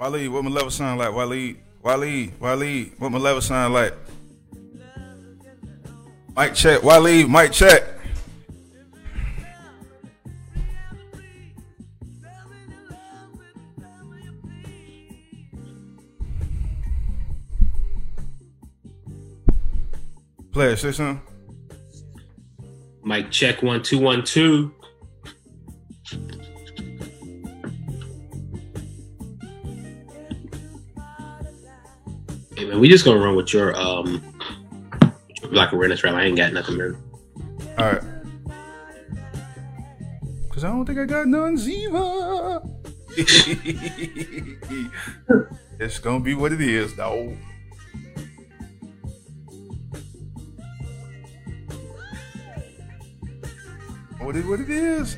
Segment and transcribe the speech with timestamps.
[0.00, 1.10] Waleed, what my level sound like?
[1.10, 3.92] Waleed, Waleed, Waleed, what my level sound like?
[6.34, 7.82] Mic check, Waleed, mic check.
[20.50, 21.20] Player, say something.
[23.04, 24.72] Mic check one two one two.
[32.70, 34.22] Man, we just gonna run with your um
[35.42, 36.22] your black awareness rally.
[36.22, 36.96] I ain't got nothing, man.
[37.78, 38.02] All right.
[40.50, 42.68] Cause I don't think I got none, Ziva.
[45.80, 47.36] it's gonna be what it is, though.
[54.20, 55.16] What it what it is?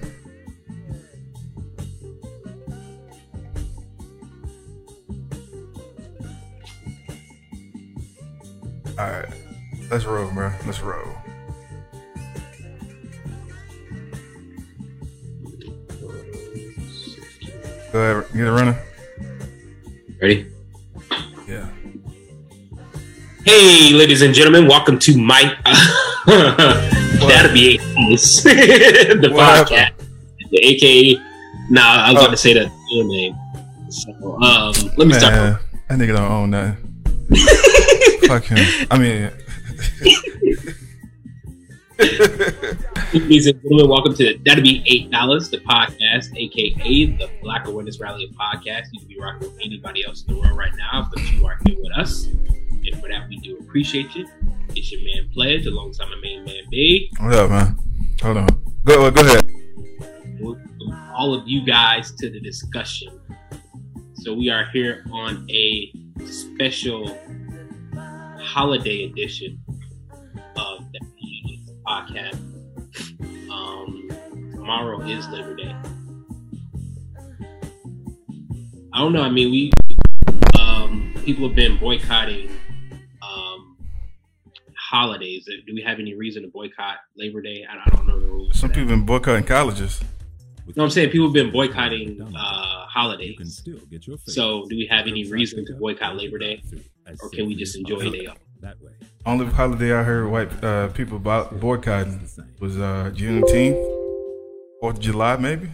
[8.98, 9.28] All right,
[9.90, 10.52] let's roll, bro.
[10.66, 11.02] Let's roll.
[17.90, 18.76] Go ahead, get it running.
[20.20, 20.46] Ready?
[21.48, 21.68] Yeah.
[23.46, 25.56] Hey, ladies and gentlemen, welcome to Mike.
[26.26, 28.42] That'll be nice.
[28.42, 29.92] the What podcast,
[30.50, 31.18] the AKA.
[31.70, 33.34] Nah, I was about to say that name.
[33.88, 34.12] So,
[34.42, 35.34] um, let me start.
[35.34, 36.76] Man, that nigga don't own nothing.
[38.26, 38.86] Fuck him.
[38.90, 39.30] I mean,
[43.12, 48.00] Ladies and gentlemen, welcome to That'll Be Eight Dollars, the podcast, aka the Black Awareness
[48.00, 48.86] Rally podcast.
[48.92, 51.58] You can be rocking with anybody else in the world right now, but you are
[51.64, 52.24] here with us.
[52.24, 54.26] And for that, we do appreciate you.
[54.70, 57.12] It's your man Pledge alongside my main man B.
[57.20, 57.76] what up, man?
[58.22, 58.48] Hold on.
[58.84, 59.44] Go, go ahead.
[60.40, 60.72] welcome
[61.14, 63.20] all of you guys to the discussion.
[64.14, 65.92] So we are here on a
[66.24, 67.18] special
[68.42, 69.58] holiday edition
[70.56, 71.00] of the
[71.86, 72.38] podcast.
[73.50, 74.08] Um,
[74.52, 75.74] tomorrow is Labor Day.
[78.92, 79.22] I don't know.
[79.22, 79.70] I mean, we
[80.58, 82.50] um, people have been boycotting
[83.22, 83.76] um,
[84.76, 85.46] holidays.
[85.46, 87.64] Do we have any reason to boycott Labor Day?
[87.68, 88.58] I, I don't know the rules.
[88.58, 90.02] Some people been boycotting colleges.
[90.76, 93.36] No, I'm saying people have been boycotting uh, holidays.
[93.36, 96.62] Can still get your So, do we have any reason to boycott Labor Day,
[97.20, 98.38] or can we just enjoy a day off?
[98.62, 98.92] that way?
[99.26, 102.28] Only holiday I heard white uh, people about boycotting
[102.60, 103.80] was uh, Juneteenth,
[104.80, 105.68] Fourth of July, maybe.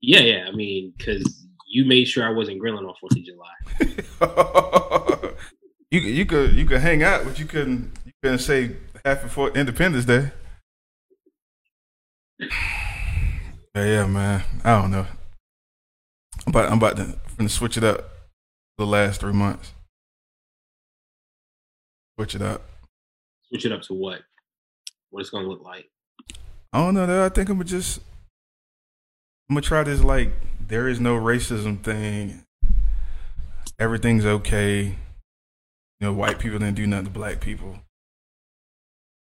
[0.00, 0.46] Yeah, yeah.
[0.48, 3.54] I mean, because you made sure I wasn't grilling on Fourth of July.
[5.90, 9.28] you could you could you could hang out, but you couldn't you couldn't say happy
[9.28, 10.30] for Independence Day.
[13.74, 14.44] Yeah, yeah, man.
[14.64, 15.06] I don't know.
[16.46, 18.10] I'm about I'm about to I'm switch it up
[18.78, 19.72] the last three months.
[22.16, 22.62] Switch it up.
[23.48, 24.20] Switch it up to what?
[25.10, 25.88] What it's gonna look like?
[26.72, 27.06] I don't know.
[27.06, 27.24] though.
[27.24, 28.00] I think I'm gonna just
[29.48, 30.32] I'm gonna try this like
[30.68, 32.44] there is no racism thing.
[33.78, 34.82] Everything's okay.
[34.84, 34.96] You
[36.00, 37.78] know, white people didn't do nothing to black people.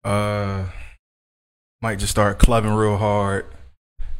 [0.03, 0.65] Uh,
[1.81, 3.45] might just start clubbing real hard.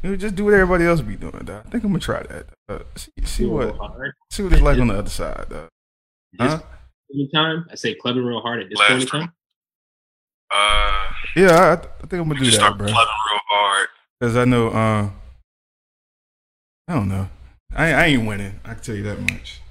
[0.03, 1.31] You know, just do what everybody else be doing.
[1.46, 1.64] Dog.
[1.66, 2.47] I think I'm gonna try that.
[2.68, 4.14] Uh, see, see what hard.
[4.30, 5.47] see what it's like on the other side.
[5.50, 5.69] Dog.
[6.34, 6.58] This Huh?
[6.58, 6.68] point
[7.14, 9.34] in time, I say clubbing real hard at this Last point in time.
[10.52, 12.88] Uh, Yeah, I, I think I'm gonna do just that, start bro.
[12.88, 13.88] plugging real hard.
[14.22, 15.09] Cause I know, uh,
[16.88, 17.30] I don't know.
[17.75, 18.59] I, I ain't winning.
[18.66, 19.62] I can tell you that much.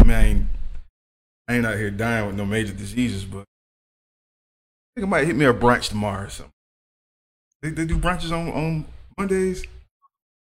[0.00, 0.46] I mean, I ain't,
[1.48, 3.44] I ain't out here dying with no major diseases, but I
[4.96, 6.52] think it might hit me a brunch tomorrow or something.
[7.60, 8.84] They, they do brunches on, on
[9.18, 9.64] Mondays.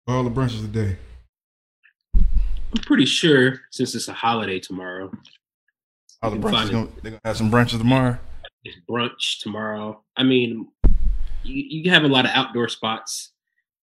[0.07, 0.97] All the brunches today.
[2.15, 5.11] I'm pretty sure since it's a holiday tomorrow,
[6.21, 8.19] All the brunches gonna, they gonna have some brunches tomorrow.
[8.63, 10.03] it's brunch tomorrow.
[10.15, 10.67] I mean,
[11.43, 13.31] you, you have a lot of outdoor spots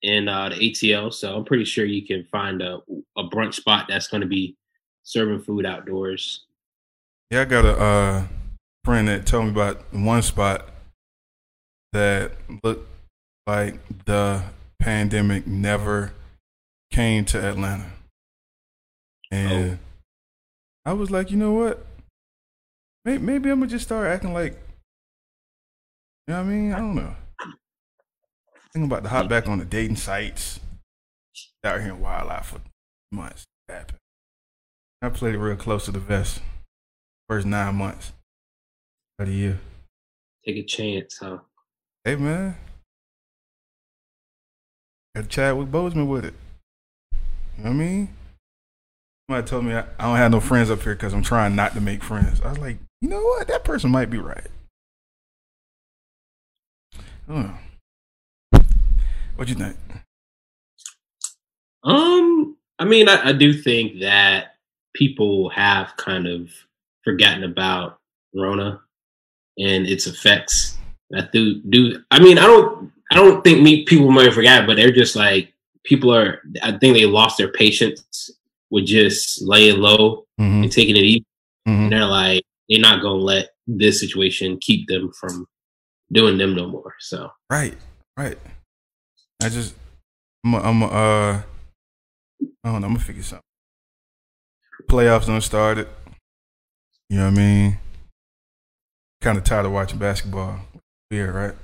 [0.02, 2.80] in uh, the ATL, so I'm pretty sure you can find a,
[3.16, 4.56] a brunch spot that's going to be
[5.04, 6.44] serving food outdoors.
[7.30, 8.24] Yeah, I got a uh,
[8.84, 10.68] friend that told me about one spot
[11.92, 12.32] that
[12.62, 12.86] looked
[13.46, 14.42] like the
[14.82, 16.12] pandemic never
[16.90, 17.92] came to Atlanta.
[19.30, 19.78] And oh.
[20.84, 21.86] I was like, you know what?
[23.04, 24.52] Maybe, maybe I'm gonna just start acting like,
[26.26, 26.72] you know what I mean?
[26.72, 27.14] I don't know.
[28.72, 30.60] Thinking about to hop back on the dating sites
[31.64, 32.60] out here in wildlife for
[33.12, 33.44] months.
[33.68, 33.98] Happened.
[35.00, 36.40] I played real close to the vest
[37.28, 38.12] first nine months
[39.18, 39.60] of the year.
[40.44, 41.38] Take a chance, huh?
[42.04, 42.56] Hey man,
[45.14, 46.34] got Chadwick Boseman with it.
[47.58, 48.08] You know what I mean?
[49.28, 51.74] Somebody told me I, I don't have no friends up here because I'm trying not
[51.74, 52.40] to make friends.
[52.40, 53.48] I was like, you know what?
[53.48, 54.46] That person might be right.
[57.28, 57.54] Oh.
[59.36, 59.76] What you think?
[61.84, 64.56] Um, I mean, I, I do think that
[64.94, 66.50] people have kind of
[67.04, 67.98] forgotten about
[68.34, 68.80] Rona
[69.58, 70.76] and its effects.
[71.14, 72.02] I do do.
[72.10, 72.92] I mean, I don't.
[73.12, 75.52] I don't think me people might forget, but they're just like
[75.84, 76.40] people are.
[76.62, 78.30] I think they lost their patience
[78.70, 80.62] with just laying low Mm-hmm.
[80.64, 81.26] and taking it easy.
[81.68, 81.82] Mm-hmm.
[81.84, 85.46] And they're like, they're not gonna let this situation keep them from
[86.10, 86.94] doing them no more.
[87.00, 87.76] So Right,
[88.16, 88.38] right.
[89.42, 89.74] I just,
[90.44, 91.42] I'm, a, I'm, a, uh, I
[92.64, 92.86] don't know.
[92.86, 93.42] I'm gonna figure something.
[94.90, 95.86] Playoffs done started.
[97.10, 97.78] You know what I mean?
[99.20, 100.60] Kind of tired of watching basketball.
[101.10, 101.54] Weird, right?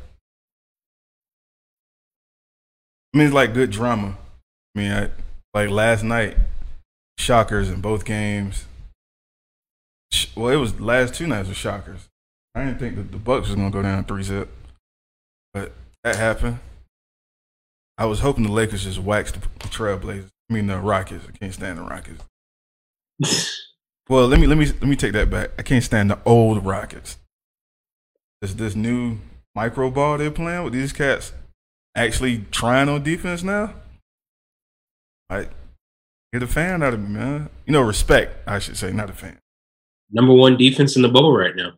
[3.12, 4.18] I mean, it's like good drama.
[4.74, 5.10] I mean, I,
[5.54, 6.36] like last night,
[7.18, 8.66] shockers in both games.
[10.36, 12.08] Well, it was last two nights were shockers.
[12.54, 14.50] I didn't think that the Bucks was gonna go down three zip,
[15.52, 15.72] but
[16.04, 16.58] that happened.
[17.96, 20.28] I was hoping the Lakers just waxed the, Trailblazers.
[20.50, 21.26] I mean the Rockets.
[21.28, 22.24] I can't stand the Rockets.
[24.08, 25.50] Well, let me let me let me take that back.
[25.58, 27.18] I can't stand the old Rockets.
[28.40, 29.18] This this new
[29.54, 31.32] micro ball they're playing with these cats
[31.94, 33.74] actually trying on defense now.
[35.30, 35.50] Like
[36.32, 37.50] get a fan out of me, man.
[37.66, 39.38] You know, respect, I should say, not a fan.
[40.10, 41.72] number one defense in the bubble right now.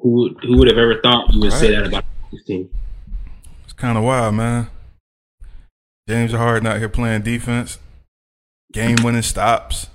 [0.00, 2.68] Who would who would have ever thought you would say that about this team?
[3.64, 4.68] It's kind of wild, man.
[6.08, 7.78] James Harden out here playing defense,
[8.72, 9.86] game winning stops.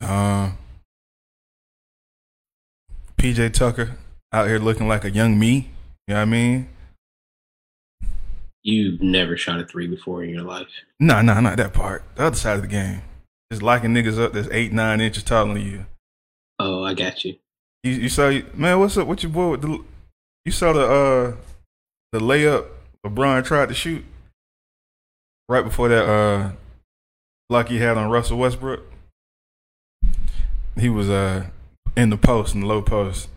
[0.00, 0.52] Uh,
[3.18, 3.98] PJ Tucker
[4.32, 5.68] out here looking like a young me.
[6.10, 6.68] You know what I mean?
[8.64, 10.66] You've never shot a three before in your life.
[10.98, 12.02] No, no, not that part.
[12.16, 13.02] The other side of the game.
[13.52, 15.86] Just locking niggas up that's eight, nine inches taller than you.
[16.58, 17.36] Oh, I got you.
[17.84, 19.06] You, you saw, man, what's up?
[19.06, 19.84] What your boy with the,
[20.44, 21.36] you saw the, uh,
[22.10, 22.66] the layup
[23.06, 24.04] LeBron tried to shoot
[25.48, 26.50] right before that, uh,
[27.48, 28.82] block he had on Russell Westbrook.
[30.76, 31.44] He was, uh,
[31.96, 33.28] in the post, in the low post,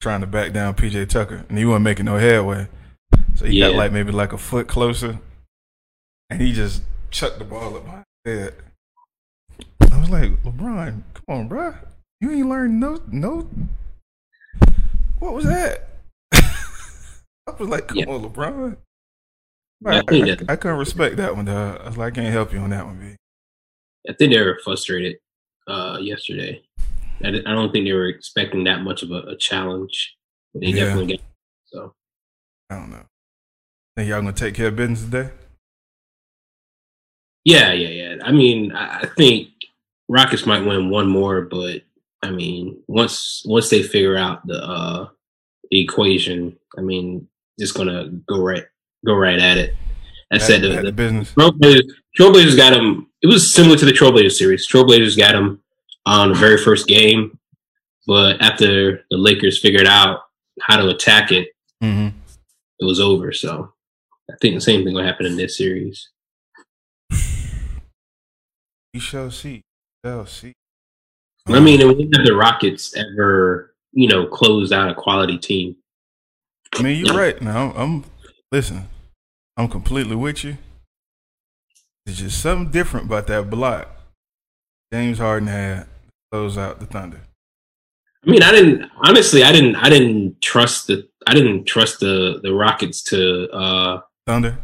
[0.00, 2.68] trying to back down PJ Tucker, and he wasn't making no headway.
[3.34, 5.18] So he got like maybe like a foot closer,
[6.30, 8.54] and he just chucked the ball up my head.
[9.92, 11.74] I was like, LeBron, come on, bro,
[12.20, 13.48] You ain't learned no no.
[15.18, 15.88] What was that?
[16.32, 18.06] I was like, come Yeah.
[18.06, 18.76] on, LeBron.
[19.82, 21.78] Yeah, I, I, I, I, couldn't respect that one, though.
[21.82, 23.16] I was like, I can't help you on that one, B.
[24.08, 25.16] I think they were frustrated
[25.66, 26.62] uh, yesterday.
[27.24, 30.16] I, I don't think they were expecting that much of a, a challenge.
[30.54, 30.84] They Yeah.
[30.86, 31.24] definitely got
[31.66, 31.94] so.
[32.70, 33.04] I don't know.
[33.96, 35.30] Think y'all gonna take care of business today?
[37.44, 38.16] Yeah, yeah, yeah.
[38.24, 39.48] I mean, I, think
[40.08, 41.82] Rockets might win one more, but
[42.22, 45.08] I mean, once once they figure out the uh
[45.70, 47.28] the equation, I mean,
[47.58, 48.64] just gonna go right
[49.06, 49.74] go right at it.
[50.32, 51.32] I said At- the, the business.
[51.34, 51.88] Trailblazers,
[52.18, 53.08] Trailblazers got him.
[53.22, 54.68] It was similar to the Trailblazers series.
[54.68, 55.60] Trailblazers got him
[56.06, 57.38] on the very first game,
[58.06, 60.20] but after the Lakers figured out
[60.62, 61.48] how to attack it,
[61.82, 62.08] Mm-hmm.
[62.80, 63.32] it was over.
[63.32, 63.72] So
[64.30, 66.10] I think the same thing will happen in this series.
[68.92, 69.62] We shall see.
[70.04, 70.52] Shall see.
[71.46, 75.76] I mean, when have the Rockets ever, you know, closed out a quality team?
[76.74, 77.40] I mean, you're right.
[77.40, 78.04] Now, I'm, I'm
[78.52, 78.88] listen.
[79.56, 80.58] I'm completely with you.
[82.04, 83.88] There's just something different about that block.
[84.92, 85.86] James Harden had
[86.32, 87.20] close out the Thunder.
[88.26, 89.42] I mean, I didn't honestly.
[89.42, 89.76] I didn't.
[89.76, 91.08] I didn't trust the.
[91.26, 94.58] I didn't trust the the Rockets to uh Thunder.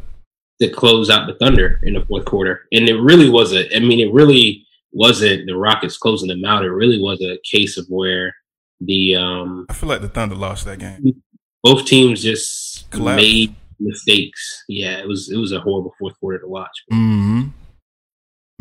[0.60, 3.68] to close out the Thunder in the fourth quarter, and it really wasn't.
[3.74, 6.64] I mean, it really wasn't the Rockets closing them out.
[6.64, 8.34] It really was a case of where
[8.80, 11.22] the um I feel like the Thunder lost that game.
[11.62, 13.16] both teams just Collapsed.
[13.22, 14.64] made mistakes.
[14.68, 16.76] Yeah, it was it was a horrible fourth quarter to watch.
[16.92, 17.48] Mm-hmm.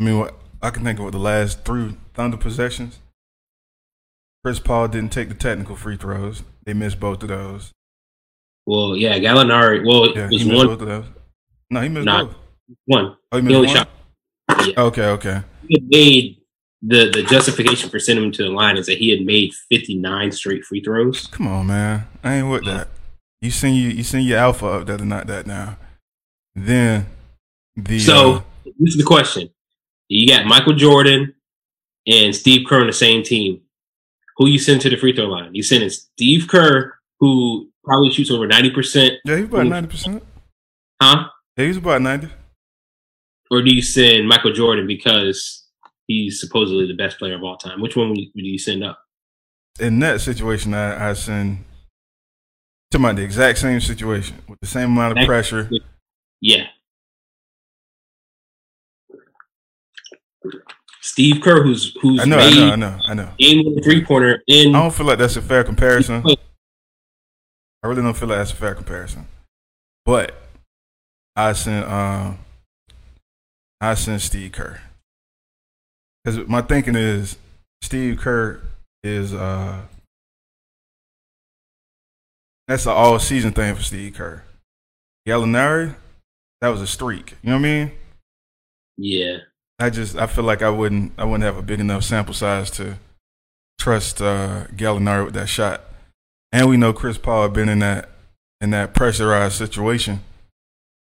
[0.00, 2.98] I mean, what I can think of the last three Thunder possessions.
[4.44, 6.42] Chris Paul didn't take the technical free throws.
[6.64, 7.72] They missed both of those.
[8.64, 9.84] Well, yeah, Gallinari.
[9.86, 11.04] Well, Yeah, he missed one both of those.
[11.70, 12.24] No, he missed Nah.
[12.24, 12.34] both.
[12.86, 13.16] one.
[13.32, 13.86] Oh, he He only missed one.
[14.58, 14.66] shot.
[14.68, 14.80] Yeah.
[14.82, 15.42] Okay, okay.
[15.68, 16.36] he had made
[16.82, 20.30] the the justification for sending him to the line is that he had made 59
[20.32, 21.26] straight free throws.
[21.28, 22.06] Come on, man.
[22.22, 22.88] I ain't with that.
[23.40, 25.76] You seen you you seen your alpha up there not that now.
[26.54, 27.06] Then
[27.76, 28.42] the So uh,
[28.78, 29.50] this is the question:
[30.08, 31.34] You got Michael Jordan
[32.06, 33.60] and Steve Kerr on the same team.
[34.36, 35.54] Who you send to the free throw line?
[35.54, 40.22] You sending Steve Kerr, who probably shoots over 90 percent, yeah, he's about ninety percent.
[41.00, 41.28] huh?
[41.56, 42.28] Yeah, he's about ninety.
[43.50, 45.66] or do you send Michael Jordan because
[46.06, 47.80] he's supposedly the best player of all time?
[47.80, 48.98] Which one would you, send up?
[49.80, 51.64] In that situation, I, I send
[52.90, 55.70] to my the exact same situation with the same amount of pressure.
[56.40, 56.66] Yeah.
[61.00, 63.28] Steve Kerr, who's who's I know, I made know, I know, I know.
[63.38, 66.24] game three pointer in I don't feel like that's a fair comparison.
[66.26, 69.26] I really don't feel like that's a fair comparison.
[70.04, 70.34] But
[71.36, 72.38] I sent um
[73.80, 74.80] I sent Steve Kerr.
[76.24, 77.36] Cause my thinking is
[77.82, 78.60] Steve Kerr
[79.04, 79.82] is uh
[82.66, 84.42] that's an all season thing for Steve Kerr.
[85.28, 85.94] Gallinari,
[86.60, 87.36] that was a streak.
[87.42, 87.92] You know what I mean?
[88.96, 89.38] yeah.
[89.78, 92.70] I just I feel like I wouldn't I wouldn't have a big enough sample size
[92.72, 92.96] to
[93.78, 95.82] trust uh Gallinari with that shot.
[96.52, 98.08] And we know Chris Paul had been in that
[98.60, 100.20] in that pressurized situation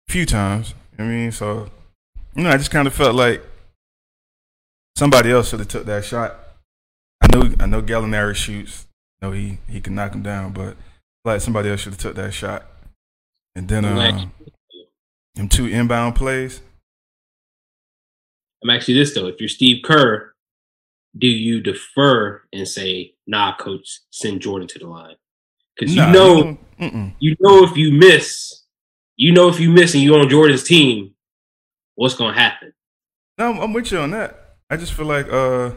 [0.08, 0.74] a few times.
[0.98, 1.70] I mean, so
[2.36, 3.44] you know, I just kind of felt like
[4.96, 6.36] somebody else should have took that shot.
[7.22, 8.88] I know I know Gallinari shoots.
[9.22, 10.76] I know he he can knock him down, but
[11.24, 12.66] like somebody else should have took that shot.
[13.56, 14.26] And then uh,
[15.36, 16.62] them two inbound plays.
[18.66, 19.28] I'm actually this though.
[19.28, 20.34] If you're Steve Kerr,
[21.16, 25.16] do you defer and say, "Nah, coach, send Jordan to the line"?
[25.76, 27.14] Because you know, mm-mm.
[27.20, 28.64] you know, if you miss,
[29.18, 31.14] you know, if you miss and you're on Jordan's team,
[31.94, 32.74] what's gonna happen?
[33.38, 34.56] No, I'm, I'm with you on that.
[34.72, 35.74] I just feel like uh,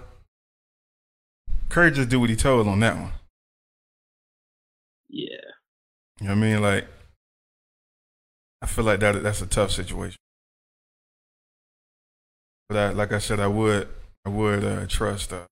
[1.69, 3.13] Curry just do what he told on that one.
[5.11, 5.27] Yeah.
[6.21, 6.63] You know what I mean?
[6.63, 6.87] Like,
[8.63, 10.17] I feel like that that's a tough situation.
[12.69, 13.89] But I, like I said, I would
[14.25, 15.47] I would uh, trust uh,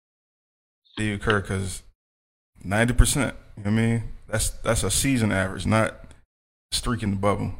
[0.85, 1.83] Steve Kerr because
[2.63, 3.35] ninety percent.
[3.57, 4.03] You know what I mean?
[4.29, 6.13] That's that's a season average, not
[6.73, 7.55] streaking the bubble.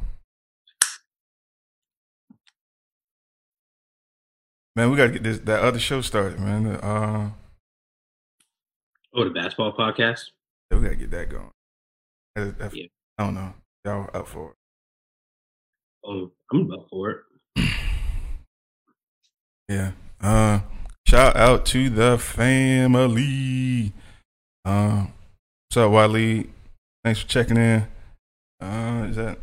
[4.75, 6.67] Man, we gotta get this that other show started, man.
[6.67, 7.31] Uh,
[9.15, 10.25] Oh, the basketball podcast.
[10.69, 11.49] we gotta get that going.
[12.35, 12.85] That- that- Yeah.
[13.17, 13.53] I don't know.
[13.83, 14.55] Y'all up for it?
[16.03, 17.17] Oh, I'm up for it.
[19.67, 19.91] Yeah.
[20.21, 20.61] Uh,
[21.05, 23.91] shout out to the family.
[24.63, 25.07] Uh,
[25.67, 26.49] what's up, Wiley?
[27.03, 27.87] Thanks for checking in.
[28.61, 29.37] Uh, is that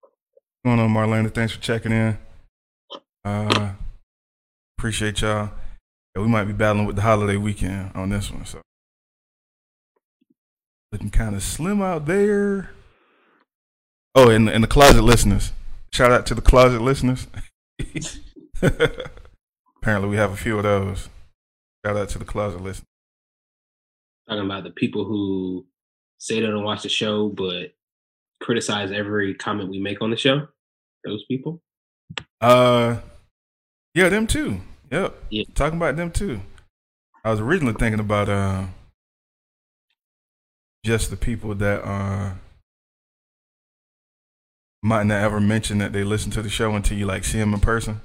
[0.00, 1.32] what's going on, Marlena?
[1.32, 2.18] Thanks for checking in.
[3.24, 3.72] Uh,
[4.78, 5.50] appreciate y'all.
[6.14, 8.60] Yeah, we might be battling with the holiday weekend on this one, so
[10.92, 12.70] looking kind of slim out there.
[14.14, 15.52] Oh, and and the closet listeners.
[15.94, 17.26] Shout out to the closet listeners.
[19.76, 21.08] Apparently, we have a few of those.
[21.84, 22.82] Shout out to the closet list.
[24.28, 25.66] Talking about the people who
[26.18, 27.72] say they don't watch the show but
[28.40, 30.46] criticize every comment we make on the show.
[31.04, 31.60] Those people.
[32.40, 32.98] Uh,
[33.94, 34.60] yeah, them too.
[34.90, 35.14] Yep.
[35.30, 35.44] Yeah.
[35.54, 36.40] Talking about them too.
[37.24, 38.66] I was originally thinking about uh,
[40.84, 42.32] just the people that uh
[44.82, 47.54] might not ever mention that they listen to the show until you like see them
[47.54, 48.00] in person,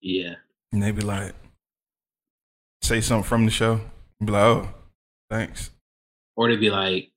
[0.00, 0.34] Yeah.
[0.72, 1.34] and they be like,
[2.82, 3.80] say something from the show,
[4.24, 4.68] be like, oh,
[5.30, 5.70] thanks.
[6.36, 7.10] Or they'd be like,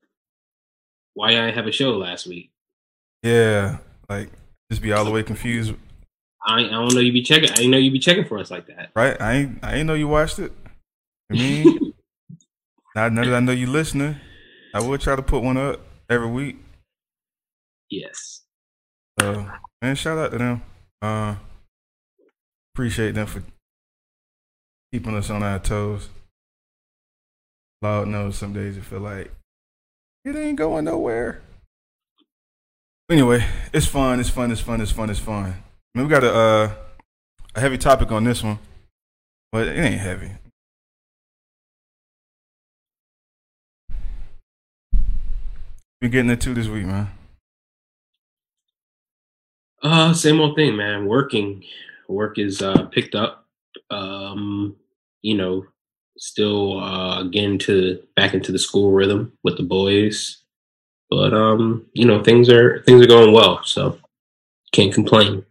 [1.13, 2.51] "Why I have a show last week?
[3.21, 3.77] Yeah,
[4.09, 4.31] like
[4.71, 5.73] just be all the way confused,
[6.45, 7.49] I, I don't know you be checking.
[7.51, 9.19] I didn't know you be checking for us like that." right?
[9.21, 10.53] I ain't I ain't know you watched it.
[11.29, 11.93] I mean,
[12.95, 14.15] now, now that I know you listening,
[14.73, 16.57] I will try to put one up every week.
[17.89, 18.41] yes.
[19.19, 20.61] So, man, shout out to them.
[21.01, 21.35] Uh,
[22.79, 23.43] appreciate them for
[24.93, 26.07] keeping us on our toes.
[27.81, 29.33] Lord knows some days it feel like
[30.23, 31.41] it ain't going nowhere.
[33.11, 34.21] Anyway, it's fun.
[34.21, 34.49] It's fun.
[34.49, 34.79] It's fun.
[34.79, 35.09] It's fun.
[35.09, 35.43] It's fun.
[35.43, 36.71] I mean, we got a uh,
[37.53, 38.59] a heavy topic on this one,
[39.51, 40.31] but it ain't heavy.
[45.99, 47.09] Been getting into this week, man.
[49.83, 51.07] Uh, same old thing, man.
[51.07, 51.61] Working,
[52.09, 53.45] work is uh picked up.
[53.89, 54.75] Um,
[55.21, 55.65] you know,
[56.17, 60.43] still uh again to back into the school rhythm with the boys,
[61.09, 63.99] but um, you know, things are things are going well, so
[64.71, 65.45] can't complain.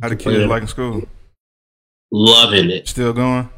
[0.00, 1.06] How the kids liking school?
[2.10, 2.88] Loving it.
[2.88, 3.48] Still going?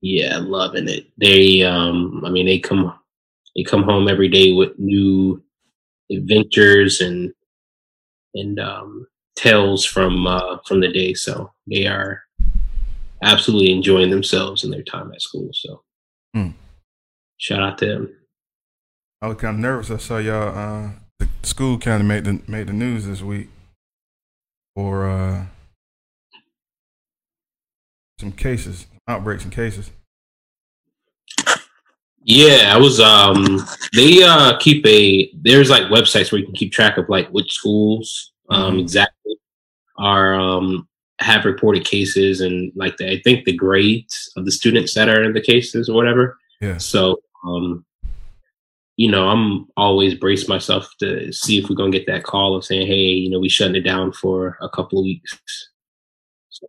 [0.00, 1.06] Yeah, loving it.
[1.18, 2.92] They um I mean they come
[3.56, 5.42] they come home every day with new
[6.10, 7.32] adventures and
[8.34, 11.14] and um tales from uh from the day.
[11.14, 12.22] So they are
[13.22, 15.50] absolutely enjoying themselves and their time at school.
[15.52, 15.82] So
[16.34, 16.50] Hmm.
[17.38, 18.16] shout out to them.
[19.20, 19.90] I was kind of nervous.
[19.90, 20.56] I saw y'all.
[20.58, 23.48] Uh, the school kind of made the made the news this week.
[24.74, 25.44] for uh,
[28.18, 29.90] some cases, outbreaks and cases.
[32.24, 33.58] Yeah, I was um
[33.94, 37.52] they uh keep a there's like websites where you can keep track of like which
[37.52, 38.80] schools um Mhm.
[38.80, 39.34] exactly
[39.98, 40.88] are um
[41.20, 45.22] have reported cases and like the, I think the grades of the students that are
[45.22, 46.38] in the cases or whatever.
[46.60, 46.78] Yeah.
[46.78, 47.84] So um
[48.98, 52.64] you know, I'm always brace myself to see if we're gonna get that call of
[52.64, 55.38] saying, hey, you know, we shutting it down for a couple of weeks.
[56.50, 56.66] So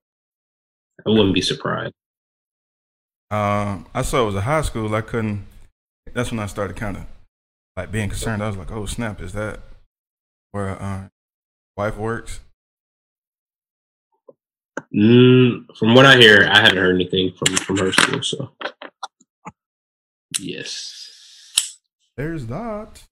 [1.06, 1.94] I wouldn't be surprised.
[3.30, 4.94] Um, I saw it was a high school.
[4.94, 5.46] I couldn't.
[6.14, 7.06] That's when I started kind of
[7.76, 8.44] like being concerned.
[8.44, 9.20] I was like, "Oh snap!
[9.22, 9.60] Is that
[10.52, 11.10] where uh,
[11.78, 12.40] wife works?"
[14.94, 18.22] Mm, from what I hear, I haven't heard anything from from her school.
[18.24, 18.52] So,
[20.40, 21.78] yes,
[22.18, 23.04] There's that.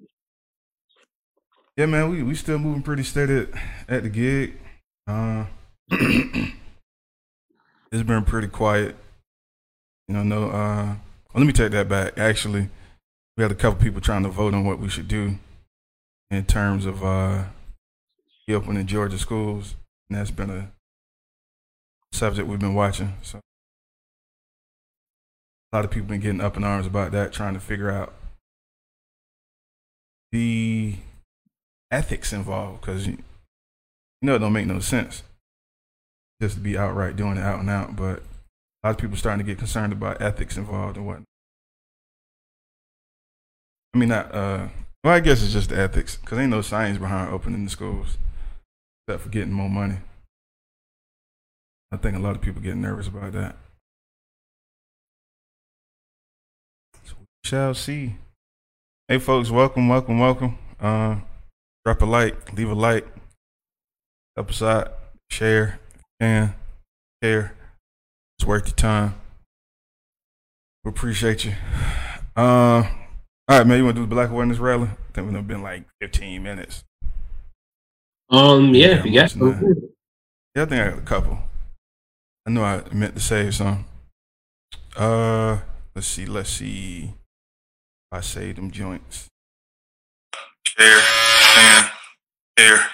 [1.78, 3.50] Yeah, man, we we still moving pretty steady at,
[3.88, 4.60] at the gig.
[5.08, 5.46] Uh,
[5.92, 6.54] it's
[8.04, 8.96] been pretty quiet.
[10.08, 10.44] You know, no.
[10.50, 10.86] Uh,
[11.34, 12.18] well, let me take that back.
[12.18, 12.70] Actually,
[13.38, 15.38] we had a couple people trying to vote on what we should do
[16.30, 17.46] in terms of uh,
[18.48, 19.76] reopening Georgia schools,
[20.10, 20.72] and that's been a
[22.12, 23.14] subject we've been watching.
[23.22, 23.40] So,
[25.72, 28.14] a lot of people been getting up in arms about that, trying to figure out
[30.32, 30.96] the
[31.92, 33.18] ethics involved because you
[34.22, 35.24] know it don't make no sense
[36.42, 38.24] just to be outright doing it out and out but
[38.84, 41.26] a lot of people starting to get concerned about ethics involved and whatnot
[43.94, 44.68] i mean not uh
[45.04, 48.18] well i guess it's just the ethics because ain't no science behind opening the schools
[49.12, 49.98] except for getting more money
[51.92, 53.56] i think a lot of people get nervous about that
[57.04, 58.16] so we shall see
[59.12, 60.58] Hey folks, welcome, welcome, welcome.
[60.80, 61.18] Uh,
[61.84, 63.06] drop a like, leave a like,
[64.38, 64.94] us out,
[65.30, 65.82] share,
[66.18, 66.54] and
[67.22, 67.54] share.
[68.38, 69.16] It's worth your time.
[70.86, 71.56] We appreciate you.
[72.34, 72.88] Uh,
[73.50, 73.80] all right, man.
[73.80, 74.88] You want to do the Black Awareness Rally?
[74.88, 76.86] I think we've been like 15 minutes.
[78.32, 79.86] Um, yeah, if you Yeah, got I'm
[80.56, 81.40] Yeah, I think I got a couple.
[82.46, 83.86] I know I meant to save some.
[84.96, 85.60] Uh,
[85.96, 87.14] let's see, let's see.
[87.14, 89.28] If I save them joints.
[90.66, 91.02] Share,
[91.58, 91.92] and
[92.58, 92.88] share.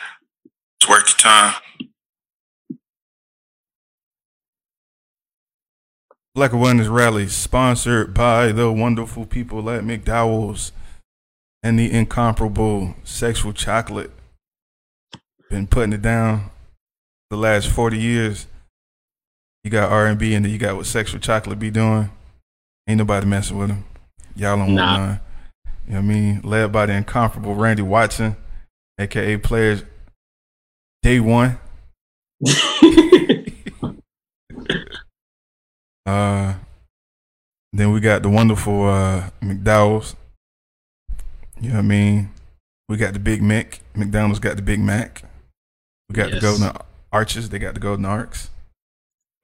[0.80, 1.56] It's worth your time.
[6.36, 10.71] Black Awareness Rally sponsored by the wonderful people at McDowell's
[11.63, 14.12] and the incomparable Sexual Chocolate.
[15.50, 16.50] Been putting it down
[17.30, 18.48] the last 40 years.
[19.64, 22.10] You got R&B and then you got what Sexual Chocolate be doing.
[22.88, 23.84] Ain't nobody messing with them.
[24.36, 24.86] Y'all don't Nah.
[24.86, 25.20] want none.
[25.88, 26.42] You know what I mean?
[26.44, 28.36] Led by the incomparable Randy Watson,
[29.00, 29.84] aka Players
[31.02, 31.58] Day One.
[36.06, 36.54] Uh,
[37.74, 40.16] then we got the wonderful uh, McDowell's.
[41.60, 42.30] You know what I mean?
[42.88, 43.82] We got the Big Mac.
[43.94, 45.24] McDonald's got the Big Mac.
[46.10, 46.72] We got the Golden
[47.12, 47.50] Arches.
[47.50, 48.50] They got the Golden Arcs.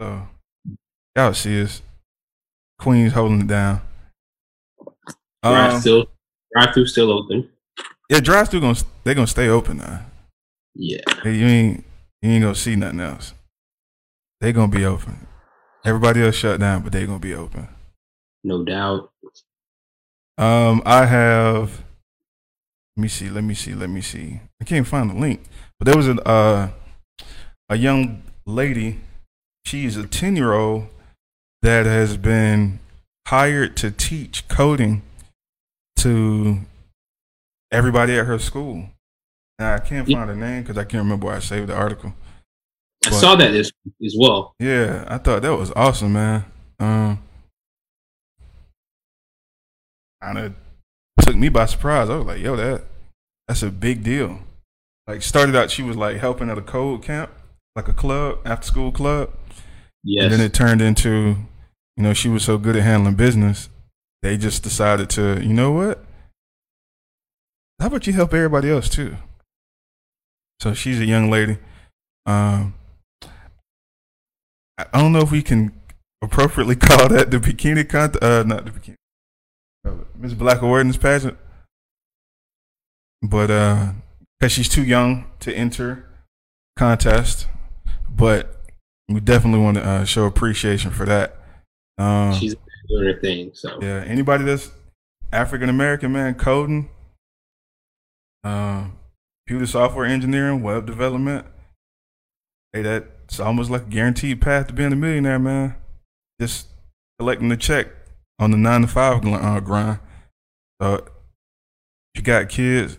[0.01, 0.27] So
[1.15, 1.81] y'all see us.
[2.79, 3.81] Queens holding it down.
[5.43, 6.05] drive Um, still,
[6.53, 7.49] drive through still open.
[8.09, 10.05] yeah, drive through gonna they gonna stay open now.
[10.75, 11.85] Yeah, Hey, You ain't
[12.21, 13.33] you ain't gonna see nothing else.
[14.41, 15.27] They gonna be open.
[15.85, 17.67] Everybody else shut down, but they gonna be open.
[18.43, 19.11] no doubt.
[20.37, 21.83] Um, I have.
[22.97, 23.29] Let me see.
[23.29, 23.73] Let me see.
[23.75, 24.39] Let me see.
[24.61, 25.43] I can't find the link,
[25.83, 26.69] but there was a uh,
[27.67, 29.01] a young lady.
[29.65, 30.87] She's a ten year old
[31.61, 32.79] that has been
[33.27, 35.01] hired to teach coding
[35.97, 36.59] to
[37.69, 38.91] everybody at her school.
[39.59, 42.13] And I can't find her name because I can't remember where I saved the article.
[43.05, 43.69] I But- saw that as
[44.05, 44.55] as well.
[44.59, 46.45] Yeah, I thought that was awesome, man.
[46.79, 47.21] Um,
[50.21, 50.53] kind of
[51.19, 52.09] took me by surprise.
[52.09, 52.83] I was like, "Yo, that
[53.49, 54.39] that's a big deal."
[55.07, 57.31] Like, started out, she was like helping at a code camp,
[57.75, 59.31] like a club, after school club,
[60.03, 61.35] Yes, and then it turned into,
[61.97, 63.69] you know, she was so good at handling business,
[64.21, 66.03] they just decided to, you know what?
[67.79, 69.17] How about you help everybody else too?
[70.59, 71.57] So she's a young lady.
[72.25, 72.73] Um,
[74.77, 75.73] I don't know if we can
[76.21, 78.23] appropriately call that the bikini contest.
[78.23, 78.95] Uh, not the bikini.
[79.85, 81.37] Uh, Miss Black Awareness pageant.
[83.21, 83.91] But uh,
[84.43, 86.05] because she's too young to enter
[86.75, 87.47] contest,
[88.09, 88.61] but
[89.07, 91.37] we definitely want to uh, show appreciation for that.
[91.97, 92.53] Um, she's
[92.89, 93.51] doing her thing.
[93.53, 94.69] So yeah, anybody that's
[95.31, 96.89] African American man coding,
[98.43, 98.87] uh,
[99.47, 101.45] computer software engineering, web development,
[102.73, 105.75] hey, that's almost like a guaranteed path to being a millionaire, man.
[106.41, 106.67] Just
[107.17, 107.87] collecting the check
[108.39, 109.99] on the nine to five uh, grind.
[110.81, 111.03] So if
[112.17, 112.97] you got kids,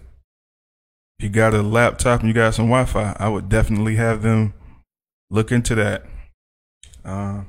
[1.18, 4.54] you got a laptop and you got some Wi-Fi, I would definitely have them
[5.30, 6.04] look into that.
[7.04, 7.42] Uh,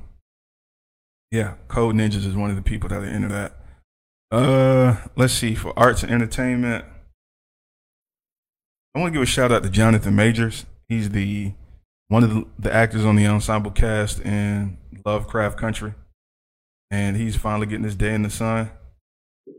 [1.30, 3.56] yeah, Code Ninjas is one of the people that are into that.
[4.30, 6.84] Uh, let's see for arts and entertainment.
[8.94, 10.66] I want to give a shout out to Jonathan Majors.
[10.88, 11.52] He's the
[12.08, 15.94] one of the, the actors on the ensemble cast in Lovecraft Country,
[16.90, 18.70] and he's finally getting his day in the sun.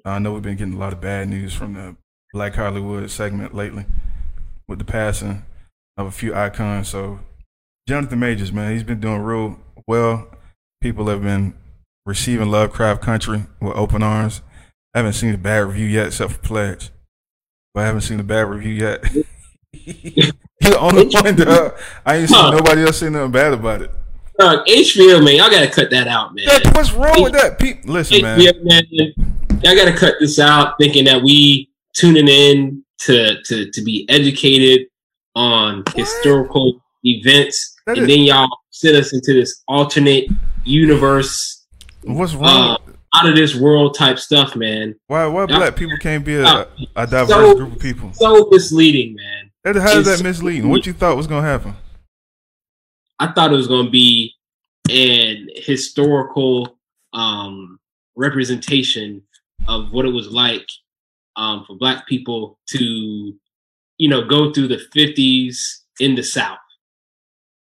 [0.05, 1.95] I know we've been getting a lot of bad news from the
[2.33, 3.85] Black Hollywood segment lately
[4.67, 5.43] with the passing
[5.97, 6.89] of a few icons.
[6.89, 7.19] So
[7.87, 10.27] Jonathan Majors, man, he's been doing real well.
[10.81, 11.53] People have been
[12.05, 14.41] receiving Lovecraft Country with open arms.
[14.93, 16.89] I haven't seen a bad review yet, except for Pledge.
[17.73, 19.03] But I haven't seen a bad review yet.
[19.73, 21.77] You're the only one, dog.
[22.05, 22.51] I ain't seen Huh.
[22.51, 23.91] nobody else say nothing bad about it.
[24.39, 26.45] Uh, HBO, man, y'all gotta cut that out, man.
[26.47, 27.57] Yeah, what's wrong with that?
[27.57, 28.39] Pe- Listen, man.
[28.63, 28.83] Man,
[29.63, 31.66] y'all gotta cut this out, thinking that we
[31.97, 34.87] tuning in to to to be educated
[35.35, 40.29] on historical events, That and is- then y'all send us into this alternate
[40.63, 41.65] universe,
[42.03, 42.47] What's wrong?
[42.47, 42.77] uh,
[43.15, 44.95] out of this world type stuff, man.
[45.07, 45.57] why why yeah.
[45.57, 48.13] black people can't be a, Uh, a diverse so- group of people?
[48.13, 49.51] So misleading, man.
[49.63, 50.69] That- How is it's- that misleading?
[50.69, 51.73] What you thought was gonna happen?
[53.19, 54.33] I thought it was going to be
[54.91, 56.77] an historical
[57.13, 57.79] um,
[58.15, 59.23] representation
[59.67, 60.67] of what it was like
[61.37, 62.77] um, for Black people to,
[63.97, 66.57] you know, go through the fifties in the South.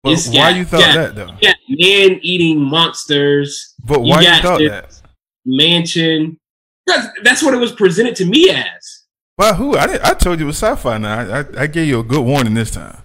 [0.03, 0.93] But It's why you thought yeah.
[0.95, 1.27] that though?
[1.41, 5.01] You got man-eating monsters, But why you got thought that?
[5.45, 6.39] mansion.
[6.87, 9.03] That's, that's what it was presented to me as.
[9.37, 9.75] By who?
[9.75, 10.97] I didn't, I told you it was sci-fi.
[10.99, 13.01] Now I, I, I gave you a good warning this time.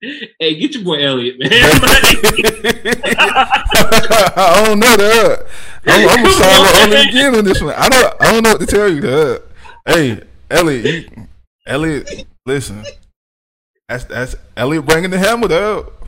[0.00, 1.50] Hey, get your boy Elliot, man.
[4.36, 5.46] I don't know that.
[5.86, 7.08] I'm, I'm start on, only man.
[7.08, 7.74] again on this one.
[7.76, 8.22] I don't.
[8.22, 9.00] I don't know what to tell you.
[9.00, 9.42] That.
[9.88, 10.20] Hey,
[10.50, 10.84] Elliot.
[10.84, 11.26] You,
[11.66, 12.84] Elliot, listen.
[13.88, 16.06] That's that's Elliot bringing the hammer up.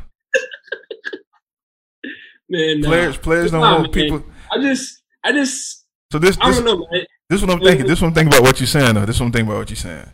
[2.51, 2.89] man, nah.
[2.89, 4.23] Players, players don't want people.
[4.53, 7.07] I just, I just, So this, I this, don't know, man.
[7.31, 7.87] this what I'm thinking.
[7.87, 8.97] This what I'm thinking about what you're saying.
[8.97, 9.07] Though.
[9.07, 10.11] This what I'm thinking about what you're saying.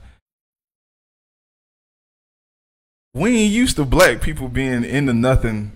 [3.14, 5.72] We ain't used to black people being into nothing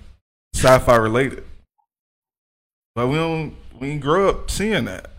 [0.54, 1.42] sci-fi related,
[2.94, 3.56] but we don't.
[3.80, 5.10] We ain't grow up seeing that.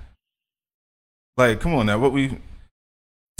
[1.36, 2.00] Like, come on now.
[2.00, 2.38] What we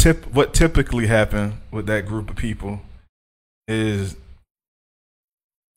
[0.02, 2.82] tip, what typically happen with that group of people
[3.68, 4.16] is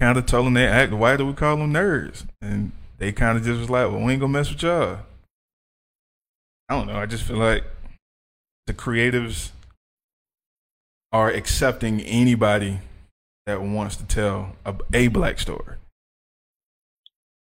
[0.01, 0.93] kind of telling they act.
[0.93, 2.25] Why do we call them nerds?
[2.41, 5.01] And they kind of just was like, well, we ain't gonna mess with y'all.
[6.69, 6.97] I don't know.
[6.97, 7.65] I just feel like
[8.67, 9.51] the creatives
[11.13, 12.81] are accepting anybody
[13.45, 15.77] that wants to tell a, a black story.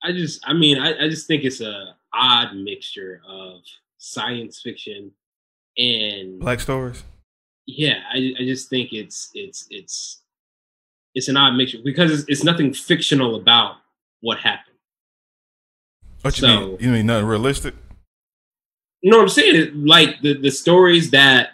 [0.03, 3.63] I just, I mean, I, I just think it's a odd mixture of
[3.97, 5.13] science fiction
[5.79, 7.05] and Black stories.
[7.67, 10.23] yeah, I, I just think it's it's it's
[11.15, 13.77] it's an odd mixture because it's, it's nothing fictional about
[14.21, 14.77] what happened.
[16.23, 16.77] What you So- mean?
[16.81, 17.75] You mean nothing realistic?
[19.03, 19.85] You know what I'm saying?
[19.87, 21.51] Like the the stories that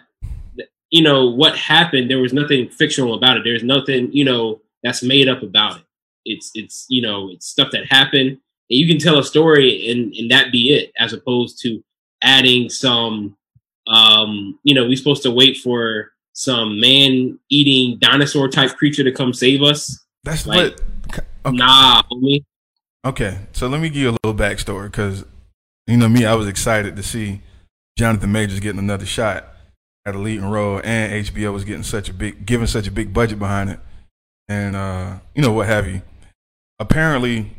[0.57, 2.09] that, you know what happened.
[2.09, 3.43] There was nothing fictional about it.
[3.43, 5.83] There's nothing you know that's made up about it.
[6.25, 10.13] It's it's you know it's stuff that happened, and you can tell a story and
[10.15, 11.83] and that be it, as opposed to
[12.23, 13.35] adding some.
[13.87, 19.11] Um, you know, we're supposed to wait for some man eating dinosaur type creature to
[19.11, 20.03] come save us.
[20.23, 20.81] That's Like- what.
[21.09, 21.27] Okay.
[21.57, 22.43] Nah, homie.
[23.05, 25.25] Okay, so let me give you a little backstory because
[25.87, 27.41] you know me, I was excited to see
[27.97, 29.45] Jonathan Majors getting another shot
[30.05, 33.13] at a leading role, and HBO was getting such a big, giving such a big
[33.13, 33.79] budget behind it,
[34.47, 36.01] and uh, you know what have you.
[36.79, 37.51] Apparently,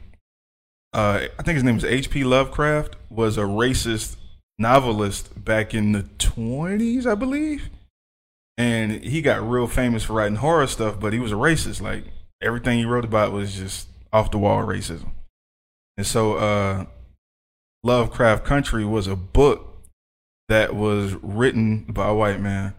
[0.95, 2.25] uh, I think his name was H.P.
[2.25, 4.17] Lovecraft was a racist
[4.59, 7.71] novelist back in the twenties, I believe,
[8.57, 11.81] and he got real famous for writing horror stuff, but he was a racist.
[11.81, 12.05] Like
[12.41, 15.11] everything he wrote about was just off the wall racism.
[15.97, 16.87] And so uh
[17.83, 19.75] Lovecraft Country was a book
[20.49, 22.75] that was written by a white man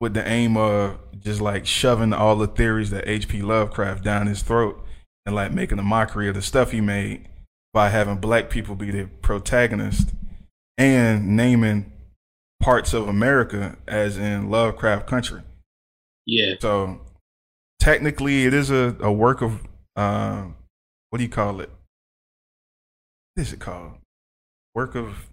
[0.00, 3.42] with the aim of just like shoving all the theories that H.P.
[3.42, 4.82] Lovecraft down his throat
[5.26, 7.28] and like making a mockery of the stuff he made
[7.72, 10.12] by having black people be the protagonist
[10.78, 11.92] and naming
[12.60, 15.42] parts of America as in Lovecraft Country.
[16.26, 17.00] Yeah, So
[17.80, 19.60] technically, it is a, a work of
[19.96, 20.44] uh,
[21.10, 21.70] what do you call it?
[23.34, 23.94] What is it called?
[24.74, 25.28] Work of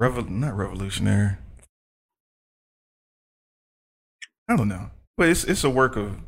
[0.00, 1.36] revol not revolutionary.
[4.48, 6.20] I don't know, but it's it's a work of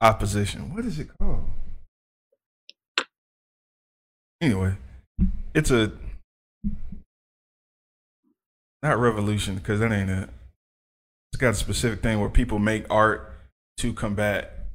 [0.00, 0.74] opposition.
[0.74, 1.44] What is it called?
[4.40, 4.76] Anyway,
[5.54, 5.92] it's a
[8.82, 10.28] not revolution because that ain't it.
[11.32, 13.32] It's got a specific thing where people make art
[13.78, 14.68] to combat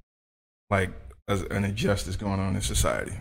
[0.69, 0.91] like
[1.27, 3.17] an injustice going on in society.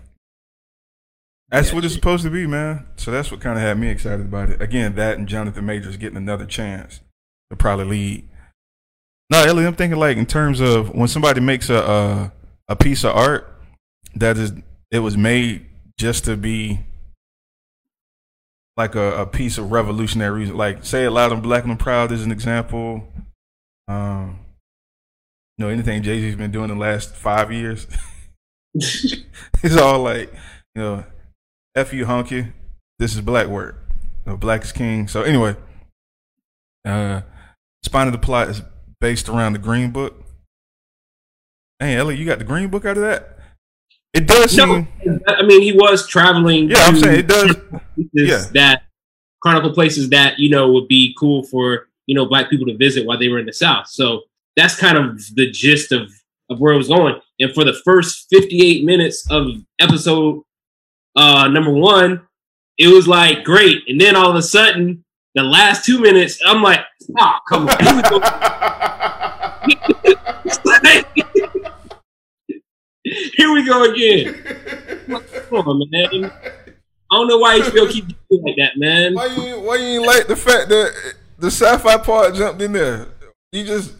[1.50, 2.86] That's what it's supposed to be, man.
[2.96, 4.60] So that's what kind of had me excited about it.
[4.60, 7.00] Again, that and Jonathan Majors getting another chance
[7.50, 8.28] to probably lead.
[9.30, 12.32] No, Ellie, I'm thinking like in terms of when somebody makes a a,
[12.68, 13.50] a piece of art
[14.14, 14.52] that is
[14.90, 15.66] it was made
[15.98, 16.80] just to be
[18.76, 20.56] like a, a piece of revolutionary reason.
[20.56, 23.06] Like say loud and black and proud is an example.
[23.88, 24.40] Um,
[25.58, 27.86] you know anything Jay Z's been doing the last five years.
[28.74, 30.32] it's all like
[30.74, 31.04] you know
[31.74, 32.52] F you honky.
[32.98, 33.76] This is black work.
[34.24, 35.08] You know, black is king.
[35.08, 35.56] So anyway,
[36.84, 37.22] uh
[37.82, 38.62] spine of the plot is
[39.00, 40.24] based around the green book.
[41.78, 43.33] Hey Ellie, you got the green book out of that?
[44.14, 47.56] It does no, seem I mean he was traveling Yeah, I'm saying it does
[48.12, 48.44] yeah.
[48.52, 48.82] that
[49.40, 53.06] chronicle places that, you know, would be cool for, you know, black people to visit
[53.06, 53.88] while they were in the South.
[53.88, 54.22] So
[54.56, 56.10] that's kind of the gist of
[56.50, 57.20] of where it was going.
[57.40, 59.48] And for the first 58 minutes of
[59.80, 60.42] episode
[61.16, 62.22] uh, number one,
[62.78, 66.62] it was like great, and then all of a sudden, the last two minutes, I'm
[66.62, 66.80] like,
[67.18, 67.76] oh, come on.
[73.34, 74.34] Here we go again.
[75.48, 76.32] Come on, man.
[77.10, 79.14] I don't know why HBO keep doing like that, man.
[79.14, 83.08] Why you why you like the fact that the sci-fi part jumped in there?
[83.52, 83.94] You just.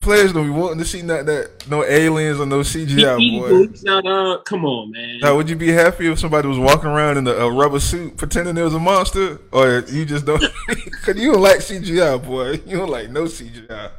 [0.00, 3.68] Players don't be wanting to see not that no aliens or no CGI he, boy.
[3.84, 5.20] Not, uh, come on, man.
[5.20, 8.16] Now, would you be happy if somebody was walking around in a, a rubber suit
[8.16, 10.42] pretending there was a monster, or you just don't?
[10.84, 12.60] Because you don't like CGI, boy.
[12.66, 13.90] You don't like no CGI.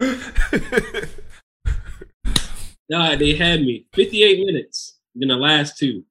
[2.88, 3.86] nah, they had me.
[3.92, 4.98] Fifty-eight minutes.
[5.14, 6.04] Then the last two.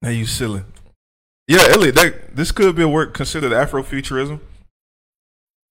[0.00, 0.64] Now you silly.
[1.46, 4.40] Yeah, Elliot, that, this could be a work considered Afrofuturism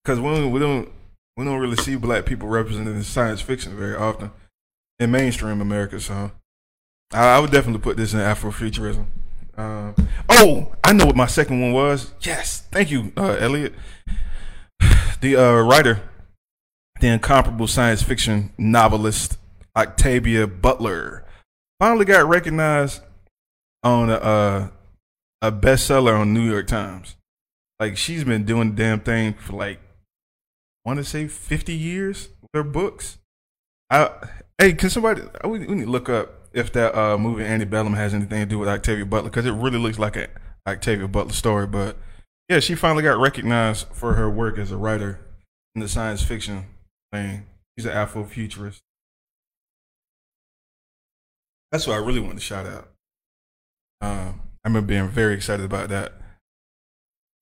[0.03, 0.89] because we don't, we don't
[1.37, 4.31] we don't really see black people represented in science fiction very often
[4.99, 5.99] in mainstream America.
[5.99, 6.31] So
[7.11, 9.05] I, I would definitely put this in Afrofuturism.
[9.57, 9.93] Uh,
[10.29, 12.13] oh, I know what my second one was.
[12.21, 13.73] Yes, thank you, uh, Elliot.
[15.21, 16.01] The uh, writer,
[17.01, 19.37] the incomparable science fiction novelist
[19.75, 21.25] Octavia Butler,
[21.79, 23.01] finally got recognized
[23.83, 24.67] on a, uh,
[25.41, 27.15] a bestseller on New York Times.
[27.79, 29.79] Like she's been doing the damn thing for like
[30.85, 33.17] I want to say 50 years their books.
[33.89, 34.11] I,
[34.57, 38.13] hey, can somebody, we, we need to look up if that uh, movie Antebellum has
[38.13, 40.27] anything to do with Octavia Butler because it really looks like an
[40.67, 41.65] Octavia Butler story.
[41.65, 41.97] But
[42.49, 45.19] yeah, she finally got recognized for her work as a writer
[45.73, 46.65] in the science fiction
[47.11, 47.45] thing.
[47.77, 48.79] She's an Afrofuturist.
[51.71, 52.89] That's what I really wanted to shout out.
[54.01, 56.13] Um, I remember being very excited about that.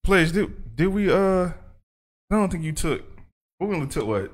[0.04, 1.10] Please, did did we?
[1.10, 1.50] Uh,
[2.30, 3.04] I don't think you took
[3.60, 4.32] we only took what?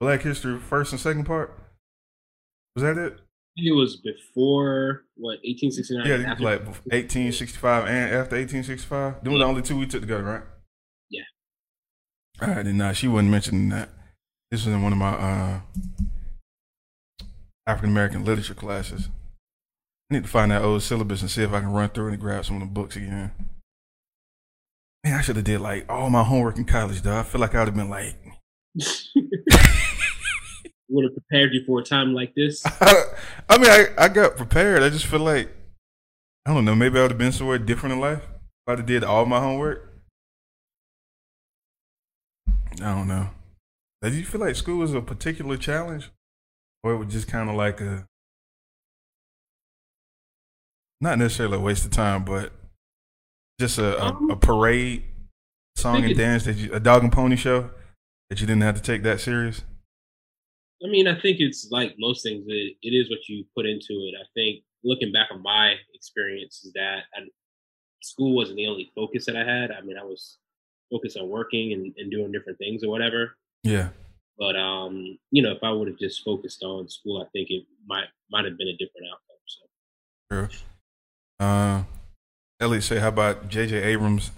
[0.00, 1.56] Black History first and second part?
[2.74, 3.18] Was that it?
[3.56, 6.06] It was before what 1869.
[6.06, 9.22] Yeah, after like 1865 and after 1865.
[9.22, 9.32] Them yeah.
[9.32, 10.42] were the only two we took together, right?
[11.10, 11.22] Yeah.
[12.40, 13.90] All right, then nah, she wasn't mentioning that.
[14.50, 15.60] This was in one of my uh,
[17.66, 19.08] African American literature classes.
[20.10, 22.12] I need to find that old syllabus and see if I can run through it
[22.12, 23.30] and grab some of the books again.
[25.04, 27.18] Man, I should have did like all my homework in college, though.
[27.18, 28.16] I feel like I would have been like
[30.90, 32.64] would have prepared you for a time like this?
[32.80, 34.82] I mean, I, I got prepared.
[34.82, 35.48] I just feel like,
[36.44, 38.86] I don't know, maybe I would have been somewhere different in life if I'd have
[38.86, 39.86] did all my homework.
[42.48, 43.30] I don't know.
[44.02, 46.10] Did you feel like school was a particular challenge?
[46.82, 48.06] Or it was just kind of like a,
[51.00, 52.52] not necessarily a waste of time, but
[53.58, 55.04] just a, a, a um, parade,
[55.76, 57.70] song and dance that you, a dog and pony show?
[58.30, 59.62] that you didn't have to take that serious?
[60.82, 62.44] I mean, I think it's like most things.
[62.46, 64.14] It, it is what you put into it.
[64.18, 67.22] I think looking back on my experience is that I,
[68.02, 69.72] school wasn't the only focus that I had.
[69.72, 70.38] I mean, I was
[70.90, 73.36] focused on working and, and doing different things or whatever.
[73.62, 73.88] Yeah.
[74.38, 77.64] But um, you know, if I would have just focused on school, I think it
[77.86, 79.36] might might have been a different outcome.
[79.46, 79.66] So.
[80.32, 80.50] Sure.
[81.38, 81.82] Uh,
[82.60, 83.82] Elliot, say, how about J.J.
[83.82, 84.30] Abrams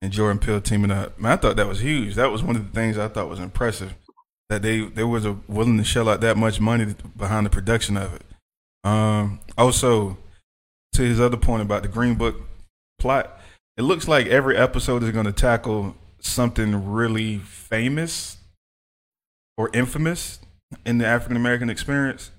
[0.00, 1.18] and Jordan Peele teaming up.
[1.18, 2.14] Man, I thought that was huge.
[2.14, 3.94] That was one of the things I thought was impressive.
[4.48, 8.14] That they they was willing to shell out that much money behind the production of
[8.14, 8.22] it.
[8.84, 10.16] Um, also,
[10.94, 12.36] to his other point about the Green Book
[12.98, 13.40] plot,
[13.76, 18.37] it looks like every episode is going to tackle something really famous
[19.58, 20.38] or infamous
[20.86, 22.30] in the African American experience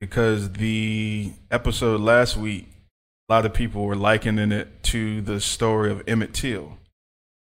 [0.00, 2.68] because the episode last week,
[3.28, 6.76] a lot of people were likening it to the story of Emmett Till.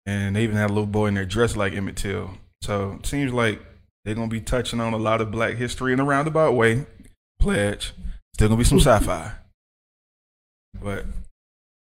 [0.04, 2.32] And they even had a little boy in there dressed like Emmett Till.
[2.62, 3.60] So it seems like
[4.04, 6.86] they're going to be touching on a lot of black history in a roundabout way.
[7.40, 7.92] Pledge.
[8.34, 9.32] Still going to be some sci fi.
[10.80, 11.06] But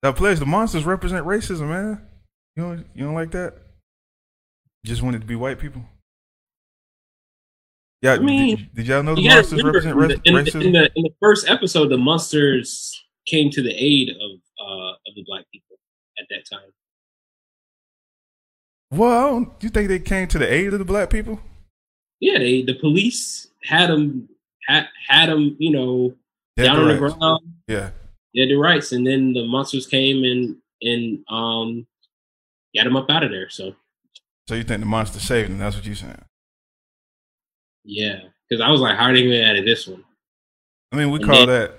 [0.02, 2.00] that pledge, the monsters represent racism, man.
[2.56, 3.54] You don't, you don't like that?
[4.84, 5.82] Just wanted to be white people?
[8.02, 10.64] Yeah, I mean, did, did y'all know the monsters represent in, the, racism?
[10.64, 15.14] in, the, in the first episode, the monsters came to the aid of uh, of
[15.16, 15.76] the black people
[16.18, 16.70] at that time.
[18.90, 21.40] well, don't, you think they came to the aid of the black people?
[22.20, 24.28] Yeah, they the police had them
[24.66, 26.14] had had them, you know,
[26.56, 27.14] Dead down on the rights.
[27.16, 27.90] ground, Yeah.
[28.34, 31.86] dead to rights, and then the monsters came and and um
[32.76, 33.48] got them up out of there.
[33.50, 33.74] So
[34.48, 35.58] So you think the monster saved them?
[35.58, 36.22] That's what you're saying.
[37.88, 40.04] Yeah, because I was like, how are they going to this one?
[40.92, 41.74] I mean, we And call then- that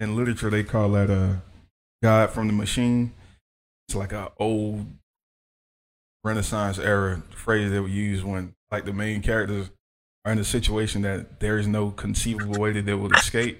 [0.00, 0.50] in literature.
[0.50, 1.36] They call that uh,
[2.02, 3.12] God from the machine.
[3.88, 4.86] It's like an old
[6.24, 9.70] Renaissance era phrase that we use when, like, the main characters
[10.24, 13.58] are in a situation that there is no conceivable way that they will escape.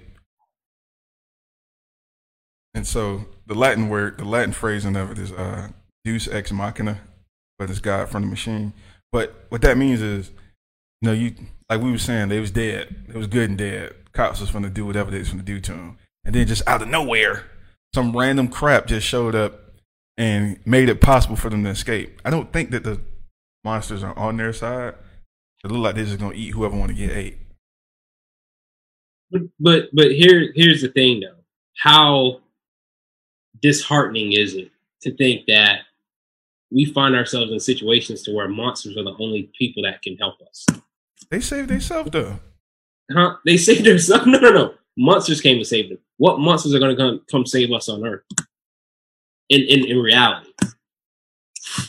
[2.72, 5.68] And so the Latin word, the Latin phrasing of it is uh,
[6.04, 7.00] Deus ex machina,
[7.58, 8.72] but it's God from the machine.
[9.12, 10.30] But what that means is,
[11.00, 11.34] you know, you
[11.68, 12.94] like we were saying, they was dead.
[13.08, 13.94] It was good and dead.
[14.12, 16.82] Cops was gonna do whatever they was gonna do to him, and then just out
[16.82, 17.46] of nowhere,
[17.94, 19.60] some random crap just showed up
[20.16, 22.20] and made it possible for them to escape.
[22.24, 23.00] I don't think that the
[23.64, 24.94] monsters are on their side.
[25.64, 27.38] It look like they're just gonna eat whoever want to get ate.
[29.30, 31.42] But but but here here's the thing though.
[31.76, 32.40] How
[33.62, 34.70] disheartening is it
[35.02, 35.80] to think that
[36.70, 40.36] we find ourselves in situations to where monsters are the only people that can help
[40.42, 40.66] us?
[41.30, 42.38] They saved themselves though.
[43.12, 43.36] Huh?
[43.44, 44.26] They saved themselves?
[44.26, 44.74] No, no, no.
[44.96, 45.98] Monsters came to save them.
[46.18, 48.22] What monsters are going to come come save us on Earth?
[49.48, 50.50] In in in reality,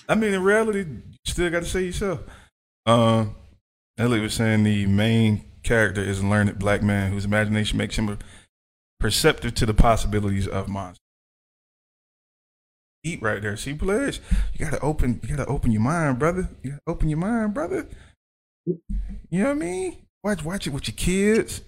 [0.09, 2.21] I mean, in reality, you still got to say yourself.
[2.85, 3.35] Um,
[3.97, 8.17] Elliot was saying the main character is a learned black man whose imagination makes him
[8.99, 11.01] perceptive to the possibilities of monsters.
[13.03, 14.19] Eat right there, see, pledge.
[14.53, 15.19] You gotta open.
[15.23, 16.49] You gotta open your mind, brother.
[16.63, 17.87] You gotta open your mind, brother.
[18.65, 18.79] You
[19.31, 19.97] know what I mean?
[20.23, 21.61] Watch, watch it with your kids.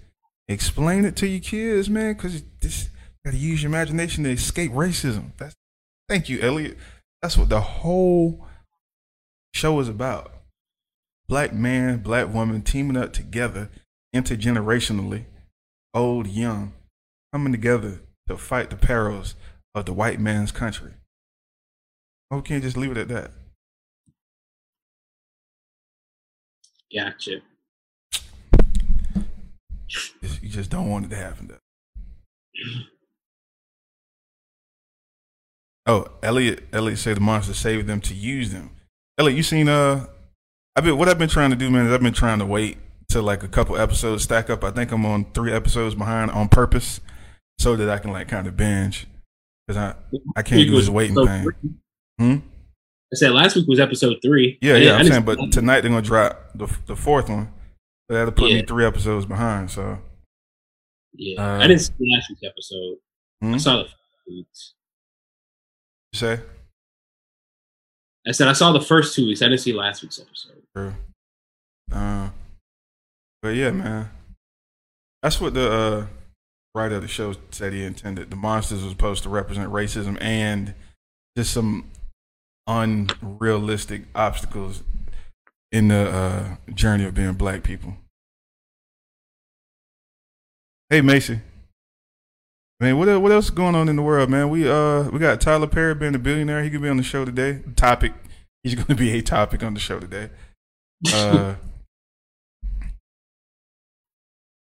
[0.48, 2.88] Explain it to your kids, man, because this
[3.24, 5.32] gotta use your imagination to escape racism.
[5.36, 5.54] That's
[6.08, 6.78] thank you, Elliot.
[7.22, 8.46] That's what the whole
[9.54, 10.32] show is about.
[11.28, 13.68] Black man, black woman teaming up together
[14.14, 15.24] intergenerationally,
[15.92, 16.72] old, young,
[17.32, 19.34] coming together to fight the perils
[19.74, 20.94] of the white man's country.
[22.30, 23.32] Oh, we can't just leave it at that.
[26.94, 27.40] Gotcha.
[29.88, 31.48] Just- You just don't want it to happen.
[31.48, 31.58] Though.
[35.86, 36.64] Oh, Elliot.
[36.72, 38.72] Elliot said the monster saved them to use them.
[39.16, 40.06] Elliot, you seen uh?
[40.76, 41.86] I've been what I've been trying to do, man.
[41.86, 42.76] Is I've been trying to wait
[43.10, 44.62] till like a couple episodes stack up.
[44.64, 47.00] I think I'm on three episodes behind on purpose,
[47.58, 49.06] so that I can like kind of binge.
[49.66, 49.94] Cause I
[50.36, 51.78] I can't do was this waiting episode thing.
[52.18, 52.36] Hmm?
[53.12, 54.58] I said last week was episode three.
[54.60, 54.96] Yeah, yeah.
[54.96, 57.52] I'm saying, but tonight they're gonna drop the the fourth one.
[58.10, 59.70] So that'll put me three episodes behind.
[59.70, 59.98] So
[61.14, 62.96] yeah, uh, I didn't see last week's episode.
[63.40, 63.54] hmm?
[63.54, 63.94] I saw the first
[64.26, 64.74] two weeks.
[66.12, 66.40] you say
[68.26, 69.40] I said I saw the first two weeks.
[69.40, 70.62] I didn't see last week's episode.
[70.76, 70.94] True.
[71.90, 72.28] Uh,
[73.40, 74.10] but yeah, man.
[75.22, 76.06] That's what the uh,
[76.74, 78.30] writer of the show said he intended.
[78.30, 80.74] The monsters was supposed to represent racism and
[81.36, 81.90] just some
[82.68, 84.84] unrealistic obstacles
[85.72, 87.96] in the uh, journey of being black people.
[90.90, 91.40] Hey, Macy.
[92.80, 94.50] Man, what what else is going on in the world, man?
[94.50, 96.62] We uh we got Tyler Perry being a billionaire.
[96.62, 97.62] He could be on the show today.
[97.74, 98.12] Topic.
[98.62, 100.30] He's going to be a topic on the show today.
[101.12, 101.54] Uh,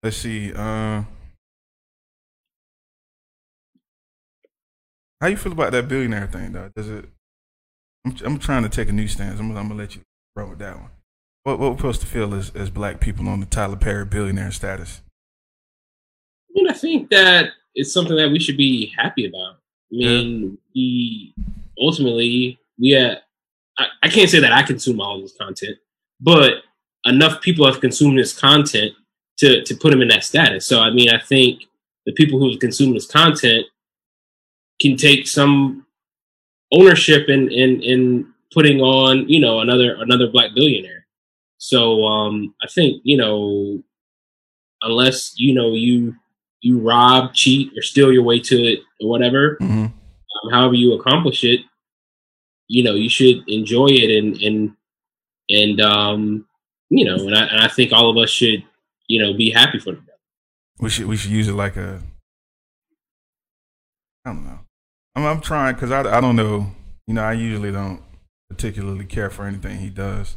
[0.03, 0.53] let's see.
[0.53, 1.05] Uh,
[5.21, 6.71] how you feel about that billionaire thing, though?
[6.75, 7.05] Does it?
[8.05, 9.41] I'm, I'm trying to take a new stance.
[9.41, 10.03] I'm, I'm gonna let you
[10.37, 10.91] run with that one.
[11.43, 14.51] What what we're supposed to feel as as black people on the Tyler Perry billionaire
[14.53, 15.03] status?
[16.49, 19.57] I mean, I think that it's something that we should be happy about.
[19.93, 21.35] I mean, we
[21.81, 23.17] ultimately we uh,
[23.79, 25.79] I, I can't say that I consume all this content,
[26.21, 26.63] but
[27.05, 28.93] enough people have consumed this content
[29.39, 30.67] to to put him in that status.
[30.67, 31.63] So I mean, I think
[32.07, 33.67] the people who have consumed this content
[34.81, 35.87] can take some
[36.73, 41.07] ownership in in in putting on you know another another black billionaire.
[41.59, 43.83] So um, I think you know,
[44.83, 46.15] unless you know you
[46.61, 49.87] you rob, cheat, or steal your way to it, or whatever, hmm
[50.43, 51.61] um, however you accomplish it,
[52.69, 54.77] you know, you should enjoy it and and
[55.49, 56.47] and um,
[56.89, 58.63] you know, and I, and I think all of us should
[59.07, 60.07] you know be happy for them.
[60.79, 62.01] We should we should use it like a.
[64.25, 64.61] I don't know.
[65.21, 66.73] I'm I'm trying because I I don't know.
[67.07, 68.03] You know, I usually don't
[68.49, 70.37] particularly care for anything he does.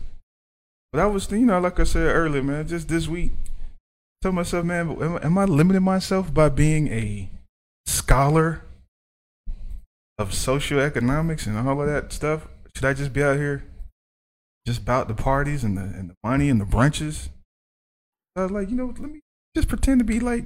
[0.91, 3.31] But I was, you know, like I said earlier, man, just this week,
[4.21, 7.29] tell myself, man, am, am I limiting myself by being a
[7.87, 8.63] scholar
[10.19, 12.47] of socioeconomics and all of that stuff?
[12.75, 13.63] Should I just be out here
[14.67, 17.29] just about the parties and the and the money and the brunches?
[18.35, 19.19] I was like, you know, let me
[19.55, 20.45] just pretend to be like,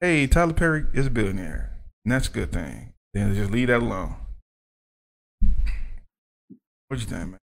[0.00, 1.75] hey, Tyler Perry is a billionaire,
[2.06, 2.92] and that's a good thing.
[3.14, 4.14] Then just leave that alone.
[6.86, 7.38] What you think, man?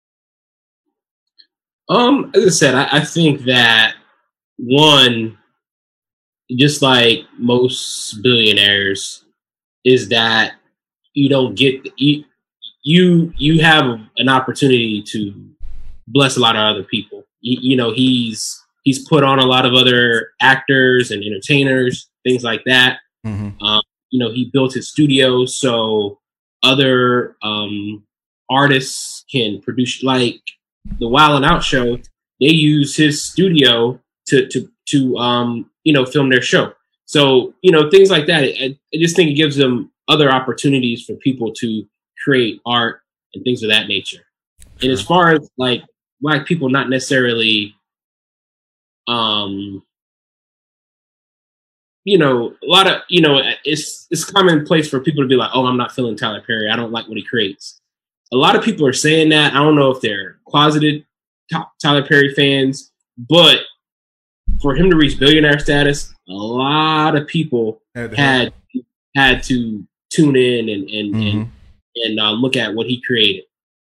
[1.88, 3.96] Um, as I said, I, I think that
[4.58, 5.38] one,
[6.52, 9.24] just like most billionaires,
[9.86, 10.56] is that
[11.14, 12.26] you don't get you
[12.84, 13.86] you you have
[14.18, 15.52] an opportunity to
[16.08, 17.24] bless a lot of other people.
[17.40, 22.44] You, you know, he's he's put on a lot of other actors and entertainers, things
[22.44, 23.00] like that.
[23.26, 23.64] Mm-hmm.
[23.64, 26.20] Um, you know, he built his studio so
[26.64, 28.04] other um,
[28.50, 30.42] artists can produce like
[31.00, 31.98] the Wild and Out show.
[32.40, 36.74] They use his studio to to to um, you know film their show.
[37.06, 38.44] So you know things like that.
[38.44, 41.84] I, I just think it gives them other opportunities for people to
[42.24, 43.02] create art
[43.34, 44.26] and things of that nature.
[44.82, 45.84] And as far as like
[46.22, 47.76] black people not necessarily
[49.08, 49.84] um
[52.10, 55.52] you know, a lot of you know, it's it's commonplace for people to be like,
[55.54, 56.68] "Oh, I'm not feeling Tyler Perry.
[56.70, 57.80] I don't like what he creates."
[58.34, 59.54] A lot of people are saying that.
[59.54, 61.06] I don't know if they're closeted
[61.82, 63.60] Tyler Perry fans, but
[64.62, 68.54] for him to reach billionaire status, a lot of people Had had
[69.16, 71.32] had to tune in and and Mhm.
[71.32, 71.52] and,
[72.06, 73.44] and uh, look at what he created.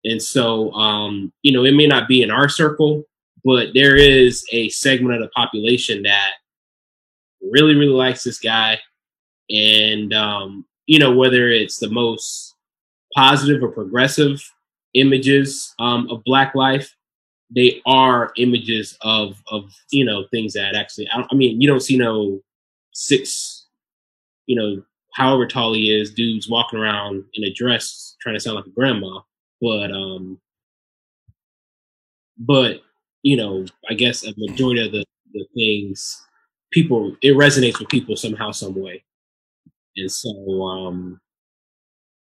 [0.04, 3.04] And so, um, you know, it may not be in our circle,
[3.44, 6.32] but there is a segment of the population that
[7.50, 8.78] really, really likes this guy.
[9.50, 12.54] And, um, you know, whether it's the most
[13.14, 14.42] positive or progressive
[14.94, 16.94] images um, of Black life,
[17.54, 21.80] they are images of, of you know, things that actually, I, I mean, you don't
[21.82, 22.40] see no
[22.92, 23.66] six,
[24.46, 24.82] you know,
[25.14, 28.70] however tall he is, dudes walking around in a dress trying to sound like a
[28.70, 29.20] grandma.
[29.60, 30.40] But um
[32.38, 32.82] but
[33.22, 36.22] you know, I guess a majority of the, the things
[36.74, 39.02] people it resonates with people somehow, some way.
[39.96, 40.30] And so
[40.62, 41.20] um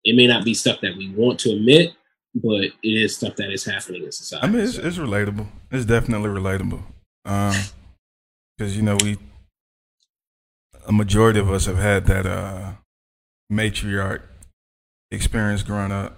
[0.05, 1.93] it may not be stuff that we want to admit,
[2.35, 4.47] but it is stuff that is happening in society.
[4.47, 5.47] I mean, it's, So- it's relatable.
[5.71, 6.83] It's definitely relatable.
[7.23, 9.19] Because, you know, we,
[10.87, 12.73] a majority of us have had that uh,
[13.53, 14.23] matriarch
[15.11, 16.17] experience growing up.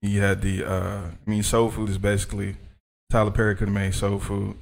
[0.00, 2.56] You had the, uh, I mean, soul food is basically,
[3.10, 4.56] Tyler Perry could have made soul food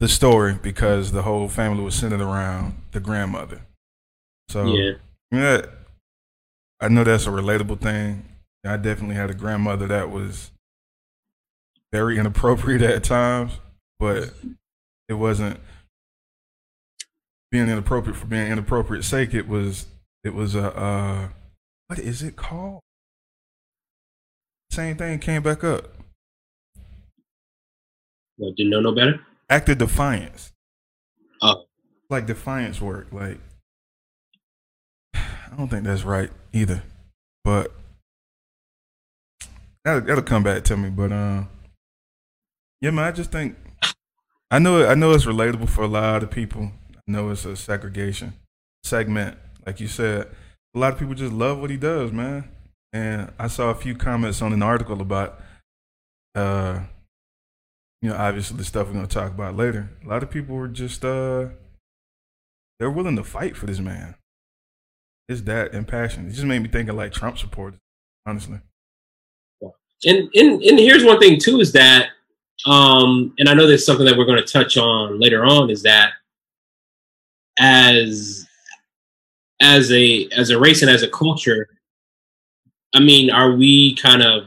[0.00, 3.62] the story because the whole family was centered around the grandmother.
[4.48, 4.92] So, yeah.
[5.30, 5.62] yeah,
[6.80, 8.24] I know that's a relatable thing.
[8.64, 10.50] I definitely had a grandmother that was
[11.92, 13.52] very inappropriate at times,
[13.98, 14.32] but
[15.08, 15.58] it wasn't
[17.50, 19.34] being inappropriate for being inappropriate sake.
[19.34, 19.86] It was
[20.22, 21.28] it was a uh,
[21.86, 22.80] what is it called?
[24.70, 25.94] Same thing came back up.
[28.36, 29.20] What didn't know no better?
[29.50, 30.52] Act of defiance.
[31.40, 31.64] Oh.
[32.10, 33.08] like defiance work.
[33.12, 33.38] Like
[35.14, 36.82] I don't think that's right either,
[37.44, 37.72] but
[39.84, 40.90] that'll, that'll come back to me.
[40.90, 41.44] But uh,
[42.80, 43.56] yeah, man, I just think
[44.50, 46.72] I know I know it's relatable for a lot of people.
[46.94, 48.34] I know it's a segregation
[48.82, 50.28] segment, like you said.
[50.74, 52.48] A lot of people just love what he does, man.
[52.92, 55.40] And I saw a few comments on an article about,
[56.34, 56.80] uh,
[58.02, 59.90] you know, obviously the stuff we're gonna talk about later.
[60.04, 61.48] A lot of people were just uh,
[62.78, 64.14] they're willing to fight for this man.
[65.28, 66.28] It's that impassioned.
[66.28, 67.80] It just made me think of like Trump supporters,
[68.24, 68.60] honestly.
[70.04, 72.10] and and and here's one thing too is that
[72.66, 76.12] um and i know there's something that we're to touch on later on is that
[77.58, 78.46] as
[79.60, 81.68] as a as a race and as a culture
[82.94, 84.44] i mean are we kind of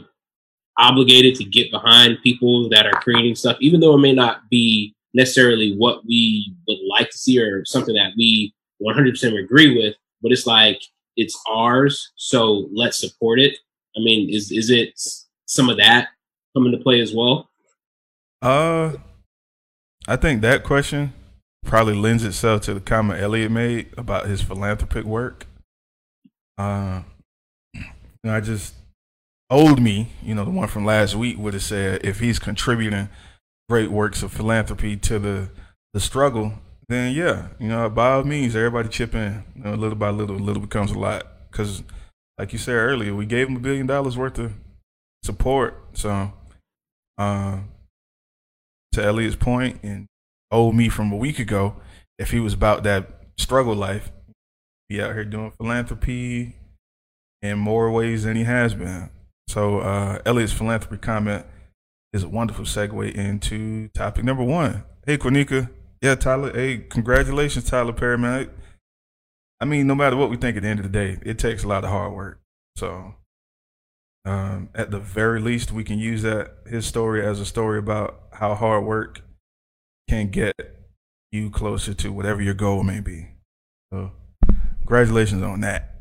[0.82, 4.94] obligated to get behind people that are creating stuff even though it may not be
[5.14, 10.32] necessarily what we would like to see or something that we 100% agree with but
[10.32, 10.82] it's like
[11.16, 13.58] it's ours so let's support it
[13.96, 15.00] i mean is is it
[15.46, 16.10] some of that
[16.56, 17.48] coming into play as well
[18.42, 18.94] Uh,
[20.08, 21.14] I think that question
[21.64, 25.46] probably lends itself to the comment Elliot made about his philanthropic work.
[26.58, 27.04] Uh,
[28.24, 28.76] know, I just
[29.52, 33.10] old me, you know, the one from last week would have said if he's contributing
[33.70, 35.50] great works of philanthropy to the
[35.94, 36.54] the struggle,
[36.88, 39.44] then yeah, you know, by all means, everybody chip in.
[39.56, 41.28] You know, little by little, little becomes a lot.
[41.52, 41.84] Because,
[42.38, 44.54] like you said earlier, we gave him a billion dollars worth of
[45.24, 45.78] support.
[45.94, 46.32] So,
[47.18, 47.60] uh,
[48.94, 50.08] to Elliot's point, and
[50.50, 51.76] old me from a week ago,
[52.18, 54.12] if he was about that struggle life,
[54.88, 56.56] be out here doing philanthropy
[57.42, 59.10] in more ways than he has been.
[59.52, 61.46] So, uh, Elliot's philanthropy comment
[62.14, 64.86] is a wonderful segue into topic number one.
[65.06, 65.70] Hey, Quanika.
[66.02, 66.54] Yeah, Tyler.
[66.54, 68.50] Hey, congratulations, Tyler Perry, man.
[69.60, 71.66] I mean, no matter what we think at the end of the day, it takes
[71.66, 72.40] a lot of hard work.
[72.78, 73.16] So,
[74.24, 78.22] um, at the very least, we can use that his story as a story about
[78.32, 79.20] how hard work
[80.08, 80.56] can get
[81.34, 83.32] you closer to whatever your goal may be.
[83.92, 84.14] So,
[84.78, 85.94] congratulations on that.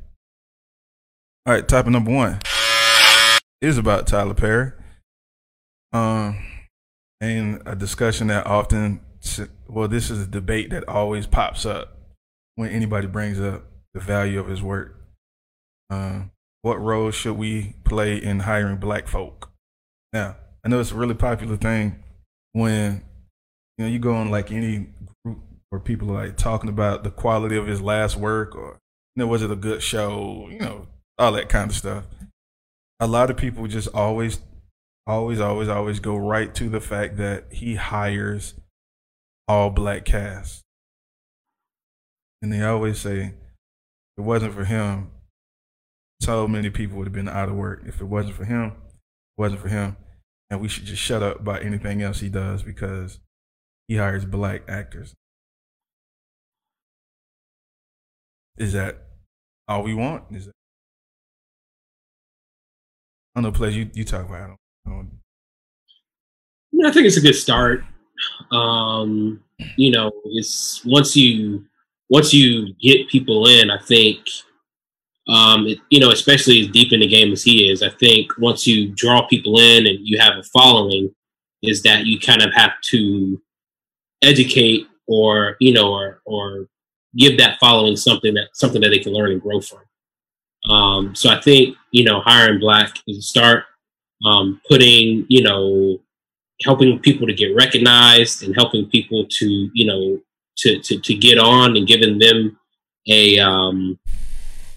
[1.47, 2.39] All right, topic number one
[3.61, 4.73] is about Tyler Perry.
[5.93, 6.39] Um,
[7.21, 9.01] and a discussion that often,
[9.69, 11.99] well, this is a debate that always pops up
[12.55, 14.97] when anybody brings up the value of his work.
[15.91, 16.23] Uh,
[16.63, 19.51] what role should we play in hiring black folk?
[20.13, 22.03] Now, I know it's a really popular thing
[22.53, 23.03] when
[23.79, 24.89] you know you go on like any
[25.25, 25.39] group
[25.71, 28.79] where people are like talking about the quality of his last work or
[29.15, 30.87] you know was it a good show, you know,
[31.19, 32.05] all that kind of stuff.
[33.01, 34.41] A lot of people just always
[35.07, 38.55] always always always go right to the fact that he hires
[39.49, 40.63] all black cast.
[42.43, 45.11] And they always say, if it wasn't for him,
[46.21, 47.83] so many people would have been out of work.
[47.87, 49.97] If it wasn't for him, it wasn't for him.
[50.51, 53.19] And we should just shut up about anything else he does because
[53.89, 55.15] he hires black actors.
[58.59, 59.07] Is that
[59.67, 60.25] all we want?
[60.33, 60.53] Is that
[63.35, 64.43] I don't know, Pledge, you, you talk about.
[64.43, 65.11] I don't, I, don't...
[66.87, 67.85] I think it's a good start.
[68.51, 69.43] Um,
[69.77, 71.65] you know, it's once you
[72.09, 74.19] once you get people in, I think,
[75.29, 78.37] um, it, you know, especially as deep in the game as he is, I think
[78.39, 81.15] once you draw people in and you have a following,
[81.63, 83.41] is that you kind of have to
[84.23, 86.67] educate or you know or or
[87.17, 89.81] give that following something that something that they can learn and grow from.
[90.71, 93.65] Um, so I think you know hiring black is a start.
[94.25, 95.99] Um, putting you know
[96.63, 100.21] helping people to get recognized and helping people to you know
[100.59, 102.59] to, to, to get on and giving them
[103.09, 103.99] a um,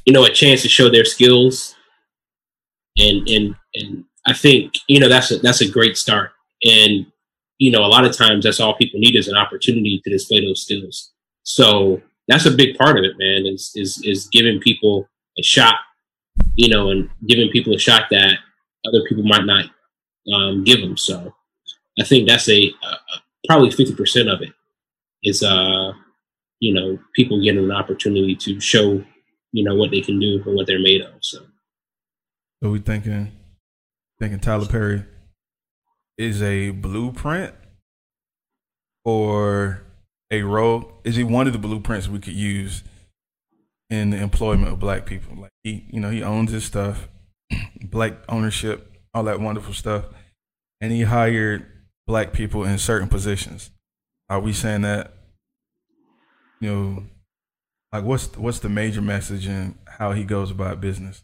[0.05, 1.75] you know a chance to show their skills
[2.97, 6.31] and and and I think you know that's a that's a great start
[6.63, 7.05] and
[7.57, 10.45] you know a lot of times that's all people need is an opportunity to display
[10.45, 11.11] those skills
[11.43, 15.07] so that's a big part of it man is is is giving people
[15.37, 15.75] a shot
[16.55, 18.37] you know and giving people a shot that
[18.85, 19.65] other people might not
[20.33, 21.33] um, give them so
[21.99, 22.71] I think that's a,
[23.47, 24.53] probably 50% of it
[25.23, 25.93] is uh
[26.59, 29.03] you know people getting an opportunity to show
[29.53, 31.13] you know what they can do and what they're made of.
[31.21, 31.39] So,
[32.61, 33.31] so we thinking
[34.19, 35.05] thinking Tyler Perry
[36.17, 37.53] is a blueprint
[39.05, 39.83] or
[40.31, 40.99] a role?
[41.03, 42.83] Is he one of the blueprints we could use
[43.93, 45.35] in the employment of black people?
[45.39, 47.07] Like he, you know, he owns his stuff,
[47.81, 50.05] black ownership, all that wonderful stuff,
[50.81, 51.65] and he hired
[52.07, 53.69] black people in certain positions.
[54.29, 55.13] Are we saying that
[56.63, 57.03] you know,
[57.91, 61.23] like what's what's the major message in how he goes about business?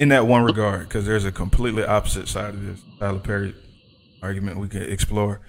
[0.00, 3.54] In that one regard, because there's a completely opposite side of this Tyler Perry
[4.20, 5.40] argument we could explore.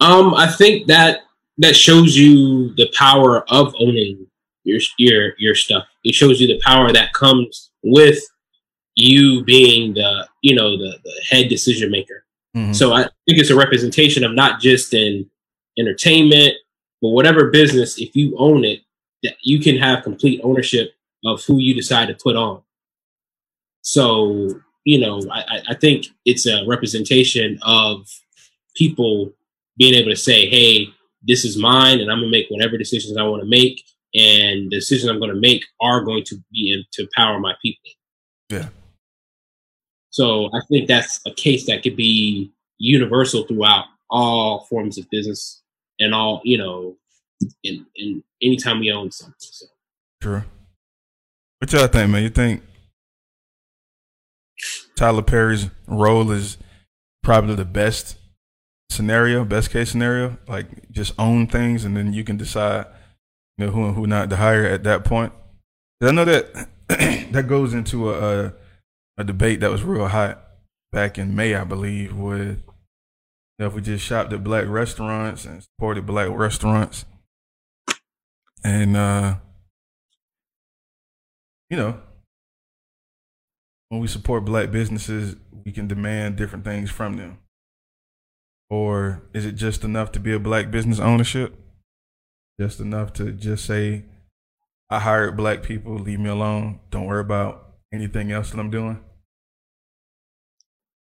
[0.00, 1.20] Um, I think that
[1.58, 4.26] that shows you the power of owning
[4.70, 5.84] your your your stuff.
[6.04, 8.18] It shows you the power that comes with
[8.96, 12.24] you being the you know the, the head decision maker.
[12.56, 12.72] Mm-hmm.
[12.72, 15.30] So I think it's a representation of not just in
[15.78, 16.54] entertainment
[17.00, 18.80] but whatever business, if you own it,
[19.22, 20.92] that you can have complete ownership
[21.24, 22.62] of who you decide to put on.
[23.82, 24.50] So,
[24.84, 28.06] you know, I, I think it's a representation of
[28.74, 29.32] people
[29.76, 30.88] being able to say, hey,
[31.22, 33.82] this is mine and I'm gonna make whatever decisions I want to make.
[34.14, 37.90] And the decisions I'm gonna make are going to be in, to power my people.
[38.48, 38.68] Yeah.
[40.10, 45.62] So I think that's a case that could be universal throughout all forms of business
[46.00, 46.96] and all you know,
[47.62, 49.34] in in anytime we own something.
[49.38, 49.66] So.
[50.20, 50.42] True.
[51.58, 52.22] What y'all think, man?
[52.22, 52.62] You think
[54.96, 56.58] Tyler Perry's role is
[57.22, 58.16] probably the best
[58.90, 60.38] scenario, best case scenario.
[60.48, 62.86] Like just own things, and then you can decide,
[63.60, 65.32] know, who and who not to hire at that point.
[66.02, 68.54] I know that that goes into a, a
[69.18, 70.42] a debate that was real hot
[70.92, 75.44] back in May, I believe, with you know, if we just shopped at black restaurants
[75.44, 77.04] and supported black restaurants,
[78.64, 79.36] and uh,
[81.68, 82.00] you know,
[83.90, 87.38] when we support black businesses, we can demand different things from them.
[88.70, 91.58] Or is it just enough to be a black business ownership?
[92.60, 94.04] Just enough to just say,
[94.90, 96.80] I hired black people, leave me alone.
[96.90, 99.02] Don't worry about anything else that I'm doing.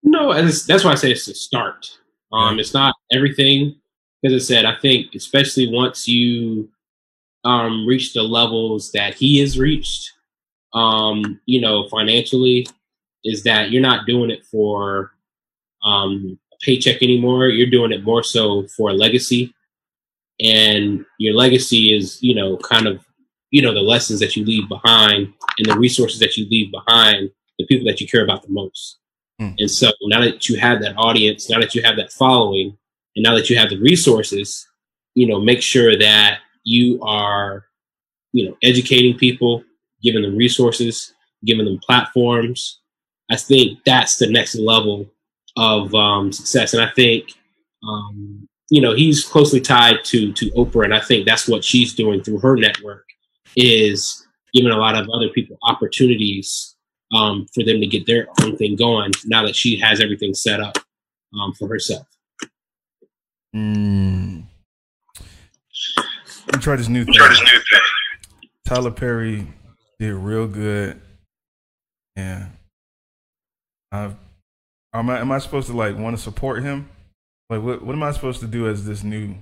[0.04, 1.90] No, that's, that's why I say it's a start.
[2.32, 3.82] Um, it's not everything.
[4.22, 6.70] Because I said, I think especially once you
[7.44, 10.12] um, reach the levels that he has reached,
[10.76, 12.68] um, you know, financially,
[13.24, 15.14] is that you're not doing it for
[15.84, 17.48] um, a paycheck anymore.
[17.48, 19.52] You're doing it more so for a legacy,
[20.42, 23.04] and your legacy is, you know, kind of,
[23.52, 27.30] you know, the lessons that you leave behind and the resources that you leave behind,
[27.58, 29.00] the people that you care about the most.
[29.40, 29.52] Hmm.
[29.58, 32.78] And so now that you have that audience, now that you have that following,
[33.16, 34.68] and now that you have the resources,
[35.16, 37.66] you know, make sure that you are,
[38.32, 39.64] you know, educating people,
[40.04, 41.14] giving them resources,
[41.46, 42.80] giving them platforms.
[43.32, 45.10] I think that's the next level
[45.58, 47.34] of um, success, and I think,
[47.88, 51.94] um, you know, he's closely tied to to Oprah, and I think that's what she's
[51.94, 53.06] doing through her network
[53.56, 56.76] is giving a lot of other people opportunities
[57.14, 59.12] um, for them to get their own thing going.
[59.26, 60.78] Now that she has everything set up
[61.40, 62.06] um, for herself.
[63.56, 64.44] Mm.
[66.54, 67.14] We try this new thing.
[67.16, 68.50] Try this new thing.
[68.66, 69.48] Tyler Perry
[69.98, 71.02] did real good.
[72.16, 72.48] Yeah.
[73.92, 74.12] Uh,
[74.94, 76.90] am I am I supposed to like want to support him?
[77.50, 79.36] Like what what am I supposed to do as this new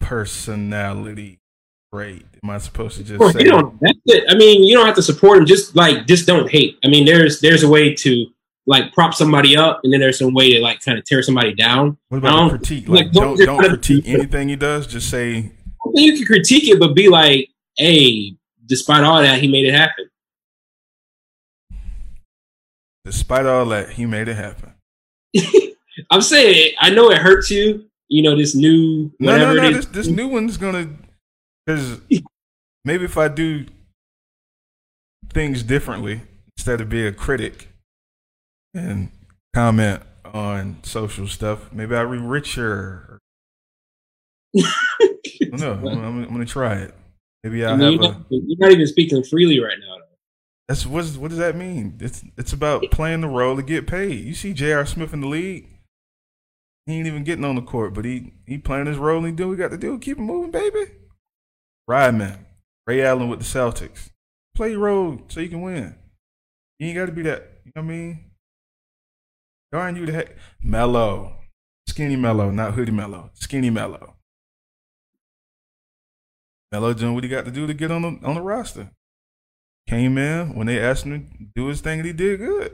[0.00, 1.38] personality
[1.92, 2.24] trait?
[2.42, 3.78] Am I supposed to just say you don't.
[4.28, 5.46] I mean, you don't have to support him.
[5.46, 6.78] Just like, just don't hate.
[6.84, 8.26] I mean, there's there's a way to
[8.66, 11.54] like prop somebody up, and then there's some way to like kind of tear somebody
[11.54, 11.96] down.
[12.08, 12.88] what about don't- critique?
[12.88, 14.86] like, Like don't don't don't critique anything he does.
[14.86, 18.34] Just say I think you can critique it, but be like, hey,
[18.66, 20.06] despite all that, he made it happen.
[23.04, 24.72] despite all that, he made it happen.
[26.10, 27.86] I'm saying, I know it hurts you.
[28.08, 29.68] You know, this new whatever no, no.
[29.68, 30.88] it This this new one's gonna
[31.64, 32.00] because
[32.84, 33.66] maybe if I do
[35.32, 36.22] things differently
[36.56, 37.68] instead of be a critic
[38.74, 39.10] and
[39.54, 43.20] comment on social stuff, maybe I'll be richer.
[44.54, 44.64] no,
[45.72, 46.94] I'm, I'm, I'm gonna try it.
[47.44, 48.14] Maybe I I'll mean, have you're, a.
[48.14, 49.98] not, you're not even speaking freely right now.
[49.98, 50.04] Though.
[50.68, 51.96] That's what's, what does that mean?
[52.00, 54.24] It's it's about playing the role to get paid.
[54.24, 54.86] You see J.R.
[54.86, 55.68] Smith in the league.
[56.86, 59.32] He ain't even getting on the court, but he he playing his role and he
[59.32, 59.98] do what he got to do.
[59.98, 60.86] Keep it moving, baby.
[61.86, 62.46] Rodman,
[62.86, 64.10] Ray Allen with the Celtics.
[64.54, 65.94] Play your role so you can win.
[66.78, 67.60] You ain't got to be that.
[67.64, 68.30] You know what I mean?
[69.72, 71.36] Darn you the heck, Melo,
[71.86, 74.16] skinny Melo, not hoodie Melo, skinny Melo.
[76.72, 78.90] Melo doing what he got to do to get on the on the roster.
[79.88, 82.72] Came in when they asked him to do his thing, and he did good.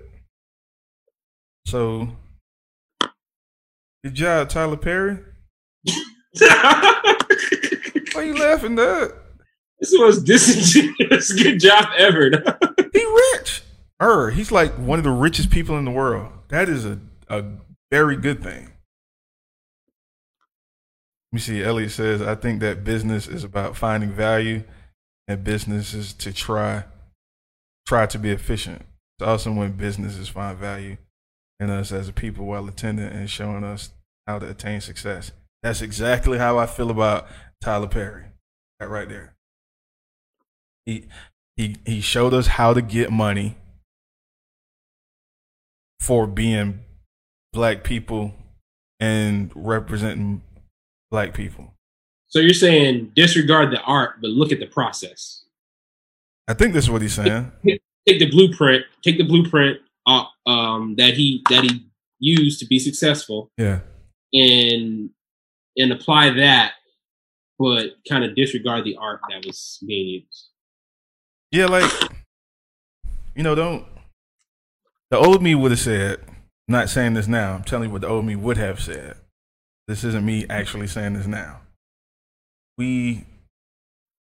[1.66, 2.08] So,
[4.06, 5.18] good job, Tyler Perry.
[6.38, 7.02] Why
[8.14, 9.10] are you laughing, Dad?
[9.80, 12.30] This is the most disingenuous good job ever.
[12.92, 13.04] He
[13.34, 13.62] rich.
[14.00, 16.32] Er, he's like one of the richest people in the world.
[16.48, 16.98] That is a,
[17.28, 17.44] a
[17.90, 18.72] very good thing.
[21.30, 21.62] Let me see.
[21.62, 24.62] Elliot says, I think that business is about finding value
[25.28, 26.84] and business is to try
[27.86, 28.82] try to be efficient.
[29.18, 30.96] It's awesome when businesses find value
[31.60, 33.90] in us as a people while attending and showing us
[34.26, 35.32] how to attain success.
[35.62, 37.26] That's exactly how I feel about
[37.60, 38.24] Tyler Perry.
[38.78, 39.34] That right there.
[40.84, 41.06] He
[41.56, 43.56] he he showed us how to get money
[46.00, 46.80] for being
[47.52, 48.34] black people
[49.00, 50.42] and representing
[51.10, 51.74] black people.
[52.28, 55.44] so you're saying disregard the art, but look at the process.
[56.48, 57.50] I think that's what he's saying.
[57.64, 58.84] Take the blueprint.
[59.02, 61.86] Take the blueprint uh, um, that he that he
[62.20, 63.80] used to be successful, Yeah.
[64.36, 65.10] And
[65.76, 66.72] and apply that,
[67.58, 70.48] but kind of disregard the art that was being used.
[71.52, 71.90] Yeah, like
[73.34, 73.86] you know, don't
[75.10, 76.20] the old me would have said,
[76.68, 79.16] not saying this now, I'm telling you what the old me would have said.
[79.86, 81.60] This isn't me actually saying this now.
[82.76, 83.24] We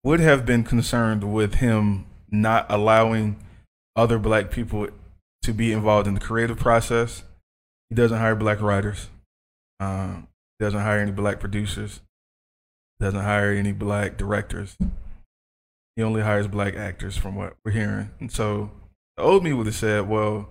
[0.03, 3.37] would have been concerned with him not allowing
[3.97, 4.89] other black people
[5.43, 7.23] to be involved in the creative process
[7.95, 9.09] he doesn't hire black writers.
[9.81, 10.29] Um,
[10.61, 12.01] doesn't hire any black producers.
[13.01, 14.77] Doesn't hire any black directors.
[15.97, 18.11] He only hires black actors, from what we're hearing.
[18.20, 18.70] And so
[19.16, 20.49] the old me would have said, well,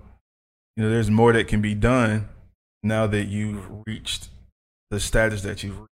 [0.76, 2.30] you know, there's more that can be done
[2.82, 4.30] now that you've reached
[4.92, 5.90] the status that you've reached.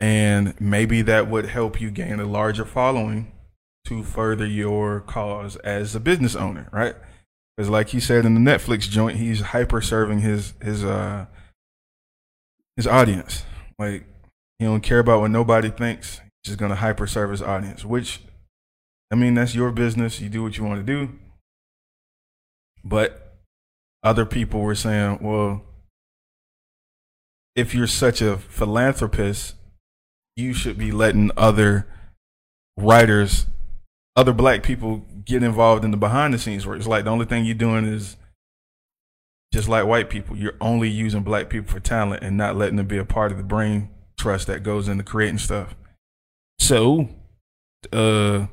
[0.00, 3.32] And maybe that would help you gain a larger following
[3.86, 6.96] to further your cause as a business owner, right?
[7.56, 11.26] Because like he said in the Netflix joint, he's hyper serving his his uh
[12.76, 13.44] his audience.
[13.78, 14.04] Like
[14.58, 16.20] he don't care about what nobody thinks.
[16.42, 18.20] He's just gonna hyper serve his audience, which
[19.10, 20.20] I mean that's your business.
[20.20, 21.12] You do what you want to do.
[22.84, 23.36] But
[24.02, 25.62] other people were saying, well,
[27.54, 29.54] if you're such a philanthropist,
[30.36, 31.86] you should be letting other
[32.76, 33.46] writers,
[34.16, 36.78] other black people get involved in the behind the scenes work.
[36.78, 38.16] It's like the only thing you're doing is
[39.52, 40.36] just like white people.
[40.36, 43.38] You're only using black people for talent and not letting them be a part of
[43.38, 45.74] the brain trust that goes into creating stuff.
[46.58, 47.08] So,
[47.92, 48.46] uh,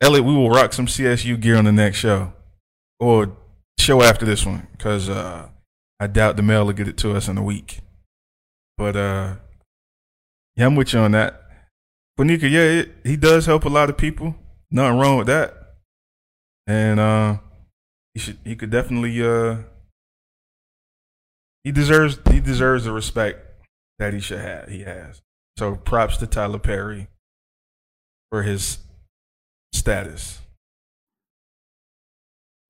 [0.00, 2.32] Elliot, we will rock some CSU gear on the next show
[2.98, 3.36] or
[3.78, 5.48] show after this one because uh,
[6.00, 7.80] I doubt the mail will get it to us in a week.
[8.76, 9.36] But uh,
[10.56, 11.42] yeah, I'm with you on that.
[12.18, 14.34] Bonica, yeah, it, he does help a lot of people.
[14.70, 15.54] Nothing wrong with that.
[16.66, 17.38] And uh,
[18.14, 19.58] he should he could definitely uh,
[21.64, 23.44] he deserves he deserves the respect
[23.98, 24.68] that he should have.
[24.68, 25.22] He has.
[25.56, 27.08] So props to Tyler Perry
[28.30, 28.78] for his
[29.72, 30.40] status.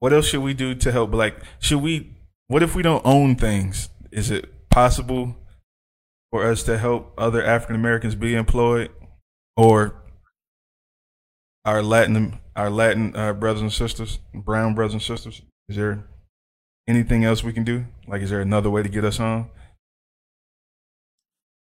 [0.00, 2.14] What else should we do to help Like, Should we?
[2.46, 3.90] What if we don't own things?
[4.10, 5.36] Is it possible
[6.30, 8.90] for us to help other African Americans be employed,
[9.56, 10.02] or
[11.68, 15.42] our Latin our Latin uh, brothers and sisters, brown brothers and sisters?
[15.68, 16.04] Is there
[16.88, 17.84] anything else we can do?
[18.06, 19.50] Like, is there another way to get us on?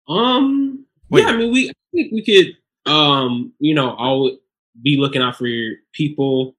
[0.08, 0.86] Um.
[1.10, 1.22] Wait.
[1.22, 4.38] Yeah, I mean, we I think we could, um, you know, all
[4.82, 6.56] be looking out for your people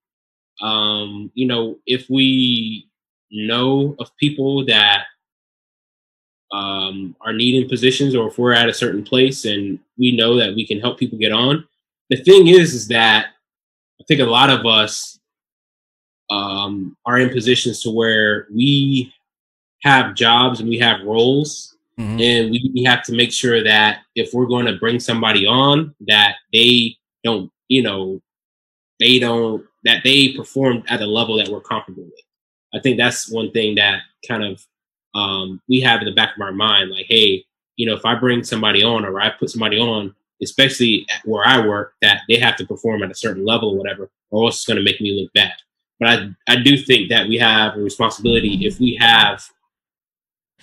[0.60, 2.88] um, you know, if we
[3.30, 5.04] know of people that
[6.52, 10.54] um, are needing positions or if we're at a certain place and we know that
[10.54, 11.66] we can help people get on,
[12.10, 13.28] the thing is, is that
[14.00, 15.18] I think a lot of us
[16.30, 19.12] um, are in positions to where we
[19.82, 22.20] have jobs and we have roles mm-hmm.
[22.20, 26.36] and we have to make sure that if we're going to bring somebody on that
[26.52, 28.20] they don't you know
[28.98, 32.12] they don't that they perform at a level that we're comfortable with.
[32.74, 34.66] I think that's one thing that kind of
[35.14, 37.44] um, we have in the back of our mind, like, hey,
[37.76, 41.66] you know, if I bring somebody on or I put somebody on, especially where I
[41.66, 44.66] work, that they have to perform at a certain level or whatever, or else it's
[44.66, 45.54] going to make me look bad.
[46.00, 49.44] But I, I do think that we have a responsibility if we have,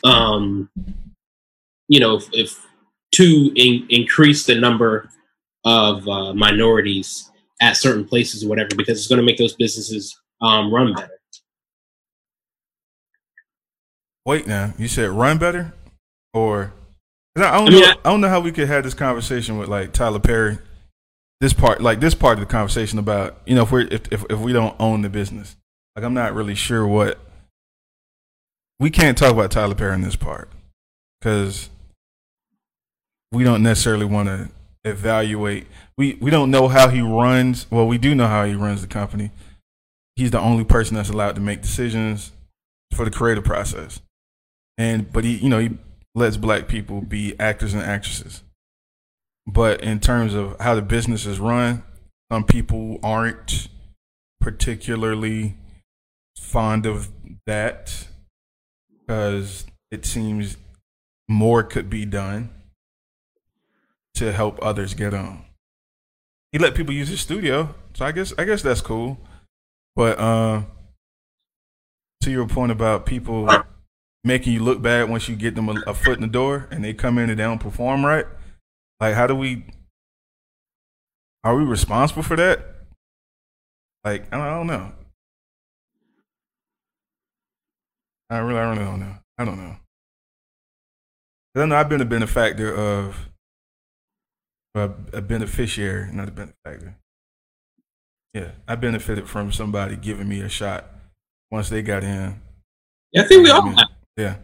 [0.03, 0.69] um,
[1.87, 2.67] you know, if, if
[3.15, 5.09] to in, increase the number
[5.65, 7.29] of uh, minorities
[7.61, 11.19] at certain places or whatever because it's going to make those businesses um, run better.
[14.25, 15.73] Wait now, you said run better,
[16.33, 16.73] or
[17.37, 17.87] I don't I mean, know.
[17.87, 20.57] I, I don't know how we could have this conversation with like Tyler Perry.
[21.39, 24.25] This part, like this part of the conversation about you know if we if, if
[24.29, 25.55] if we don't own the business,
[25.95, 27.19] like I'm not really sure what
[28.79, 30.49] we can't talk about Tyler Perry in this part
[31.19, 31.69] because
[33.31, 34.49] we don't necessarily want to
[34.83, 35.67] evaluate.
[35.97, 37.65] We we don't know how he runs.
[37.71, 39.31] Well, we do know how he runs the company.
[40.15, 42.31] He's the only person that's allowed to make decisions
[42.93, 44.01] for the creative process.
[44.77, 45.69] And but he, you know, he
[46.15, 48.43] lets black people be actors and actresses.
[49.47, 51.83] But in terms of how the business is run,
[52.31, 53.69] some people aren't
[54.39, 55.57] particularly
[56.37, 57.09] fond of
[57.45, 58.07] that
[58.91, 60.57] because it seems
[61.27, 62.49] more could be done
[64.15, 65.45] to help others get on.
[66.51, 69.17] He let people use his studio, so I guess I guess that's cool.
[69.95, 70.63] But uh,
[72.21, 73.49] to your point about people
[74.23, 76.83] making you look bad once you get them a, a foot in the door and
[76.83, 78.25] they come in and they don't perform right,
[78.99, 79.65] like how do we?
[81.43, 82.65] Are we responsible for that?
[84.03, 84.91] Like I don't, I don't know.
[88.29, 89.15] I really, I really don't know.
[89.37, 89.75] I don't know.
[91.55, 93.29] I know I've been a benefactor of
[94.73, 96.95] a, a beneficiary, not a benefactor.
[98.33, 100.85] Yeah, I benefited from somebody giving me a shot
[101.51, 102.41] once they got in.
[103.11, 103.75] Yeah, I think we all.
[104.17, 104.35] Yeah,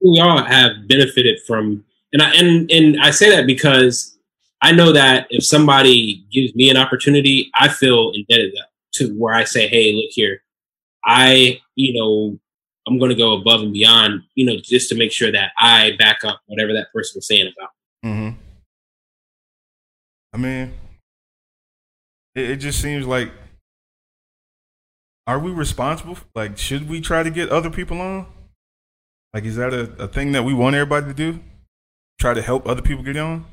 [0.00, 4.18] we all have benefited from, and I and and I say that because
[4.62, 8.54] I know that if somebody gives me an opportunity, I feel indebted
[8.94, 10.42] to where I say, "Hey, look here,
[11.04, 12.38] I you know
[12.88, 15.92] I'm going to go above and beyond, you know, just to make sure that I
[15.98, 17.70] back up whatever that person was saying about.
[18.02, 18.40] Mm-hmm.
[20.32, 20.72] I mean,
[22.34, 23.30] it, it just seems like,
[25.26, 26.16] are we responsible?
[26.34, 28.26] Like, should we try to get other people on?
[29.34, 31.40] Like, is that a, a thing that we want everybody to do?
[32.20, 33.44] Try to help other people get on?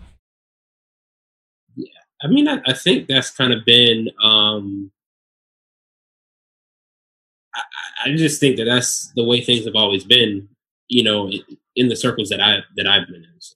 [1.75, 1.87] Yeah,
[2.23, 4.09] I mean, I, I think that's kind of been.
[4.21, 4.91] Um,
[7.53, 7.61] I,
[8.05, 10.47] I just think that that's the way things have always been.
[10.87, 11.41] You know, in,
[11.75, 13.33] in the circles that I that I've been in.
[13.39, 13.55] So.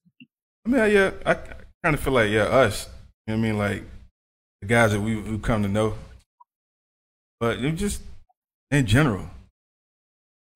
[0.65, 1.35] I mean, yeah, I
[1.83, 2.87] kind of feel like yeah, us.
[3.25, 3.57] You know what I mean?
[3.57, 3.83] Like
[4.61, 5.95] the guys that we we come to know,
[7.39, 8.01] but it just
[8.71, 9.29] in general,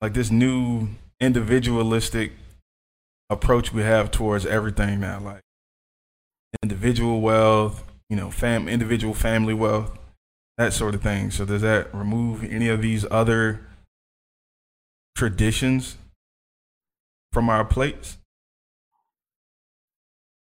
[0.01, 0.89] like this new
[1.23, 2.33] individualistic
[3.29, 5.41] approach we have towards everything now, like
[6.61, 9.97] individual wealth, you know, fam individual family wealth,
[10.57, 11.31] that sort of thing.
[11.31, 13.65] So does that remove any of these other
[15.15, 15.97] traditions
[17.31, 18.17] from our plates?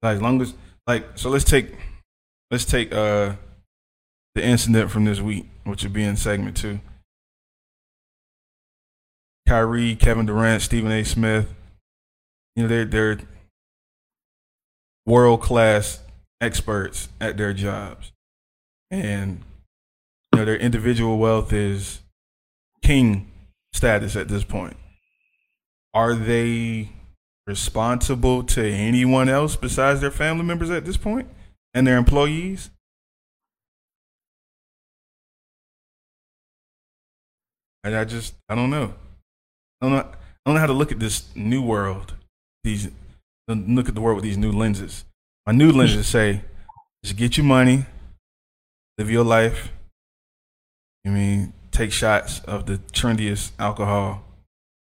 [0.02, 0.54] Like as long as
[0.86, 1.74] like so let's take
[2.50, 3.34] let's take uh
[4.34, 6.80] the incident from this week, which would be in segment two.
[9.46, 11.04] Kyrie, Kevin Durant, Stephen A.
[11.04, 11.54] Smith,
[12.56, 13.18] you know, they're they're
[15.06, 16.00] world class
[16.40, 18.12] experts at their jobs.
[18.90, 19.42] And
[20.32, 22.00] you know, their individual wealth is
[22.82, 23.30] king
[23.72, 24.76] status at this point.
[25.94, 26.90] Are they
[27.46, 31.28] responsible to anyone else besides their family members at this point
[31.72, 32.70] and their employees?
[37.84, 38.94] And I just I don't know.
[39.80, 39.98] I don't know.
[39.98, 42.14] I don't know how to look at this new world.
[42.62, 42.90] These
[43.48, 45.04] look at the world with these new lenses.
[45.44, 46.42] My new lenses say,
[47.04, 47.84] just get your money,
[48.98, 49.70] live your life.
[51.04, 54.24] You mean take shots of the trendiest alcohol,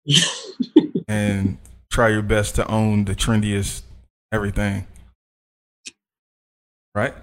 [1.09, 1.59] and
[1.91, 3.83] try your best to own the trendiest
[4.33, 4.87] everything.
[6.95, 7.15] Right?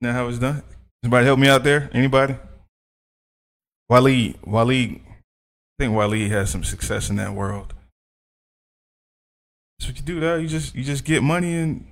[0.00, 0.62] Now how it's done.
[1.04, 1.90] Anybody help me out there?
[1.92, 2.36] Anybody?
[3.90, 5.00] Waleed, Waleed,
[5.82, 7.74] think Waleed has some success in that world.
[9.78, 10.36] That's what you do, though.
[10.36, 11.84] You just you just get money and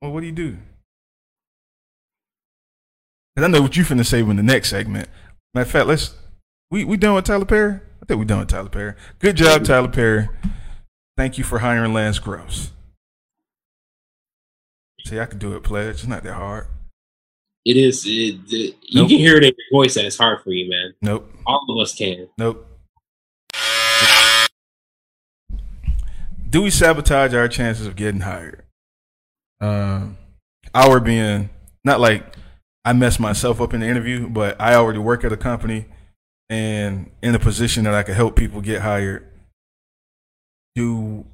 [0.00, 0.58] well, what do you do?
[3.36, 5.08] Cause I know what you finna say in the next segment.
[5.54, 6.16] Matter of fact, let's
[6.68, 7.74] we we done with Tyler Perry.
[7.74, 8.94] I think we done with Tyler Perry.
[9.20, 10.28] Good job, Tyler Perry.
[11.16, 12.72] Thank you for hiring Lance Gross.
[15.04, 15.94] See, I can do it, pledge.
[15.94, 16.66] It's not that hard.
[17.64, 18.04] It is.
[18.06, 20.94] It, it, you can hear it in your voice that it's hard for you, man.
[21.00, 21.32] Nope.
[21.46, 22.28] All of us can.
[22.36, 22.66] Nope.
[26.50, 28.64] Do we sabotage our chances of getting hired?
[29.60, 30.18] Um,
[30.74, 31.50] our being
[31.84, 32.36] not like
[32.84, 35.86] I messed myself up in the interview, but I already work at a company
[36.50, 39.28] and in a position that I could help people get hired.
[40.74, 41.24] Do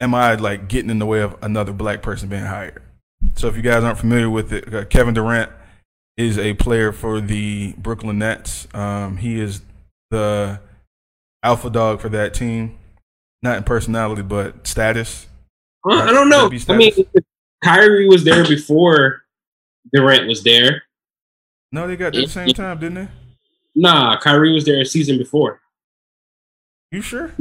[0.00, 2.82] am I like getting in the way of another black person being hired?
[3.34, 5.50] So if you guys aren't familiar with it, uh, Kevin Durant
[6.16, 8.68] is a player for the Brooklyn Nets.
[8.74, 9.62] Um, he is
[10.10, 10.60] the
[11.42, 12.78] alpha dog for that team,
[13.42, 15.26] not in personality but status.
[15.84, 16.50] Well, I don't know.
[16.68, 16.92] I mean,
[17.62, 19.22] Kyrie was there before
[19.92, 20.82] Durant was there.
[21.72, 23.08] No, they got there at the same time, didn't they?
[23.74, 25.60] Nah, Kyrie was there a season before.
[26.92, 27.32] You sure?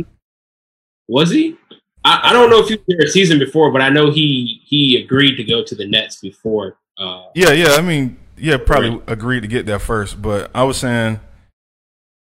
[1.07, 1.57] Was he?
[2.03, 4.61] I, I don't know if he was there a season before, but I know he
[4.65, 6.77] he agreed to go to the Nets before.
[6.97, 7.75] Uh, yeah, yeah.
[7.75, 10.21] I mean, yeah, probably agreed to get there first.
[10.21, 11.19] But I was saying,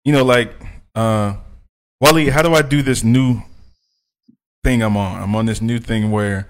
[0.04, 0.54] you know, like,
[0.96, 1.36] uh,
[2.00, 3.42] Wally, how do I do this new
[4.64, 5.22] thing I'm on?
[5.22, 6.48] I'm on this new thing where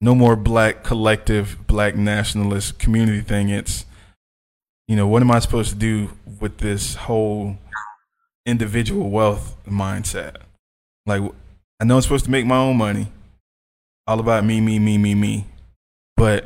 [0.00, 3.48] no more black collective, black nationalist community thing.
[3.48, 3.86] It's,
[4.88, 7.58] you know, what am I supposed to do with this whole
[8.44, 10.36] individual wealth mindset?
[11.06, 11.22] Like,
[11.80, 13.08] I know I'm supposed to make my own money,
[14.06, 15.46] all about me, me, me, me, me.
[16.16, 16.44] But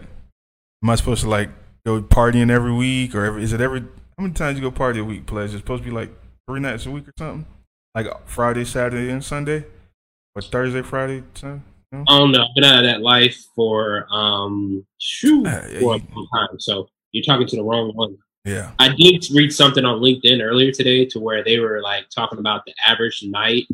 [0.83, 1.51] am I supposed to like
[1.99, 3.81] go partying every week, or every, is it every?
[3.81, 5.27] How many times you go party a week?
[5.27, 5.51] Pledge?
[5.51, 6.11] It's supposed to be like
[6.49, 7.47] three nights a week or something,
[7.95, 9.65] like Friday, Saturday, and Sunday,
[10.35, 11.63] or Thursday, Friday, Sunday.
[11.93, 12.05] No?
[12.09, 12.43] I don't know.
[12.43, 16.61] I've been out of that life for um shoot yeah, for a long time.
[16.61, 18.17] So you're talking to the wrong one.
[18.45, 18.71] Yeah.
[18.79, 22.65] I did read something on LinkedIn earlier today to where they were like talking about
[22.65, 23.67] the average night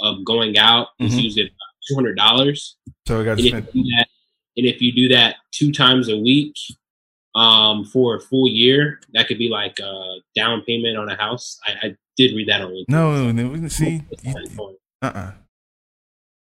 [0.00, 1.20] of going out is mm-hmm.
[1.20, 1.52] usually
[1.88, 2.76] two hundred dollars.
[3.06, 3.66] So we got to spend.
[3.66, 4.06] That,
[4.56, 6.54] and if you do that two times a week,
[7.34, 11.58] um, for a full year, that could be like a down payment on a house.
[11.66, 12.84] I, I did read that on LinkedIn.
[12.88, 14.02] No, no, we can see.
[15.02, 15.32] Uh uh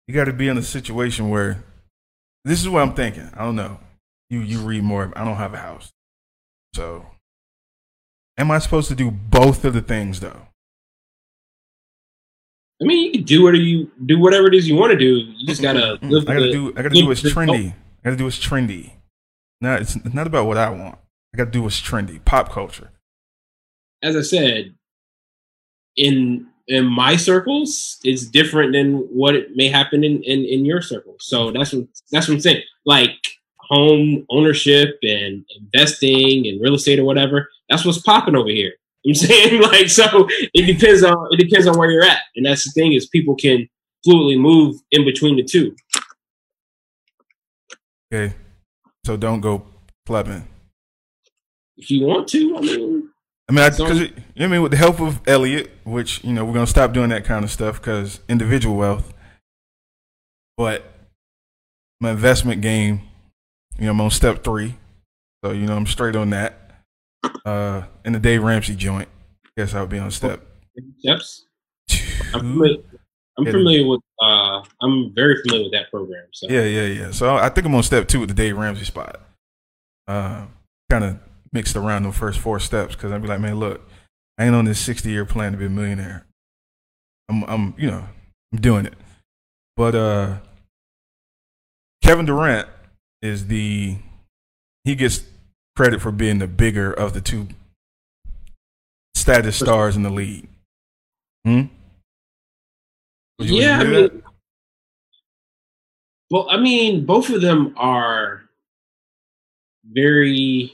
[0.07, 1.63] You got to be in a situation where
[2.45, 3.29] this is what I'm thinking.
[3.33, 3.79] I don't know.
[4.29, 5.11] You you read more.
[5.15, 5.91] I don't have a house,
[6.75, 7.05] so
[8.37, 10.47] am I supposed to do both of the things though?
[12.81, 15.15] I mean, you can do whatever you do, whatever it is you want to do.
[15.37, 16.27] You just gotta live.
[16.27, 16.69] I gotta the- do.
[16.75, 17.71] I gotta do what's trendy.
[17.71, 18.93] I gotta do what's trendy.
[19.63, 20.99] Now it's not about what I want.
[21.33, 22.23] I gotta do what's trendy.
[22.25, 22.91] Pop culture.
[24.03, 24.75] As I said,
[25.95, 30.81] in in my circles, it's different than what it may happen in in, in your
[30.81, 31.19] circles.
[31.21, 32.61] So that's what that's what I'm saying.
[32.85, 33.15] Like
[33.55, 37.47] home ownership and investing and real estate or whatever.
[37.69, 38.73] That's what's popping over here.
[39.07, 40.27] I'm saying like so.
[40.53, 43.37] It depends on it depends on where you're at, and that's the thing is people
[43.37, 43.69] can
[44.05, 45.73] fluidly move in between the two.
[48.13, 48.35] Okay.
[49.05, 49.63] So don't go
[50.05, 50.47] clubbing.
[51.77, 53.09] If you want to, I mean,
[53.49, 56.45] I mean, So- because you I mean, with the help of Elliot, which you know
[56.45, 59.13] we're gonna stop doing that kind of stuff because individual wealth.
[60.55, 60.85] But
[61.99, 63.01] my investment game,
[63.77, 64.75] you know, I'm on step three,
[65.43, 66.59] so you know I'm straight on that.
[67.45, 69.09] Uh, in the Dave Ramsey joint,
[69.57, 70.45] guess I'll be on step
[70.99, 71.45] steps.
[71.87, 72.03] two.
[72.33, 72.77] I'm familiar,
[73.37, 74.01] I'm familiar with.
[74.21, 74.52] Uh,
[74.83, 76.25] I'm very familiar with that program.
[76.31, 77.11] So Yeah, yeah, yeah.
[77.11, 79.21] So I think I'm on step two with the Dave Ramsey spot.
[80.07, 80.45] Uh,
[80.89, 81.19] kind of
[81.53, 83.87] mixed around the first four steps because I'd be like, man, look,
[84.37, 86.25] I ain't on this 60 year plan to be a millionaire.
[87.29, 88.05] I'm, I'm, you know,
[88.51, 88.95] I'm doing it.
[89.77, 90.37] But uh,
[92.03, 92.67] Kevin Durant
[93.21, 93.97] is the
[94.83, 95.23] he gets
[95.75, 97.47] credit for being the bigger of the two
[99.15, 100.47] status stars in the league.
[101.45, 101.63] Hmm.
[103.39, 104.22] Yeah, I mean,
[106.29, 108.43] well, I mean, both of them are
[109.85, 110.73] very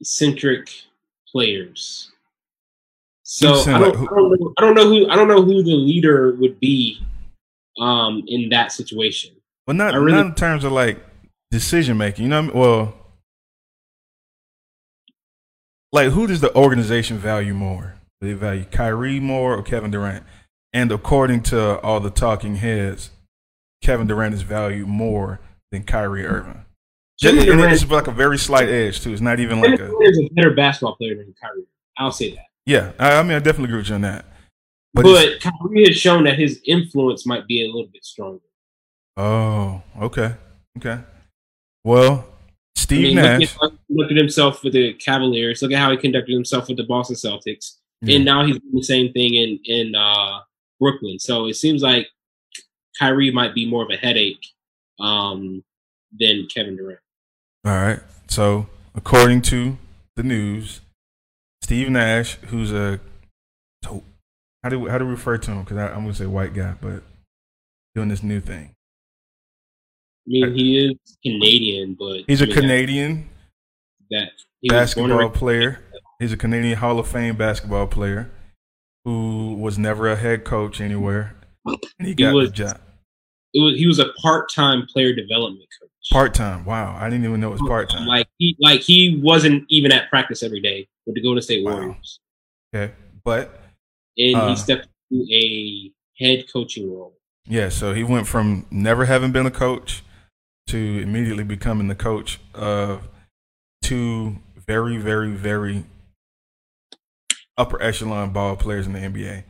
[0.00, 0.70] eccentric
[1.30, 2.10] players.
[3.24, 4.54] So I don't, like I don't know.
[4.58, 5.08] I don't know who.
[5.08, 7.00] I don't know who the leader would be
[7.78, 9.34] um, in that situation.
[9.66, 10.98] Well, not really- not in terms of like
[11.50, 12.24] decision making.
[12.24, 12.52] You know, I mean?
[12.54, 12.94] well,
[15.92, 17.94] like who does the organization value more?
[18.20, 20.24] Do they value Kyrie more or Kevin Durant?
[20.72, 23.10] And according to all the talking heads,
[23.82, 26.64] Kevin Durant is valued more than Kyrie Irving.
[27.20, 29.12] Kevin and Durant, it's like a very slight edge too.
[29.12, 31.64] It's not even like a is a better basketball player than Kyrie.
[31.98, 32.46] I'll say that.
[32.64, 32.92] yeah.
[32.98, 34.24] I, I mean, I definitely agree with you on that.
[34.94, 38.40] But, But, Kyrie has shown that his influence might be a little bit stronger.
[39.16, 40.34] oh, okay,
[40.78, 41.00] okay.
[41.84, 42.24] Well,
[42.76, 43.56] I Steve mean, look at Nash.
[43.60, 43.70] how
[44.08, 45.62] he himself with the Cavaliers.
[45.62, 48.16] Look at how he conducted himself with the Boston Celtics, Yeah.
[48.16, 50.40] and now he's doing the same thing in in uh,
[50.80, 51.18] Brooklyn.
[51.18, 52.08] So it seems like
[52.98, 54.44] Kyrie might be more of a headache
[55.00, 55.62] um,
[56.18, 57.00] than Kevin Durant.
[57.64, 58.00] All right.
[58.28, 59.78] So, according to
[60.16, 60.80] the news,
[61.62, 63.00] Steve Nash, who's a
[63.84, 65.62] how do how do we refer to him?
[65.64, 67.02] Because I'm gonna say white guy, but
[67.94, 68.70] doing this new thing.
[70.26, 73.28] I mean, he is Canadian, but He's I a mean, that- Canadian
[74.10, 74.28] That,
[74.60, 75.80] he and basketball player.
[76.20, 78.30] He's a Canadian Hall of Fame basketball player
[79.04, 81.34] who was never a head coach anywhere,
[81.66, 82.80] and he got was- the job
[83.54, 85.90] It was he was a part time player development coach.
[86.10, 86.64] part time.
[86.64, 88.06] Wow, I didn't even know it was part time.
[88.06, 91.72] Like he like he wasn't even at practice every day with the Golden State Wow.
[91.72, 92.20] Warriors,
[92.74, 92.94] Okay,
[93.24, 93.60] but
[94.16, 94.48] and Uh.
[94.50, 97.14] he stepped into a head coaching role.
[97.46, 100.02] Yeah, so he went from never having been a coach
[100.68, 103.08] to immediately becoming the coach of
[103.82, 105.84] two very, very, very
[107.58, 109.42] upper echelon ball players in the NBA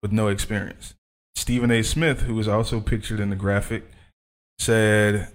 [0.00, 0.94] with no experience.
[1.38, 1.82] Stephen A.
[1.82, 3.84] Smith, who was also pictured in the graphic,
[4.58, 5.28] said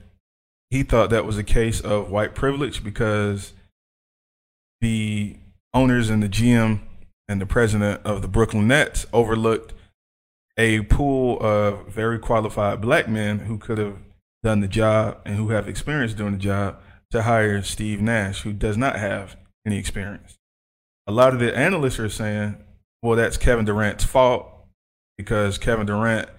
[0.70, 3.54] he thought that was a case of white privilege because
[4.82, 5.38] the
[5.74, 6.82] owners and the GM
[7.30, 9.74] and the president of the Brooklyn Nets overlooked
[10.58, 13.98] a pool of very qualified black men who could have
[14.44, 16.80] done the job and who have experience doing the job
[17.12, 20.38] to hire Steve Nash, who does not have any experience.
[21.08, 22.58] A lot of the analysts are saying,
[23.02, 24.53] well, that's Kevin Durant's fault
[25.18, 26.30] because Kevin Durant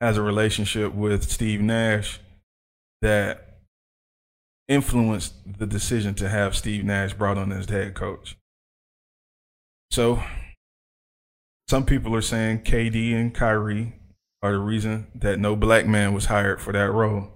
[0.00, 2.20] has a relationship with Steve Nash
[3.02, 3.60] that
[4.68, 8.36] influenced the decision to have Steve Nash brought on as head coach.
[9.90, 10.22] So
[11.68, 13.94] some people are saying KD and Kyrie
[14.42, 17.28] are the reason that no black man was hired for that role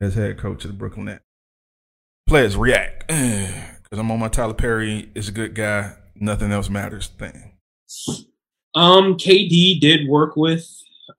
[0.00, 1.24] as head coach of the Brooklyn Nets.
[2.26, 5.94] Players react because I'm on my Tyler Perry is a good guy.
[6.14, 7.52] Nothing else matters thing.
[8.74, 10.66] Um, KD did work with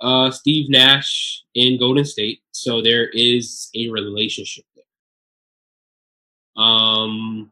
[0.01, 4.83] uh, Steve Nash in Golden State, so there is a relationship there.
[6.63, 7.51] Um,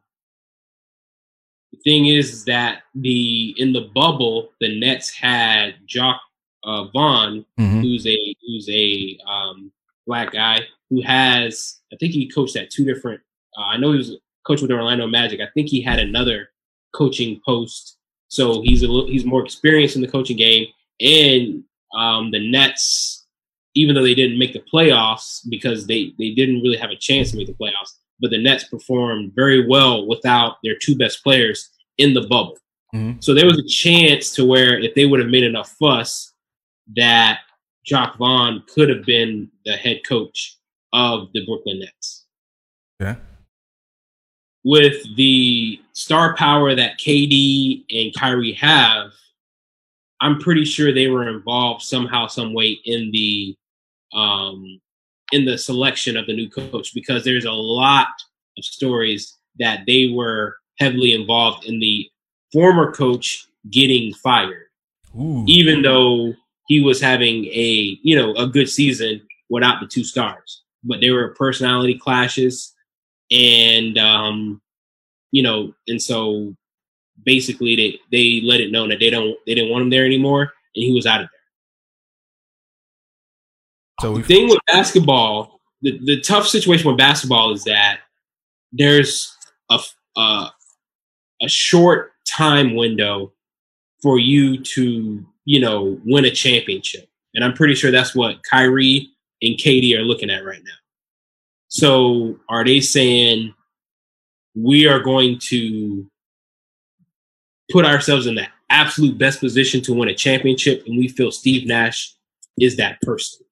[1.72, 6.20] the thing is that the in the bubble, the Nets had Jacque
[6.64, 7.80] uh, Vaughn, Mm-hmm.
[7.80, 9.72] who's a who's a um,
[10.06, 13.20] black guy who has I think he coached at two different.
[13.56, 15.40] Uh, I know he was coach with the Orlando Magic.
[15.40, 16.48] I think he had another
[16.94, 17.98] coaching post,
[18.32, 20.66] so he's a little, he's more experienced in the coaching game.
[21.02, 21.64] and
[21.94, 23.26] um, the Nets,
[23.74, 27.30] even though they didn't make the playoffs because they they didn't really have a chance
[27.30, 31.68] to make the playoffs, but the Nets performed very well without their two best players
[31.98, 32.56] in the bubble.
[32.94, 33.20] Mm-hmm.
[33.20, 36.32] So there was a chance to where if they would have made enough fuss,
[36.96, 37.40] that
[37.84, 40.56] Jacque Vaughn could have been the head coach
[40.94, 42.24] of the Brooklyn Nets.
[42.98, 43.16] Yeah.
[44.64, 49.12] With the star power that KD and Kyrie have,
[50.20, 53.56] I'm pretty sure they were involved somehow, some way in the
[54.14, 54.80] um,
[55.32, 58.08] in the selection of the new coach because there's a lot
[58.56, 62.08] of stories that they were heavily involved in the
[62.52, 64.66] former coach getting fired,
[65.18, 65.44] Ooh.
[65.46, 66.34] even though
[66.68, 69.20] he was having a you know a good season
[69.50, 70.62] without the two stars.
[70.84, 72.72] But there were personality clashes,
[73.30, 74.61] and um,
[75.32, 76.54] you know, and so
[77.24, 80.42] basically they they let it known that they don't they didn't want him there anymore,
[80.42, 81.40] and he was out of there.
[84.00, 88.00] So The thing with basketball, the, the tough situation with basketball is that
[88.70, 89.36] there's
[89.70, 89.78] a
[90.16, 90.50] a,
[91.42, 93.32] a short time window
[94.02, 99.08] for you to you know win a championship, and I'm pretty sure that's what Kyrie
[99.40, 100.70] and KD are looking at right now.
[101.68, 103.54] So are they saying
[104.54, 106.06] we are going to
[107.70, 111.66] put ourselves in the absolute best position to win a championship, and we feel Steve
[111.66, 112.14] Nash
[112.58, 113.44] is that person?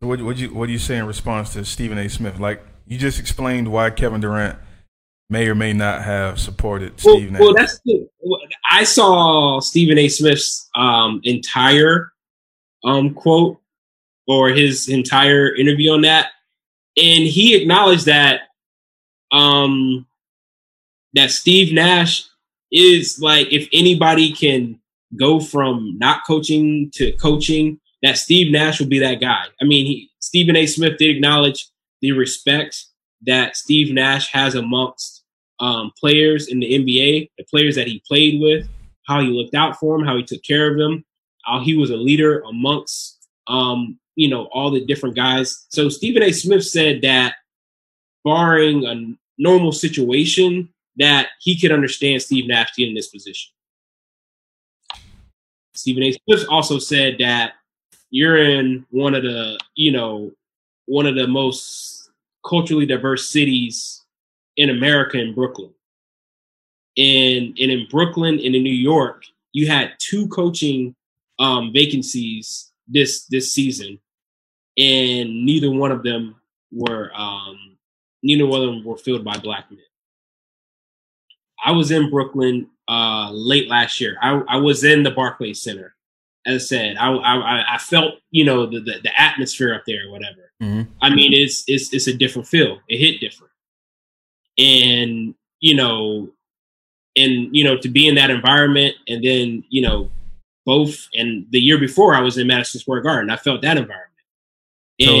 [0.00, 2.08] What what you what do you say in response to Stephen A.
[2.08, 2.38] Smith?
[2.38, 4.58] Like you just explained why Kevin Durant
[5.30, 7.40] may or may not have supported Well, Steve Nash.
[7.40, 8.06] well, that's the,
[8.70, 10.08] I saw Stephen A.
[10.08, 12.12] Smith's um, entire
[12.84, 13.58] um, quote
[14.26, 16.28] or his entire interview on that,
[16.96, 18.42] and he acknowledged that
[19.34, 20.06] um,
[21.14, 22.24] that Steve Nash
[22.70, 24.80] is like if anybody can
[25.18, 29.44] go from not coaching to coaching, that Steve Nash will be that guy.
[29.60, 30.66] I mean, he, Stephen A.
[30.66, 31.68] Smith did acknowledge
[32.00, 32.86] the respect
[33.26, 35.24] that Steve Nash has amongst
[35.60, 38.68] um, players in the NBA, the players that he played with,
[39.06, 41.04] how he looked out for them, how he took care of them,
[41.44, 45.66] how he was a leader amongst, um, you know, all the different guys.
[45.70, 46.32] So Stephen A.
[46.32, 47.34] Smith said that,
[48.24, 48.94] barring a
[49.38, 53.52] normal situation, that he could understand Steve Nash being in this position.
[55.74, 56.12] Stephen A.
[56.12, 57.54] Smith also said that
[58.10, 60.30] you're in one of the, you know,
[60.86, 62.10] one of the most
[62.46, 64.02] culturally diverse cities
[64.56, 65.72] in America in Brooklyn.
[66.96, 70.94] And, and in Brooklyn and in New York, you had two coaching
[71.38, 73.98] um, vacancies this this season,
[74.76, 76.36] and neither one of them
[76.70, 77.73] were um,
[78.24, 79.80] neither one of them were filled by black men.
[81.64, 84.16] I was in Brooklyn uh, late last year.
[84.20, 85.94] I, I was in the Barclays Center.
[86.46, 90.06] As I said, I I, I felt you know the, the, the atmosphere up there
[90.08, 90.52] or whatever.
[90.62, 90.88] Mhm.
[91.00, 92.80] I mean, it's it's it's a different feel.
[92.88, 93.52] It hit different,
[94.58, 96.28] and you know,
[97.16, 100.10] and you know to be in that environment, and then you know,
[100.66, 101.08] both.
[101.14, 103.30] And the year before, I was in Madison Square Garden.
[103.30, 104.10] I felt that environment.
[105.08, 105.16] So-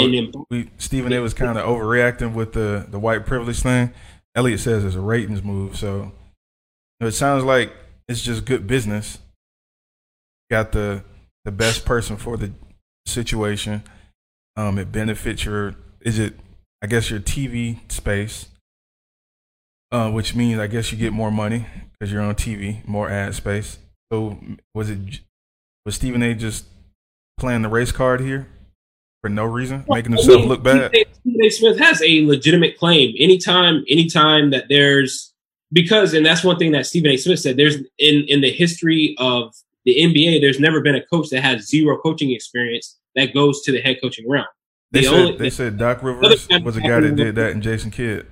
[0.50, 1.20] we Stephen A.
[1.20, 3.92] was kind of overreacting with the the white privilege thing.
[4.34, 6.12] Elliot says it's a ratings move, so
[7.00, 7.72] it sounds like
[8.08, 9.18] it's just good business.
[10.50, 11.04] Got the
[11.44, 12.52] the best person for the
[13.06, 13.82] situation.
[14.56, 16.34] Um, it benefits your is it
[16.82, 18.48] I guess your TV space,
[19.90, 23.34] uh, which means I guess you get more money because you're on TV, more ad
[23.34, 23.78] space.
[24.12, 24.38] So
[24.74, 25.20] was it
[25.84, 26.34] was Stephen A.
[26.34, 26.66] just
[27.38, 28.48] playing the race card here
[29.24, 30.92] for no reason, making I himself mean, look bad?
[31.20, 31.48] Stephen A.
[31.48, 33.14] Smith has a legitimate claim.
[33.18, 35.32] Anytime, anytime that there's
[35.72, 37.16] because, and that's one thing that Stephen A.
[37.16, 37.56] Smith said.
[37.56, 39.54] There's in in the history of
[39.86, 43.72] the NBA, there's never been a coach that has zero coaching experience that goes to
[43.72, 44.44] the head coaching realm.
[44.90, 47.62] They The said only- they said Doc Rivers was a guy that did that and
[47.62, 48.26] Jason Kidd.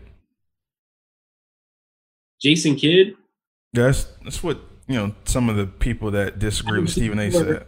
[2.39, 3.15] Jason Kidd,
[3.73, 4.59] That's that's what
[4.89, 5.15] you know.
[5.25, 7.31] Some of the people that disagree with Stephen A.
[7.31, 7.65] said.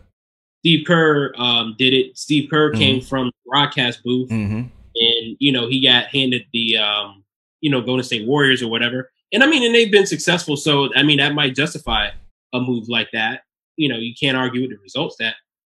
[0.64, 2.16] Steve Kerr um, did it.
[2.16, 2.78] Steve Kerr Mm-hmm.
[2.78, 4.30] came from the broadcast booth.
[4.30, 4.62] hmm
[4.96, 7.24] and you know he got handed the um
[7.60, 9.10] you know Golden State Warriors or whatever.
[9.32, 12.10] And I mean, and they've been successful, so I mean that might justify
[12.52, 13.42] a move like that.
[13.76, 15.34] You know, you can't argue with the results that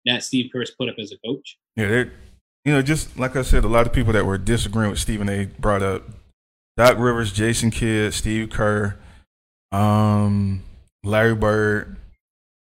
[0.05, 1.57] that Steve Kerr's put up as a coach.
[1.77, 2.11] Yeah, they're
[2.65, 5.29] you know just like I said, a lot of people that were disagreeing with Stephen
[5.29, 5.45] A.
[5.45, 6.03] brought up
[6.75, 8.97] Doc Rivers, Jason Kidd, Steve Kerr,
[9.71, 10.61] um,
[11.05, 11.95] Larry Bird.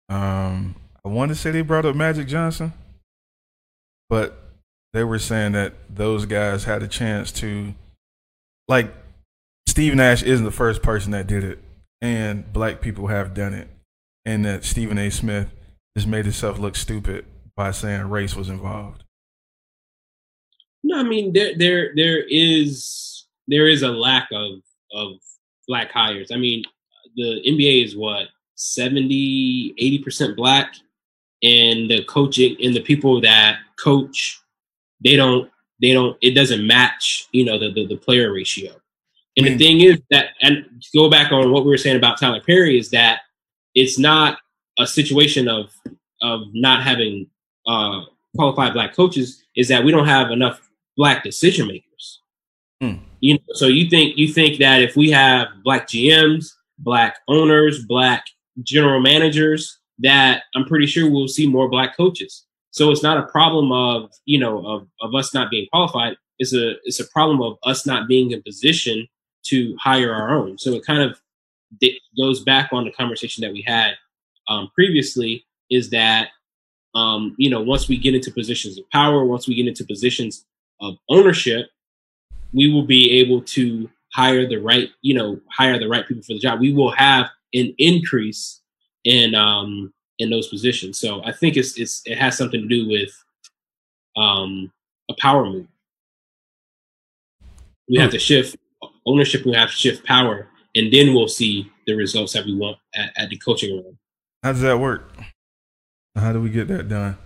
[0.09, 0.75] Um,
[1.07, 2.73] I want to say they brought up Magic Johnson,
[4.09, 4.37] but
[4.91, 7.73] they were saying that those guys had a chance to,
[8.67, 8.93] like,
[9.69, 11.59] Steve Nash isn't the first person that did it,
[12.01, 13.69] and black people have done it,
[14.25, 15.09] and that Stephen A.
[15.09, 15.47] Smith
[15.95, 17.25] just made himself look stupid
[17.55, 19.05] by saying race was involved.
[20.83, 24.59] No, I mean there there there is there is a lack of
[24.91, 25.13] of
[25.69, 26.31] black hires.
[26.33, 26.63] I mean,
[27.15, 30.73] the NBA is what 70 80% black
[31.43, 34.41] and the coaching and the people that coach
[35.03, 35.49] they don't
[35.81, 38.73] they don't it doesn't match, you know, the the, the player ratio.
[39.35, 42.19] And the thing is that and to go back on what we were saying about
[42.19, 43.21] Tyler Perry is that
[43.75, 44.39] it's not
[44.79, 45.71] a situation of
[46.23, 47.27] of not having
[47.67, 48.01] uh,
[48.35, 52.21] qualified black coaches is that we don't have enough black decision makers.
[52.81, 52.95] Hmm.
[53.19, 57.85] You know, so you think you think that if we have black GMs, black owners,
[57.85, 58.25] black
[58.63, 62.45] general managers, that I'm pretty sure we'll see more black coaches.
[62.71, 66.17] So it's not a problem of you know of, of us not being qualified.
[66.39, 69.07] It's a it's a problem of us not being in position
[69.47, 70.57] to hire our own.
[70.57, 71.19] So it kind of
[72.17, 73.93] goes back on the conversation that we had
[74.47, 75.45] um, previously.
[75.69, 76.29] Is that
[76.95, 80.45] um, you know once we get into positions of power, once we get into positions
[80.79, 81.69] of ownership,
[82.53, 86.33] we will be able to hire the right, you know, hire the right people for
[86.33, 86.59] the job.
[86.59, 88.61] We will have an increase
[89.07, 90.99] in um in those positions.
[90.99, 93.11] So I think it's it's it has something to do with
[94.15, 94.71] um
[95.09, 95.67] a power move.
[97.89, 98.57] We have to shift
[99.05, 102.77] ownership, we have to shift power, and then we'll see the results that we want
[102.93, 103.97] at, at the coaching room.
[104.43, 105.09] How does that work?
[106.15, 107.17] How do we get that done?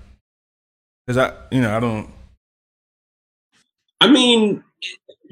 [1.08, 2.14] Because I, you know, I don't
[4.02, 4.64] I mean,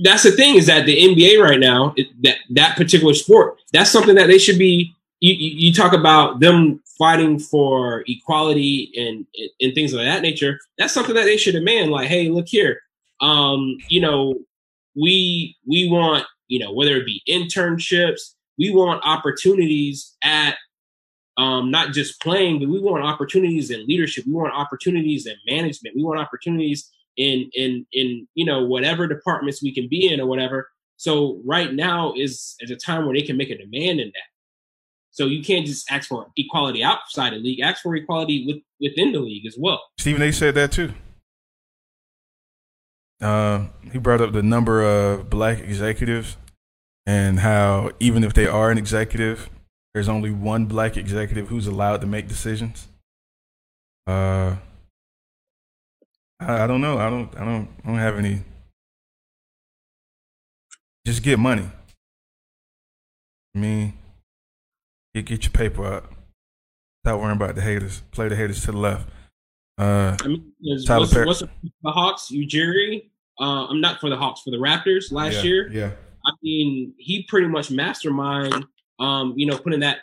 [0.03, 3.89] that's the thing is that the NBA right now, it, that that particular sport, that's
[3.89, 4.95] something that they should be.
[5.21, 9.25] You, you talk about them fighting for equality and
[9.59, 10.59] and things of that nature.
[10.77, 11.91] That's something that they should demand.
[11.91, 12.81] Like, hey, look here,
[13.21, 14.35] um, you know,
[14.95, 20.57] we we want you know whether it be internships, we want opportunities at
[21.37, 24.25] um, not just playing, but we want opportunities in leadership.
[24.27, 25.95] We want opportunities in management.
[25.95, 30.27] We want opportunities in in in you know whatever departments we can be in or
[30.27, 30.69] whatever.
[30.97, 34.38] So right now is is a time where they can make a demand in that.
[35.19, 37.59] So you can't just ask for equality outside the league.
[37.59, 39.81] Ask for equality with, within the league as well.
[39.97, 40.31] Stephen A.
[40.31, 40.93] said that too.
[43.19, 46.37] Uh, he brought up the number of black executives
[47.05, 49.49] and how even if they are an executive,
[49.93, 52.87] there's only one black executive who's allowed to make decisions.
[54.07, 54.55] Uh,
[56.39, 56.97] I, I don't know.
[56.97, 57.35] I don't.
[57.35, 57.67] I don't.
[57.83, 58.41] I don't have any.
[61.05, 61.69] Just get money.
[63.53, 63.93] I mean,
[65.13, 66.11] get get your paper up.
[67.03, 68.03] Stop worrying about the haters.
[68.11, 69.09] Play the haters to the left.
[69.77, 70.53] Uh, I mean,
[70.85, 71.25] Tyler what's, Perry.
[71.25, 72.29] what's the Hawks?
[72.31, 73.09] Ujiri.
[73.39, 75.71] Uh, I'm not for the Hawks for the Raptors last yeah, year.
[75.71, 75.91] Yeah.
[76.25, 78.65] I mean, he pretty much mastermind.
[78.99, 79.99] Um, you know, putting that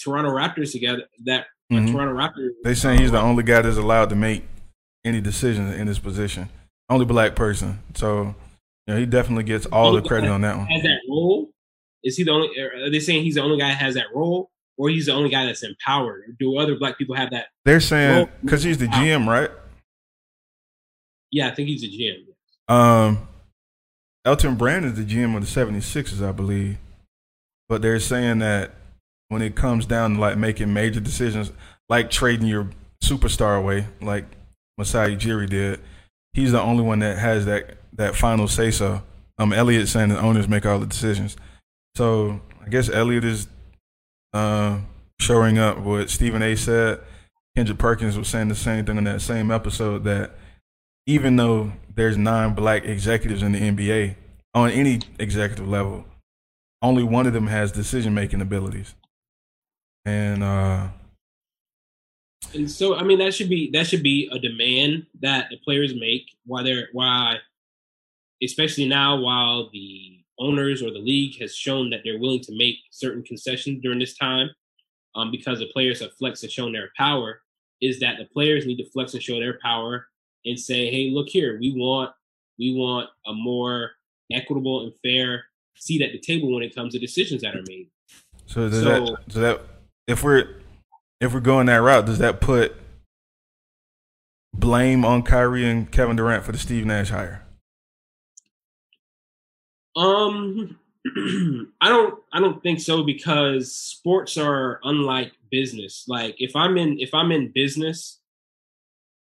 [0.00, 1.02] Toronto Raptors together.
[1.24, 1.92] That mm-hmm.
[1.92, 2.50] Toronto Raptors.
[2.62, 4.44] They saying he's the only guy that's allowed to make
[5.04, 6.48] any decisions in this position.
[6.88, 7.80] Only black person.
[7.94, 8.34] So,
[8.86, 10.66] you know, he definitely gets all the credit on that one.
[10.66, 11.39] Has that role?
[12.02, 12.48] Is he the only?
[12.58, 15.30] Are they saying he's the only guy that has that role, or he's the only
[15.30, 16.20] guy that's empowered?
[16.20, 17.46] Or do other black people have that?
[17.64, 19.50] They're saying because he's the GM, right?
[21.30, 22.74] Yeah, I think he's a GM.
[22.74, 23.28] Um,
[24.24, 26.78] Elton Brand is the GM of the 76ers, I believe.
[27.68, 28.72] But they're saying that
[29.28, 31.52] when it comes down to like making major decisions,
[31.88, 32.68] like trading your
[33.02, 34.24] superstar away, like
[34.76, 35.80] Masai Ujiri did,
[36.32, 39.02] he's the only one that has that that final say so.
[39.38, 41.36] Um, Elliot saying the owners make all the decisions.
[41.94, 43.48] So I guess Elliot is
[44.32, 44.80] uh,
[45.18, 46.56] showing up what Stephen A.
[46.56, 47.00] said.
[47.56, 50.32] Kendrick Perkins was saying the same thing in that same episode that
[51.06, 54.14] even though there's nine black executives in the NBA
[54.54, 56.04] on any executive level,
[56.82, 58.94] only one of them has decision making abilities.
[60.04, 60.88] And uh,
[62.54, 65.94] and so I mean that should be that should be a demand that the players
[65.94, 67.36] make while they're why
[68.42, 72.76] especially now while the owners or the league has shown that they're willing to make
[72.90, 74.48] certain concessions during this time
[75.14, 77.42] um, because the players have flexed and shown their power
[77.80, 80.06] is that the players need to flex and show their power
[80.44, 82.10] and say hey look here we want
[82.58, 83.90] we want a more
[84.32, 85.44] equitable and fair
[85.76, 87.88] seat at the table when it comes to decisions that are made
[88.46, 89.60] so does so, that so that
[90.06, 90.60] if we're
[91.20, 92.74] if we're going that route, does that put
[94.54, 97.44] blame on Kyrie and Kevin Durant for the Steve Nash hire?
[99.96, 100.78] Um,
[101.80, 102.18] I don't.
[102.32, 106.04] I don't think so because sports are unlike business.
[106.06, 108.18] Like if I'm in if I'm in business,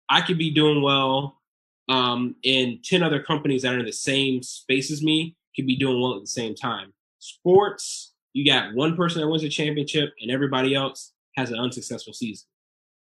[0.08, 1.40] I could be doing well,
[1.88, 5.76] um, and ten other companies that are in the same space as me could be
[5.76, 6.92] doing well at the same time.
[7.18, 12.12] Sports, you got one person that wins a championship, and everybody else has an unsuccessful
[12.12, 12.46] season.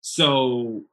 [0.00, 0.84] So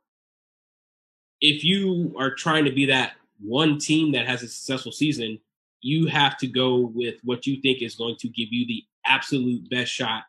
[1.39, 5.39] if you are trying to be that one team that has a successful season,
[5.81, 9.69] you have to go with what you think is going to give you the absolute
[9.69, 10.23] best shot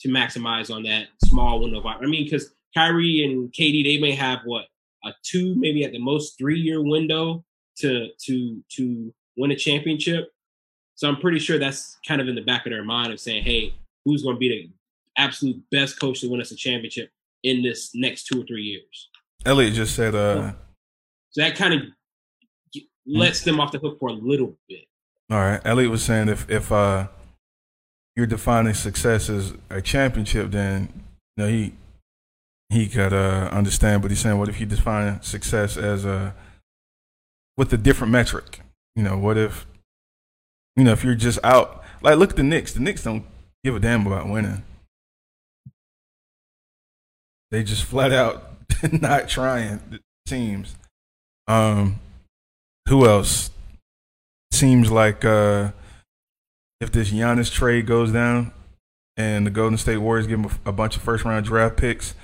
[0.00, 4.12] to maximize on that small window of I mean, because Kyrie and KD, they may
[4.12, 4.66] have what
[5.04, 7.44] a two, maybe at the most three year window
[7.78, 10.30] to to to win a championship.
[10.94, 13.44] So I'm pretty sure that's kind of in the back of their mind of saying,
[13.44, 13.74] hey,
[14.04, 14.70] who's going to be the
[15.22, 17.10] absolute best coach to win us a championship
[17.42, 19.10] in this next two or three years?
[19.44, 20.52] Elliot just said, uh,
[21.30, 21.82] so that kind of
[23.06, 24.86] lets them off the hook for a little bit.
[25.30, 25.60] All right.
[25.64, 27.08] Elliot was saying if if uh,
[28.14, 30.88] you're defining success as a championship, then
[31.36, 31.72] you know he
[32.68, 34.02] he could uh, understand.
[34.02, 36.34] But he's saying, what if you define success as a
[37.56, 38.60] with a different metric?
[38.94, 39.66] You know, what if
[40.76, 41.82] you know if you're just out?
[42.02, 42.72] Like, look at the Knicks.
[42.72, 43.24] The Knicks don't
[43.64, 44.62] give a damn about winning.
[47.50, 48.56] They just flat out
[48.92, 50.00] not trying.
[50.26, 50.74] Teams.
[51.46, 52.00] Um,
[52.88, 53.50] who else?
[54.50, 55.72] Seems like uh,
[56.80, 58.52] if this Giannis trade goes down
[59.16, 62.14] and the Golden State Warriors give him a, a bunch of first round draft picks,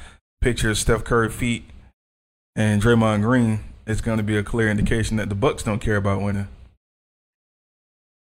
[0.41, 1.65] picture Steph Curry feet
[2.57, 5.97] and Draymond Green, it's going to be a clear indication that the Bucks don't care
[5.97, 6.49] about winning.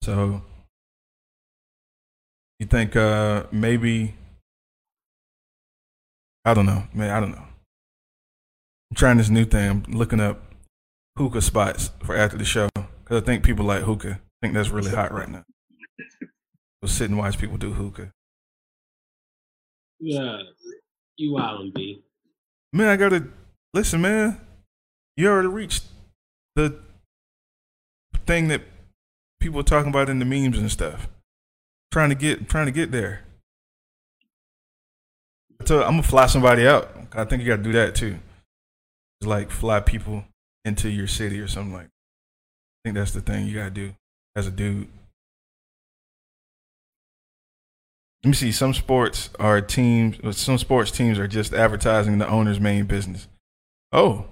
[0.02, 0.42] So,
[2.58, 4.14] you think uh, maybe
[6.44, 7.10] I don't know, man.
[7.10, 7.44] I don't know.
[8.90, 9.70] I'm trying this new thing.
[9.70, 10.42] I'm looking up
[11.16, 12.68] hookah spots for after the show
[13.12, 14.12] because I think people like hookah.
[14.12, 15.44] I think that's really hot right now.
[16.80, 18.10] Go sit and watch people do hookah.
[20.00, 20.38] Yeah,
[21.18, 22.02] you and B.
[22.72, 23.28] Man, I gotta
[23.74, 24.40] listen, man.
[25.18, 25.84] You already reached
[26.56, 26.78] the
[28.26, 28.62] thing that
[29.40, 31.06] people are talking about in the memes and stuff.
[31.92, 33.24] Trying to get, trying to get there.
[35.66, 36.90] So I'm gonna fly somebody out.
[37.12, 38.16] I think you got to do that too.
[39.20, 40.24] Like fly people
[40.64, 41.88] into your city or something like.
[42.84, 43.94] I think that's the thing you got to do
[44.34, 44.88] as a dude.
[48.24, 48.52] Let me see.
[48.52, 50.36] Some sports are teams.
[50.36, 53.28] Some sports teams are just advertising the owner's main business.
[53.92, 54.26] Oh,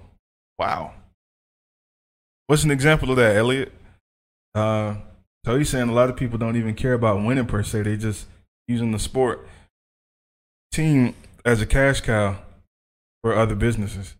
[0.59, 0.93] wow.
[2.47, 3.71] What's an example of that, Elliot?
[4.53, 4.95] Uh,
[5.45, 7.83] so he's saying a lot of people don't even care about winning per se.
[7.83, 8.27] They just
[8.67, 9.47] using the sport
[10.73, 11.15] team
[11.45, 12.39] as a cash cow
[13.23, 14.15] for other businesses.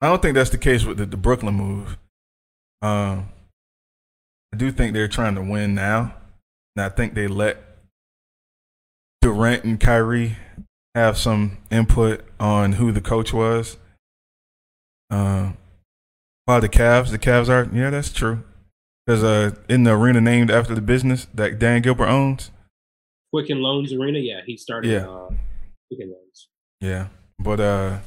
[0.00, 1.96] I don't think that's the case with the, the Brooklyn move.
[2.82, 3.30] Um,
[4.52, 6.14] I do think they're trying to win now.
[6.74, 7.56] And I think they let
[9.22, 10.36] Durant and Kyrie
[10.94, 13.78] have some input on who the coach was.
[15.10, 15.52] Uh,
[16.44, 18.44] while the Cavs, the Cavs are, yeah, that's true.
[19.06, 22.50] Because uh, in the arena named after the business that Dan Gilbert owns,
[23.32, 25.06] Quicken Loans Arena, yeah, he started yeah.
[25.06, 25.30] Uh,
[25.88, 26.48] Quicken Loans.
[26.80, 27.08] Yeah,
[27.38, 27.98] but uh,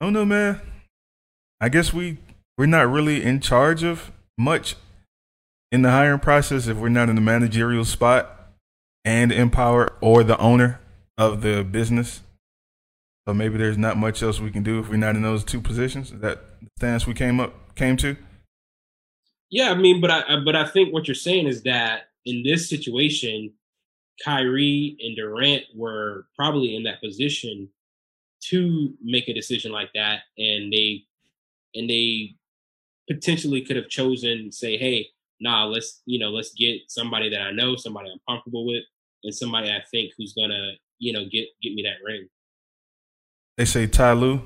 [0.00, 0.60] I don't know, man.
[1.60, 2.18] I guess we
[2.56, 4.76] we're not really in charge of much
[5.70, 8.52] in the hiring process if we're not in the managerial spot
[9.04, 10.80] and empower or the owner
[11.16, 12.22] of the business.
[13.26, 15.60] So maybe there's not much else we can do if we're not in those two
[15.60, 16.12] positions.
[16.12, 18.16] Is that the stance we came up came to?
[19.50, 22.68] Yeah, I mean, but I but I think what you're saying is that in this
[22.68, 23.52] situation,
[24.24, 27.68] Kyrie and Durant were probably in that position
[28.50, 31.04] to make a decision like that, and they
[31.74, 32.34] and they
[33.08, 35.08] potentially could have chosen say, hey,
[35.40, 38.84] nah, let's you know, let's get somebody that I know, somebody I'm comfortable with,
[39.24, 42.28] and somebody I think who's gonna you know get get me that ring.
[43.56, 44.42] They say Ty Lue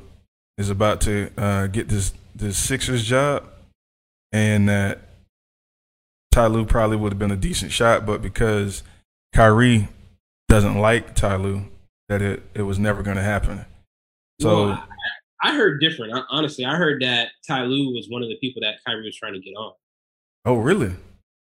[0.59, 3.45] is about to uh, get this this Sixers job,
[4.33, 5.01] and that
[6.31, 8.83] Ty Lue probably would have been a decent shot, but because
[9.35, 9.89] Kyrie
[10.49, 11.67] doesn't like Ty Lue,
[12.09, 13.65] that it it was never going to happen.
[14.41, 14.67] So.
[14.67, 14.87] Well, I
[15.51, 16.15] heard different.
[16.31, 19.33] Honestly, I heard that Ty Lue was one of the people that Kyrie was trying
[19.33, 19.73] to get on.
[20.45, 20.95] Oh, really?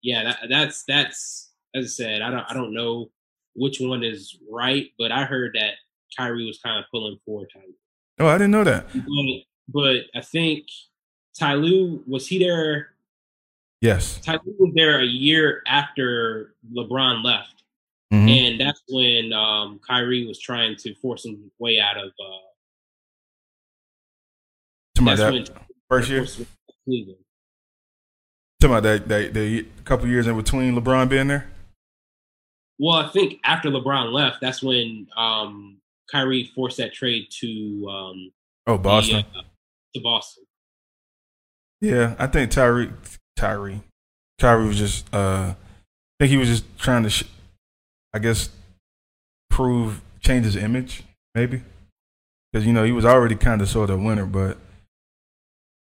[0.02, 2.22] Yeah, that, that's that's as I said.
[2.22, 3.10] I don't I don't know
[3.54, 5.74] which one is right, but I heard that
[6.16, 7.74] Kyrie was kind of pulling for Ty Lue.
[8.20, 8.86] Oh, I didn't know that.
[8.92, 9.04] But,
[9.68, 10.66] but I think
[11.38, 12.90] Ty Lue was he there?
[13.80, 14.20] Yes.
[14.20, 17.62] Ty Lue was there a year after LeBron left,
[18.12, 18.28] mm-hmm.
[18.28, 22.08] and that's when um, Kyrie was trying to force his way out of.
[22.08, 22.48] Uh,
[25.04, 26.26] Talking about that first year.
[26.84, 27.18] Cleveland.
[28.60, 31.50] Talking about that, that the couple years in between LeBron being there.
[32.78, 35.78] Well, I think after LeBron left, that's when um,
[36.10, 38.32] Kyrie forced that trade to um,
[38.66, 39.42] oh Boston the, uh,
[39.94, 40.44] to Boston.
[41.80, 42.90] Yeah, I think Tyree
[43.36, 43.80] Tyree
[44.38, 45.56] Kyrie was just uh, I
[46.18, 47.24] think he was just trying to, sh-
[48.14, 48.50] I guess,
[49.50, 51.02] prove change his image
[51.34, 51.62] maybe
[52.52, 54.58] because you know he was already kind of sort of a winner, but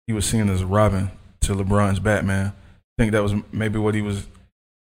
[0.08, 1.12] he was seen as Robin
[1.42, 2.48] to LeBron's Batman.
[2.48, 4.26] I think that was maybe what he was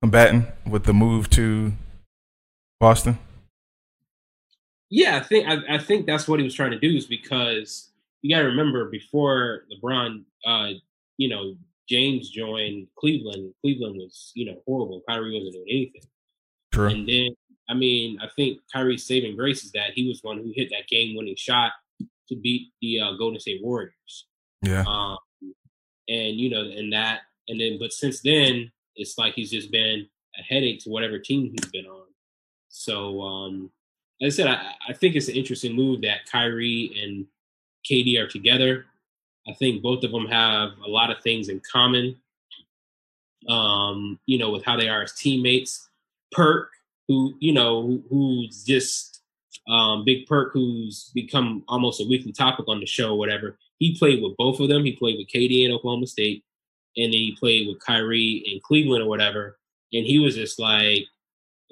[0.02, 1.74] combating with the move to
[2.80, 3.18] Boston.
[4.90, 7.90] Yeah, I think I, I think that's what he was trying to do is because
[8.22, 10.70] you got to remember before LeBron, uh,
[11.18, 11.56] you know,
[11.90, 13.54] James joined Cleveland.
[13.62, 15.02] Cleveland was you know horrible.
[15.10, 16.02] Kyrie wasn't doing anything.
[16.72, 16.88] True.
[16.88, 17.36] And then
[17.70, 20.88] I mean, I think Kyrie's saving grace is that he was one who hit that
[20.88, 21.74] game-winning shot
[22.30, 24.28] to beat the uh, Golden State Warriors.
[24.68, 24.84] Yeah.
[24.88, 25.18] Um,
[26.08, 30.08] and you know, and that, and then, but since then, it's like he's just been
[30.38, 32.06] a headache to whatever team he's been on.
[32.70, 33.72] So, um,
[34.22, 37.26] as I said, I, I think it's an interesting move that Kyrie and
[37.90, 38.86] KD are together.
[39.48, 42.18] I think both of them have a lot of things in common.
[43.48, 45.88] Um, you know, with how they are as teammates.
[46.32, 46.72] Perk,
[47.08, 49.17] who you know, who's just
[49.68, 53.58] um, Big Perk, who's become almost a weekly topic on the show, whatever.
[53.80, 54.86] He played with both of them.
[54.86, 56.44] He played with KD in Oklahoma State,
[56.96, 59.58] and then he played with Kyrie in Cleveland or whatever.
[59.94, 61.06] And he was just like,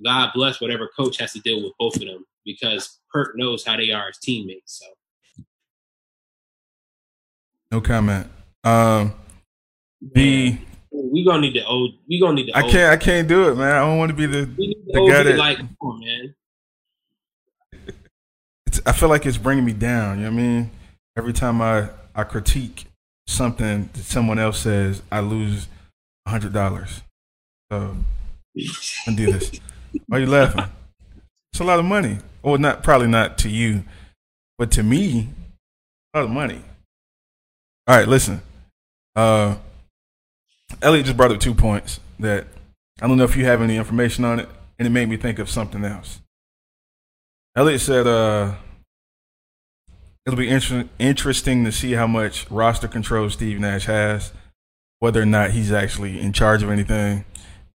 [0.03, 3.77] God bless whatever coach has to deal with both of them because Perk knows how
[3.77, 4.81] they are as teammates.
[4.81, 5.43] So
[7.72, 8.27] No comment.
[8.63, 9.13] Um,
[10.13, 10.57] the
[10.91, 11.93] we gonna need the old.
[12.07, 12.57] We gonna need the.
[12.57, 12.91] I old, can't.
[12.91, 13.72] I can't do it, man.
[13.72, 16.35] I don't want to be the We need the, guy that- like, on, man.
[18.77, 20.18] It's, I feel like it's bringing me down.
[20.18, 20.72] You know what I mean?
[21.18, 22.85] Every time I, I critique
[23.27, 25.68] something that someone else says, I lose
[26.26, 27.02] a hundred dollars.
[27.72, 27.95] So
[29.07, 29.52] I do this.
[30.07, 30.65] Why are you laughing?
[31.52, 32.18] It's a lot of money.
[32.43, 33.84] Well, not probably not to you,
[34.57, 35.30] but to me,
[36.14, 36.61] a lot of money.
[37.88, 38.41] All right, listen.
[39.15, 39.56] Uh,
[40.81, 42.47] Elliot just brought up two points that
[43.02, 45.39] I don't know if you have any information on it, and it made me think
[45.39, 46.19] of something else.
[47.56, 48.56] Elliot said, uh,
[50.26, 54.34] it'll be inter- interesting to see how much roster control Steve Nash has,
[54.99, 57.26] whether or not he's actually in charge of anything,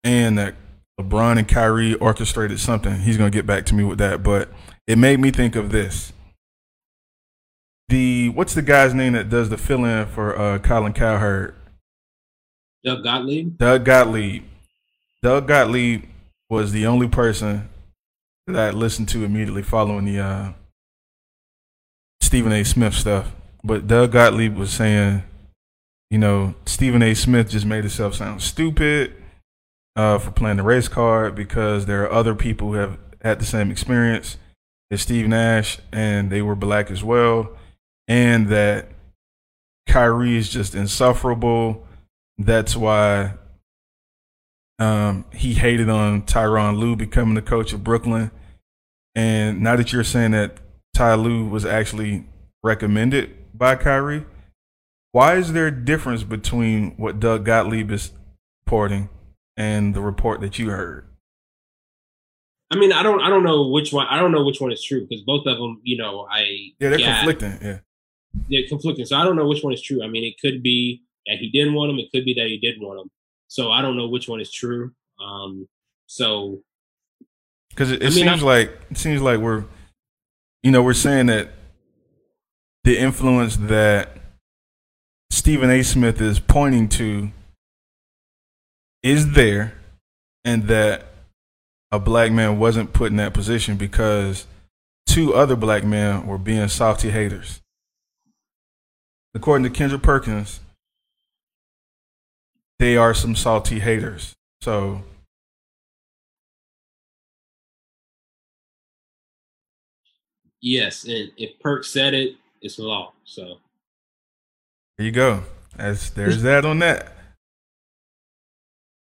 [0.02, 0.54] and that
[1.00, 3.00] LeBron and Kyrie orchestrated something.
[3.00, 4.50] He's going to get back to me with that, but
[4.86, 6.12] it made me think of this.
[7.88, 11.54] The what's the guy's name that does the fill in for uh, Colin Cowherd?
[12.84, 13.56] Doug Gottlieb.
[13.56, 14.44] Doug Gottlieb.
[15.22, 16.04] Doug Gottlieb
[16.50, 17.68] was the only person
[18.46, 20.52] that I listened to immediately following the uh,
[22.28, 22.62] Stephen A.
[22.62, 23.32] Smith stuff.
[23.64, 25.22] But Doug Gottlieb was saying,
[26.10, 27.14] you know, Stephen A.
[27.14, 29.14] Smith just made himself sound stupid
[29.96, 33.46] uh, for playing the race card because there are other people who have had the
[33.46, 34.36] same experience
[34.90, 37.48] as Steve Nash and they were black as well.
[38.06, 38.90] And that
[39.86, 41.86] Kyrie is just insufferable
[42.36, 43.36] that's why
[44.78, 48.30] um, he hated on Tyronn Lue becoming the coach of Brooklyn.
[49.14, 50.58] And now that you're saying that
[50.94, 52.26] Ty Lue was actually
[52.62, 54.24] recommended by Kyrie,
[55.12, 58.12] why is there a difference between what Doug Gottlieb is
[58.66, 59.08] reporting
[59.56, 61.06] and the report that you heard?
[62.70, 64.06] I mean, I don't, I don't know which one.
[64.10, 66.40] I don't know which one is true because both of them, you know, I
[66.78, 67.58] Yeah, they're got- conflicting.
[67.62, 67.78] Yeah.
[68.50, 69.06] they're conflicting.
[69.06, 70.02] So I don't know which one is true.
[70.02, 71.98] I mean, it could be that he didn't want him.
[71.98, 73.10] It could be that he did want him.
[73.48, 74.92] So I don't know which one is true.
[75.18, 75.66] Um,
[76.06, 76.60] so
[77.70, 79.64] Because it, it I mean, seems I- like it seems like we're,
[80.62, 81.50] you know, we're saying that
[82.84, 84.16] the influence that
[85.30, 85.82] Stephen A.
[85.82, 87.30] Smith is pointing to
[89.02, 89.74] is there,
[90.44, 91.06] and that
[91.92, 94.46] a black man wasn't put in that position because
[95.06, 97.60] two other black men were being salty haters.
[99.34, 100.60] According to Kendrick Perkins,
[102.78, 104.34] they are some salty haters.
[104.60, 105.02] So
[110.60, 113.12] yes, and if Perk said it, it's law.
[113.24, 113.58] So
[114.96, 115.42] There you go.
[115.78, 117.12] As there's that on that.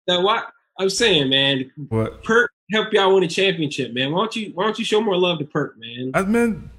[0.08, 4.12] now what I'm saying, man, What Perk help y'all win a championship, man.
[4.12, 6.12] Why don't you Why don't you show more love to Perk, man?
[6.14, 6.70] I mean,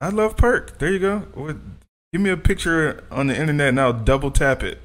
[0.00, 0.78] I love Perk.
[0.78, 1.56] There you go.
[2.12, 4.78] Give me a picture on the internet and I'll double tap it.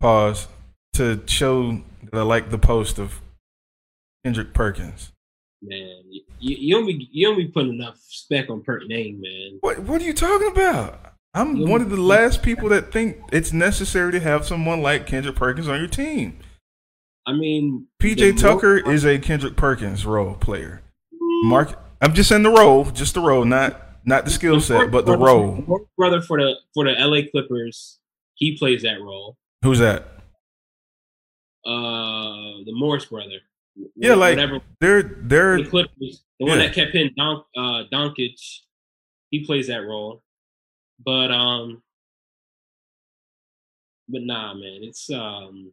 [0.00, 0.48] Pause
[0.94, 3.20] to show that I like the post of
[4.24, 5.11] Kendrick Perkins.
[5.62, 9.58] Man, you, you don't be you don't be putting enough spec on Perk name, man.
[9.60, 11.14] What What are you talking about?
[11.34, 15.06] I'm You- one of the last people that think it's necessary to have someone like
[15.06, 16.38] Kendrick Perkins on your team.
[17.24, 20.82] I mean, PJ Tucker is a Kendrick Perkins role player.
[21.44, 25.06] Mark, I'm just saying the role, just the role, not not the skill set, but
[25.06, 25.64] the role.
[25.96, 28.00] Brother for the for the LA Clippers,
[28.34, 29.36] he plays that role.
[29.62, 30.08] Who's that?
[31.64, 33.38] Uh, the Morris brother.
[33.96, 34.60] Yeah, like whatever.
[34.80, 38.38] they're they're The Clippers, the one that kept hitting Don, uh, Doncic
[39.30, 40.22] he plays that role.
[41.04, 41.82] But um,
[44.08, 45.72] but nah, man, it's um,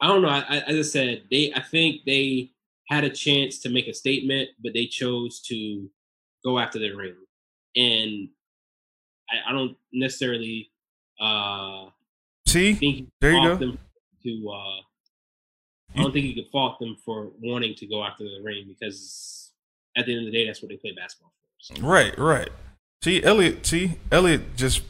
[0.00, 0.28] I don't know.
[0.28, 2.50] I, I, as I said, they I think they
[2.88, 5.88] had a chance to make a statement, but they chose to
[6.44, 7.14] go after the ring,
[7.76, 8.28] and
[9.30, 10.70] I, I don't necessarily
[11.20, 11.86] uh
[12.46, 13.56] See, there you go.
[13.56, 13.78] them
[14.24, 14.82] to uh
[15.94, 19.52] I don't think you could fault them for wanting to go after the ring because
[19.96, 21.74] at the end of the day that's what they play basketball for.
[21.74, 22.50] So, Right, right.
[23.02, 23.66] See, Elliot.
[23.66, 24.82] See, Elliot just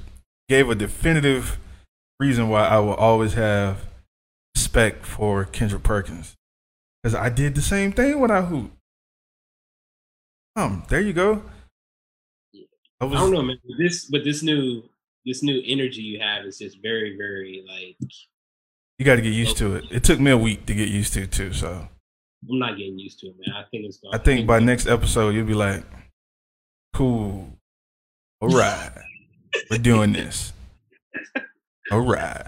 [0.48, 1.58] gave a definitive
[2.20, 3.86] reason why I will always have
[4.54, 6.34] respect for Kendrick Perkins,
[7.02, 8.70] because I did the same thing when I hoop.
[10.56, 11.42] Um, there you go.
[13.00, 13.58] I I don't know, man.
[13.64, 14.84] But this but this new
[15.26, 18.10] this new energy you have is just very, very like
[18.98, 19.84] you got to get used to it.
[19.90, 21.52] It took me a week to get used to it too.
[21.52, 21.88] So
[22.50, 23.56] I'm not getting used to it, man.
[23.56, 25.84] I think it's gonna I think by next episode you'll be like,
[26.92, 27.48] "Cool,
[28.40, 28.90] all right,
[29.70, 30.52] we're doing this,
[31.90, 32.46] all right."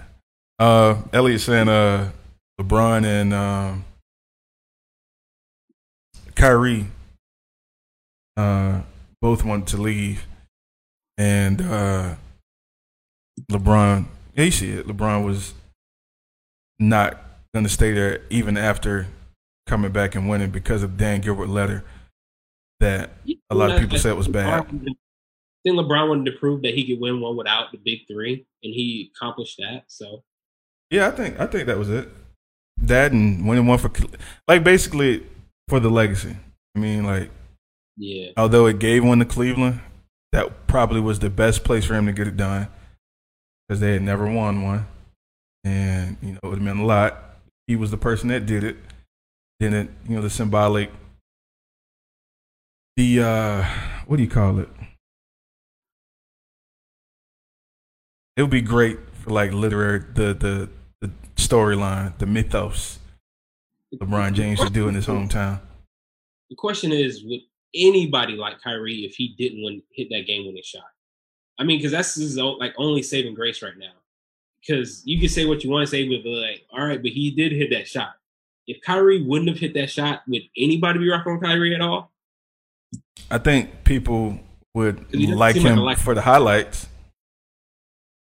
[0.59, 2.11] Uh, Elliot saying, "Uh,
[2.59, 3.85] LeBron and um,
[6.35, 6.87] Kyrie,
[8.35, 8.81] uh,
[9.21, 10.25] both want to leave,
[11.17, 12.15] and uh,
[13.51, 14.05] LeBron,
[14.35, 14.87] yeah, you see it.
[14.87, 15.53] LeBron was
[16.79, 17.21] not
[17.53, 19.07] going to stay there even after
[19.65, 21.83] coming back and winning because of Dan Gilbert letter
[22.79, 23.11] that
[23.49, 24.47] a lot of people said was bad.
[24.47, 24.97] I think
[25.79, 29.11] LeBron wanted to prove that he could win one without the big three, and he
[29.15, 29.83] accomplished that.
[29.87, 30.23] So
[30.89, 32.09] Yeah, I think I think that was it.
[32.77, 33.91] That and winning one for
[34.47, 35.25] like basically
[35.67, 36.37] for the legacy.
[36.75, 37.31] I mean, like
[37.97, 39.81] yeah, although it gave one to Cleveland,
[40.31, 42.67] that probably was the best place for him to get it done
[43.67, 44.87] because they had never won one,
[45.67, 47.37] and you know it would have meant a lot.
[47.67, 48.77] He was the person that did it.
[49.59, 50.91] Then it, you know, the symbolic,
[52.95, 53.65] the uh,
[54.05, 54.69] what do you call it?
[58.35, 60.69] It would be great for like literary the the
[61.01, 62.99] the storyline, the mythos.
[63.95, 65.61] LeBron James should do in his hometown.
[66.49, 67.39] the question is, would
[67.73, 70.83] anybody like Kyrie if he didn't win, hit that game winning shot?
[71.59, 73.93] I mean, because that's his like only saving grace right now.
[74.67, 77.31] Because you can say what you want to say, but like, all right, but he
[77.31, 78.15] did hit that shot.
[78.67, 82.11] If Kyrie wouldn't have hit that shot, would anybody be rocking with Kyrie at all?
[83.31, 84.39] I think people
[84.73, 86.87] would like him like- for the highlights.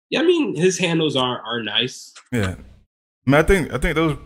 [0.08, 2.12] Yeah, I mean, his handles are are nice.
[2.32, 2.56] Yeah,
[3.26, 4.18] I mean, I think I think those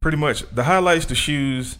[0.00, 1.76] pretty much the highlights, the shoes,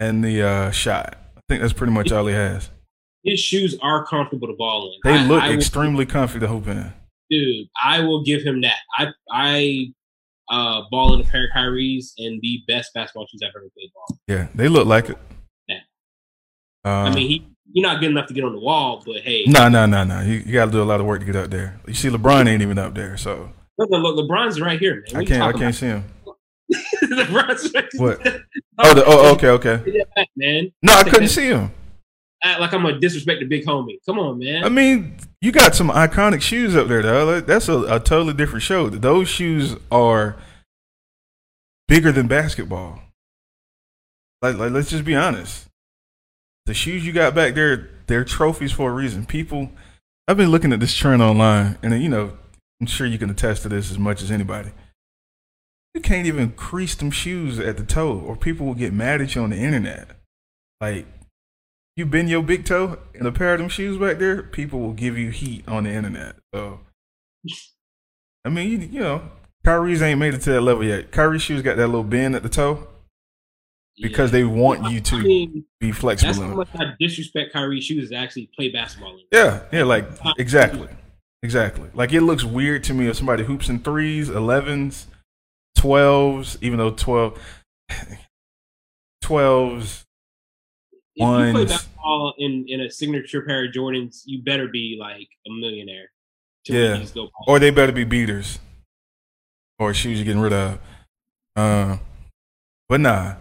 [0.00, 1.16] and the uh, shot.
[1.36, 2.70] I think that's pretty much all he has.
[3.22, 4.98] His shoes are comfortable to ball in.
[5.04, 6.92] They I- look I will- extremely comfy to hoop in.
[7.30, 8.78] Dude, I will give him that.
[8.96, 9.92] I I
[10.50, 13.90] uh ball in a pair of Kyrie's and the best basketball shoes I've ever played
[13.94, 14.18] ball.
[14.26, 15.18] Yeah, they look like it.
[15.68, 15.80] Yeah.
[16.84, 19.44] Uh, I mean, he you're not good enough to get on the wall, but hey,
[19.46, 20.20] no, no, no, no.
[20.20, 21.78] You, you got to do a lot of work to get up there.
[21.86, 25.04] You see, LeBron ain't even up there, so look, look, LeBron's right here, man.
[25.12, 25.42] What I can't.
[25.42, 26.04] I can't see him.
[27.04, 28.42] LeBron's right What?
[28.78, 29.82] Oh, the, oh, okay, okay.
[29.86, 30.72] Yeah, man.
[30.82, 31.70] No, I couldn't see him.
[32.42, 33.98] Act like I'm gonna disrespect the big homie.
[34.06, 34.64] Come on, man.
[34.64, 37.40] I mean, you got some iconic shoes up there, though.
[37.40, 38.88] That's a, a totally different show.
[38.88, 40.36] Those shoes are
[41.88, 43.00] bigger than basketball.
[44.40, 45.66] Like, like, let's just be honest.
[46.66, 49.26] The shoes you got back there, they're trophies for a reason.
[49.26, 49.70] People,
[50.28, 52.36] I've been looking at this trend online, and you know,
[52.80, 54.70] I'm sure you can attest to this as much as anybody.
[55.94, 59.34] You can't even crease them shoes at the toe, or people will get mad at
[59.34, 60.10] you on the internet.
[60.80, 61.06] Like,
[61.98, 64.92] you bend your big toe in a pair of them shoes back there, people will
[64.92, 66.36] give you heat on the internet.
[66.54, 66.80] So,
[68.44, 69.22] I mean, you, you know,
[69.64, 71.10] Kyrie's ain't made it to that level yet.
[71.10, 72.86] Kyrie's shoes got that little bend at the toe
[74.00, 74.38] because Yeah.
[74.38, 76.34] they want you I to mean, be that's flexible.
[76.46, 79.14] how much I disrespect Kyrie shoes is actually play basketball.
[79.14, 79.24] In.
[79.32, 80.06] Yeah, yeah, like
[80.38, 80.88] exactly,
[81.42, 81.90] exactly.
[81.94, 85.08] Like it looks weird to me if somebody hoops in threes, elevens,
[85.76, 87.36] twelves, even though 12,
[89.24, 90.04] 12s,
[91.18, 95.28] If you play basketball in, in a signature pair of Jordans, you better be like
[95.46, 96.10] a millionaire.
[96.66, 97.04] To Yeah.
[97.46, 98.58] or they better be beaters,
[99.78, 100.78] or shoes you're getting rid of.
[101.56, 101.98] Uh,
[102.88, 103.34] but nah,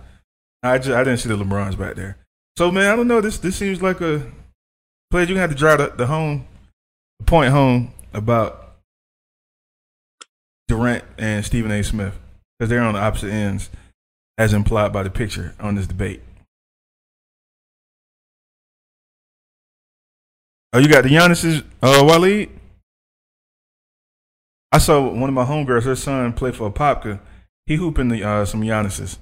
[0.63, 2.17] I just I didn't see the LeBrons back there.
[2.57, 3.21] So man, I don't know.
[3.21, 4.31] This this seems like a
[5.11, 5.25] play.
[5.25, 6.47] You have to drive the, the home,
[7.19, 8.77] the point home about
[10.67, 11.83] Durant and Stephen A.
[11.83, 12.17] Smith
[12.57, 13.69] because they're on the opposite ends,
[14.37, 16.21] as implied by the picture on this debate.
[20.73, 22.49] Oh, you got the Giannis's uh, Waleed.
[24.71, 27.19] I saw one of my homegirls, her son, play for Popka.
[27.65, 29.17] He hooping the uh, some Giannis's.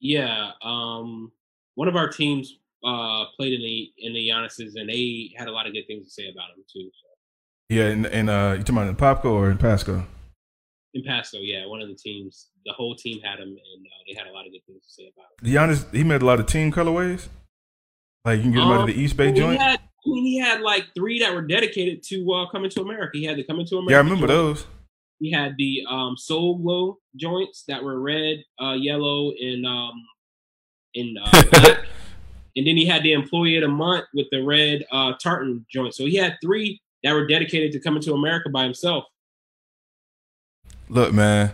[0.00, 1.32] Yeah, um,
[1.74, 5.52] one of our teams uh, played in the in the Giannis's, and they had a
[5.52, 6.90] lot of good things to say about him too.
[6.92, 7.08] So.
[7.70, 10.06] Yeah, and, and uh, you talking about in Popco or in Pasco?
[10.92, 12.50] In Pasco, yeah, one of the teams.
[12.66, 14.90] The whole team had him, and uh, they had a lot of good things to
[14.92, 15.52] say about him.
[15.52, 17.28] Giannis, he made a lot of team colorways.
[18.24, 19.60] Like you can get him out of Um, the East Bay joint.
[19.60, 23.18] had, I mean, he had like three that were dedicated to uh, coming to America.
[23.18, 23.92] He had the coming to America.
[23.92, 24.56] Yeah, I remember joint.
[24.56, 24.66] those.
[25.18, 29.92] He had the um, Soul Glo joints that were red, uh, yellow, and um,
[30.94, 31.86] and uh, black.
[32.56, 35.94] and then he had the Employee of the Month with the red uh, tartan joint.
[35.94, 39.04] So he had three that were dedicated to coming to America by himself.
[40.88, 41.52] Look, man.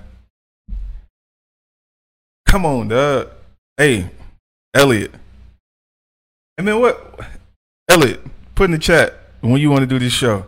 [2.46, 3.30] Come on, dog.
[3.76, 4.10] Hey,
[4.74, 5.12] Elliot.
[6.58, 7.20] And then what?
[7.88, 8.20] Elliot,
[8.60, 10.44] put in the chat when you want to do this show.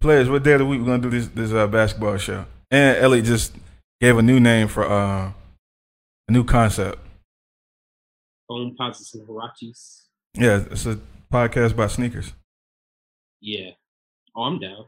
[0.00, 2.46] Players, what day of the week we're gonna do this this uh, basketball show?
[2.70, 3.54] And Elliot just
[4.00, 5.30] gave a new name for uh,
[6.26, 6.98] a new concept.
[8.50, 10.04] Foamposites and Huaraches.
[10.32, 10.98] Yeah, it's a
[11.30, 12.32] podcast about sneakers.
[13.42, 13.72] Yeah.
[14.34, 14.86] Oh, I'm down.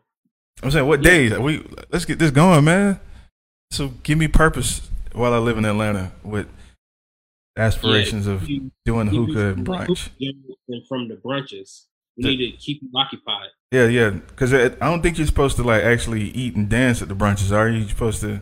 [0.63, 1.39] I'm saying, what days?
[1.39, 2.99] We let's get this going, man.
[3.71, 4.81] So give me purpose
[5.13, 6.49] while I live in Atlanta with
[7.55, 10.09] aspirations of You- doing you- hookah and brunch.
[10.19, 13.49] And from the brunches, we need to keep you occupied.
[13.71, 14.11] Yeah, yeah.
[14.11, 17.53] Because I don't think you're supposed to like actually eat and dance at the brunches,
[17.53, 17.79] are you?
[17.81, 18.41] You're supposed to.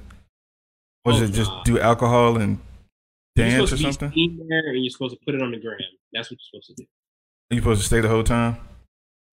[1.04, 1.62] Was Oh, it just nah.
[1.62, 2.58] do alcohol and
[3.36, 4.46] You're dance supposed or something?
[4.48, 5.78] there, and you're supposed to put it on the gram.
[6.12, 6.88] That's what you're supposed to do.
[7.50, 8.56] Are you supposed to stay the whole time?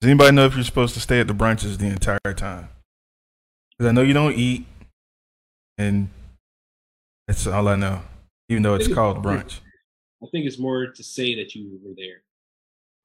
[0.02, 2.70] Does anybody know if you're supposed to stay at the brunches the entire time?
[3.78, 4.66] Because I know you don't eat,
[5.78, 6.10] and
[7.28, 8.02] that's all I know.
[8.50, 9.60] Even though it's called brunch.
[10.24, 12.22] I think it's more to say that you were there.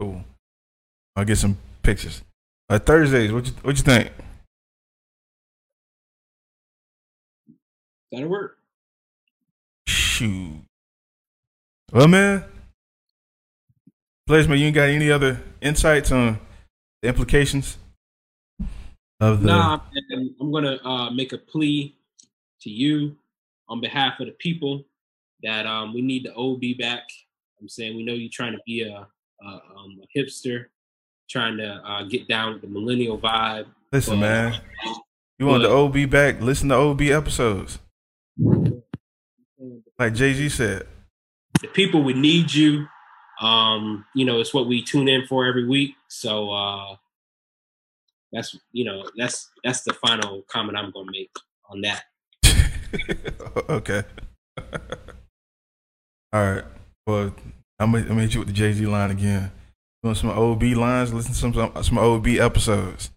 [0.01, 0.25] Cool.
[1.17, 2.23] I'll get some pictures.
[2.69, 4.13] Uh, Thursdays, what you what you think?
[8.11, 8.59] That'll work.
[9.87, 10.65] Shoot.
[11.93, 12.45] Well, man.
[14.29, 16.39] Pledgeman, you ain't got any other insights on
[17.03, 17.77] the implications
[19.21, 19.49] of the.
[19.49, 19.81] Nah,
[20.11, 21.95] man, I'm gonna uh, make a plea
[22.61, 23.17] to you
[23.69, 24.85] on behalf of the people
[25.43, 27.03] that um, we need the OB back.
[27.61, 29.07] I'm saying we know you're trying to be a,
[29.43, 30.67] a, um, a hipster,
[31.29, 33.67] trying to uh, get down with the millennial vibe.
[33.93, 34.61] Listen, but- man.
[35.39, 36.41] You want the OB back?
[36.41, 37.81] Listen to OB episodes.
[39.99, 40.87] Like Jay Z said.
[41.61, 42.87] the people would need you.
[43.41, 45.95] Um, you know, it's what we tune in for every week.
[46.09, 46.95] So uh
[48.33, 51.31] that's you know, that's that's the final comment I'm gonna make
[51.71, 52.05] on that.
[53.69, 54.05] okay.
[56.33, 56.65] All right.
[57.07, 57.35] Well,
[57.81, 59.51] I'm gonna, I'm gonna hit you with the Jay Z line again.
[60.03, 61.13] You want some OB lines?
[61.15, 63.11] Listen to some some, some OB episodes.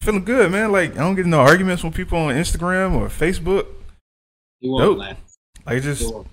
[0.00, 0.72] Feeling good, man.
[0.72, 3.66] Like I don't get no arguments with people on Instagram or Facebook.
[4.62, 5.38] It won't last.
[5.66, 6.28] Like just won't.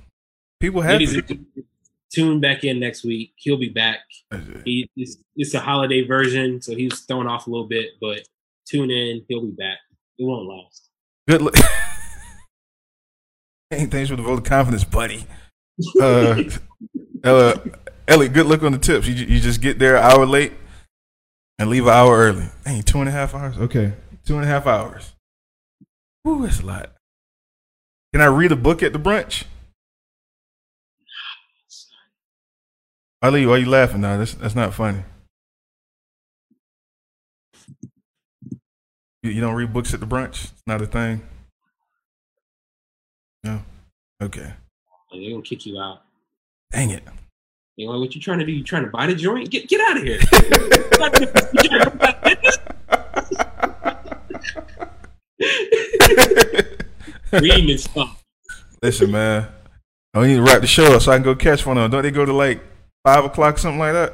[0.61, 1.01] people have
[2.13, 3.33] tune back in next week.
[3.35, 3.99] He'll be back.
[4.63, 8.21] He, it's, it's a holiday version, so he's thrown off a little bit, but
[8.65, 9.25] tune in.
[9.27, 9.79] He'll be back.
[10.17, 10.89] It won't last.
[11.27, 11.41] Good.
[13.91, 15.25] Thanks for the vote of confidence, buddy.
[15.99, 16.43] Uh,
[17.23, 17.55] uh,
[18.07, 19.07] Ellie, good luck on the tips.
[19.07, 20.53] You, you just get there an hour late
[21.57, 22.47] and leave an hour early.
[22.65, 23.57] Hey, two and a half hours.
[23.57, 23.93] Okay,
[24.25, 25.13] two and a half hours.
[26.27, 26.91] Ooh, that's a lot.
[28.11, 29.45] Can I read a book at the brunch?
[33.21, 34.17] Ali, why are you laughing now?
[34.17, 35.03] That's that's not funny.
[39.21, 40.51] You, you don't read books at the brunch?
[40.51, 41.21] It's not a thing.
[43.45, 43.61] No.
[44.21, 44.53] Okay.
[45.11, 46.01] They're gonna kick you out.
[46.71, 47.03] Dang it.
[47.75, 48.51] You know what you trying to do?
[48.51, 49.49] You trying to buy the joint?
[49.49, 50.19] Get get out of here.
[57.41, 58.23] Reading and stuff.
[58.83, 59.47] Listen, man.
[60.13, 61.91] I need to wrap the show up so I can go catch one of them.
[61.91, 62.61] Don't they go to like
[63.03, 64.13] five o'clock, something like that?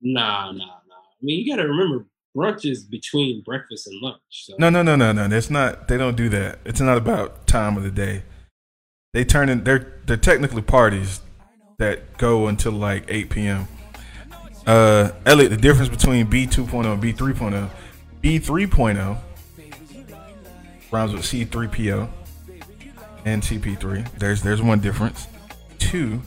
[0.00, 0.64] Nah, nah, nah.
[0.64, 4.22] I mean, you got to remember, brunch is between breakfast and lunch.
[4.30, 4.54] So.
[4.58, 5.28] No, no, no, no, no.
[5.28, 5.88] That's not.
[5.88, 6.60] They don't do that.
[6.64, 8.22] It's not about time of the day.
[9.12, 9.64] They turn in.
[9.64, 11.20] They're they're technically parties
[11.78, 13.68] that go until like eight p.m.
[14.66, 17.70] Uh, Elliot, the difference between B 2.0 and B 3.0.
[18.20, 19.16] B 3.0
[20.90, 22.08] rhymes with C 3PO
[23.24, 24.18] and CP3.
[24.18, 25.28] There's there's one difference.
[25.78, 26.20] Two.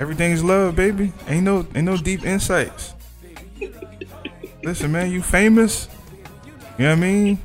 [0.00, 1.12] Everything's love, baby.
[1.28, 2.92] Ain't no ain't no deep insights.
[4.64, 5.88] Listen, man, you famous.
[6.76, 7.38] You know what I mean?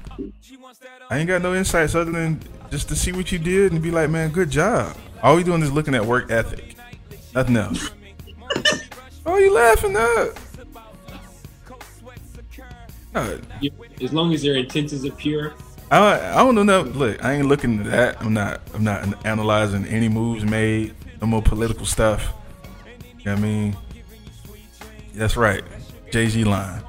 [1.08, 2.42] I ain't got no insights other than
[2.72, 4.98] just to see what you did and be like, man, good job.
[5.24, 6.76] All we doing is looking at work ethic.
[7.36, 7.92] Nothing else.
[9.26, 10.38] oh, you laughing at?
[13.14, 13.72] Uh, You-
[14.02, 15.54] As long as their intentions are pure,
[15.92, 16.64] I I don't know.
[16.64, 18.22] No, look, I ain't looking at that.
[18.22, 18.62] I'm not.
[18.74, 20.96] I'm not analyzing any moves made.
[21.22, 22.34] No more political stuff.
[23.26, 23.76] I mean,
[25.14, 25.64] that's right.
[26.12, 26.82] Jay Z line.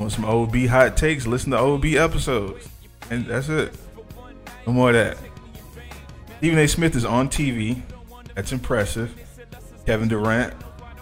[0.00, 1.26] Want some OB hot takes?
[1.26, 2.68] Listen to OB episodes.
[3.10, 3.72] And that's it.
[4.66, 5.16] No more of that.
[6.44, 6.68] Stephen A.
[6.68, 7.80] Smith is on TV.
[8.34, 9.18] That's impressive.
[9.86, 10.52] Kevin Durant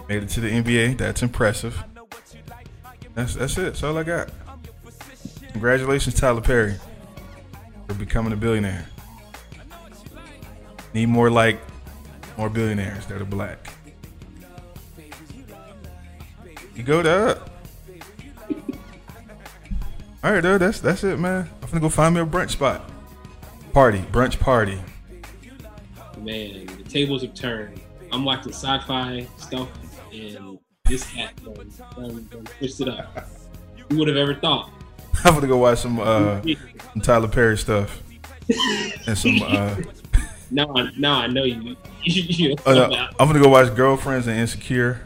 [0.08, 0.96] made it to the NBA.
[0.96, 1.82] That's impressive.
[3.14, 3.62] That's that's it.
[3.62, 4.30] That's all I got.
[5.50, 6.76] Congratulations, Tyler Perry,
[7.88, 8.86] for becoming a billionaire.
[10.94, 11.58] Need more like
[12.38, 13.74] more billionaires that are black.
[16.76, 17.42] You go to
[20.22, 20.60] All right, dude.
[20.60, 21.50] That's that's it, man.
[21.64, 22.88] I'm gonna go find me a brunch spot.
[23.72, 24.78] Party, brunch party.
[26.22, 27.80] Man, the tables have turned.
[28.12, 29.68] I'm watching sci-fi stuff,
[30.12, 33.28] and this cat done, done, done switched it up.
[33.88, 34.70] Who would have ever thought?
[35.24, 36.40] I'm gonna go watch some uh
[36.92, 38.02] some Tyler Perry stuff
[39.06, 39.76] and some uh
[40.50, 41.76] Now, I, now I know you.
[42.66, 45.00] Oh, no, I'm gonna go watch Girlfriends and Insecure,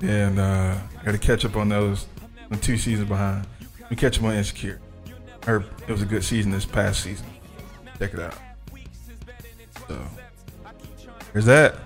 [0.00, 2.06] and uh, got to catch up on those.
[2.50, 3.46] I'm two seasons behind.
[3.88, 4.80] We catch up on Insecure.
[5.46, 7.26] It was a good season this past season.
[7.98, 8.34] Check it out.
[9.88, 9.98] So
[11.32, 11.76] there's that.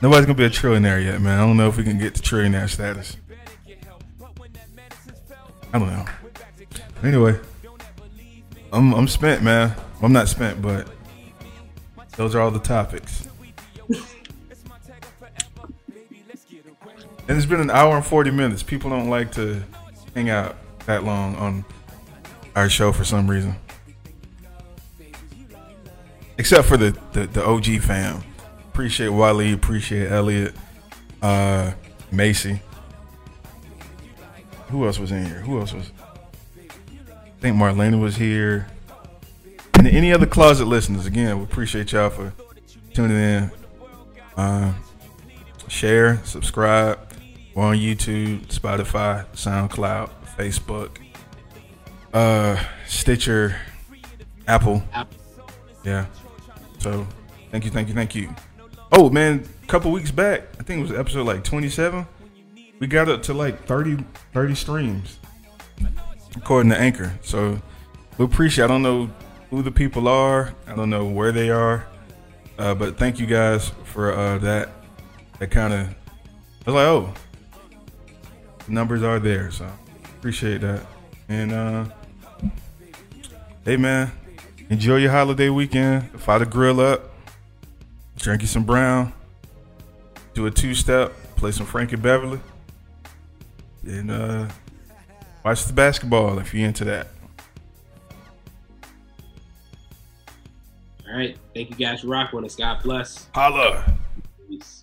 [0.00, 1.38] Nobody's gonna be a trillionaire yet, man.
[1.38, 3.16] I don't know if we can get to trillionaire status.
[5.72, 6.04] I don't know.
[7.02, 7.38] Anyway,
[8.72, 9.74] I'm I'm spent, man.
[10.02, 10.88] I'm not spent, but
[12.16, 13.28] those are all the topics.
[17.28, 18.62] and it's been an hour and 40 minutes.
[18.62, 19.62] People don't like to
[20.14, 20.56] hang out
[20.86, 21.64] that long on
[22.56, 23.56] our show for some reason.
[26.38, 28.22] Except for the, the, the OG fam.
[28.68, 30.54] Appreciate Wally, appreciate Elliot,
[31.20, 31.72] uh,
[32.12, 32.62] Macy.
[34.68, 35.40] Who else was in here?
[35.40, 35.90] Who else was?
[36.70, 38.68] I think Marlena was here.
[39.74, 42.32] And any other closet listeners, again, we appreciate y'all for
[42.94, 43.50] tuning in.
[44.36, 44.72] Uh,
[45.68, 46.98] share, subscribe.
[47.54, 50.98] We're on YouTube, Spotify, SoundCloud, Facebook,
[52.12, 53.56] uh, Stitcher.
[54.46, 54.82] Apple.
[55.84, 56.06] Yeah.
[56.78, 57.06] So,
[57.50, 58.34] thank you, thank you, thank you.
[58.92, 62.06] Oh man, a couple weeks back, I think it was episode like 27.
[62.80, 65.18] We got up to like 30, 30 streams,
[66.36, 67.12] according to Anchor.
[67.22, 67.60] So,
[68.16, 68.64] we appreciate.
[68.64, 69.10] I don't know
[69.50, 70.54] who the people are.
[70.66, 71.86] I don't know where they are.
[72.58, 74.70] Uh, but thank you guys for uh, that.
[75.38, 75.88] That kind of,
[76.66, 77.14] I was like, oh,
[78.66, 79.50] numbers are there.
[79.50, 79.70] So
[80.16, 80.84] appreciate that.
[81.28, 81.84] And uh,
[83.64, 84.10] hey, man,
[84.70, 86.10] enjoy your holiday weekend.
[86.20, 87.10] Fire the grill up,
[88.16, 89.12] drink you some brown,
[90.34, 92.40] do a two step, play some Frankie Beverly,
[93.84, 94.48] and uh,
[95.44, 97.08] watch the basketball if you're into that.
[101.08, 101.36] All right.
[101.54, 102.56] Thank you guys for rocking with us.
[102.56, 103.28] God bless.
[103.34, 103.96] Holla.
[104.46, 104.77] Peace.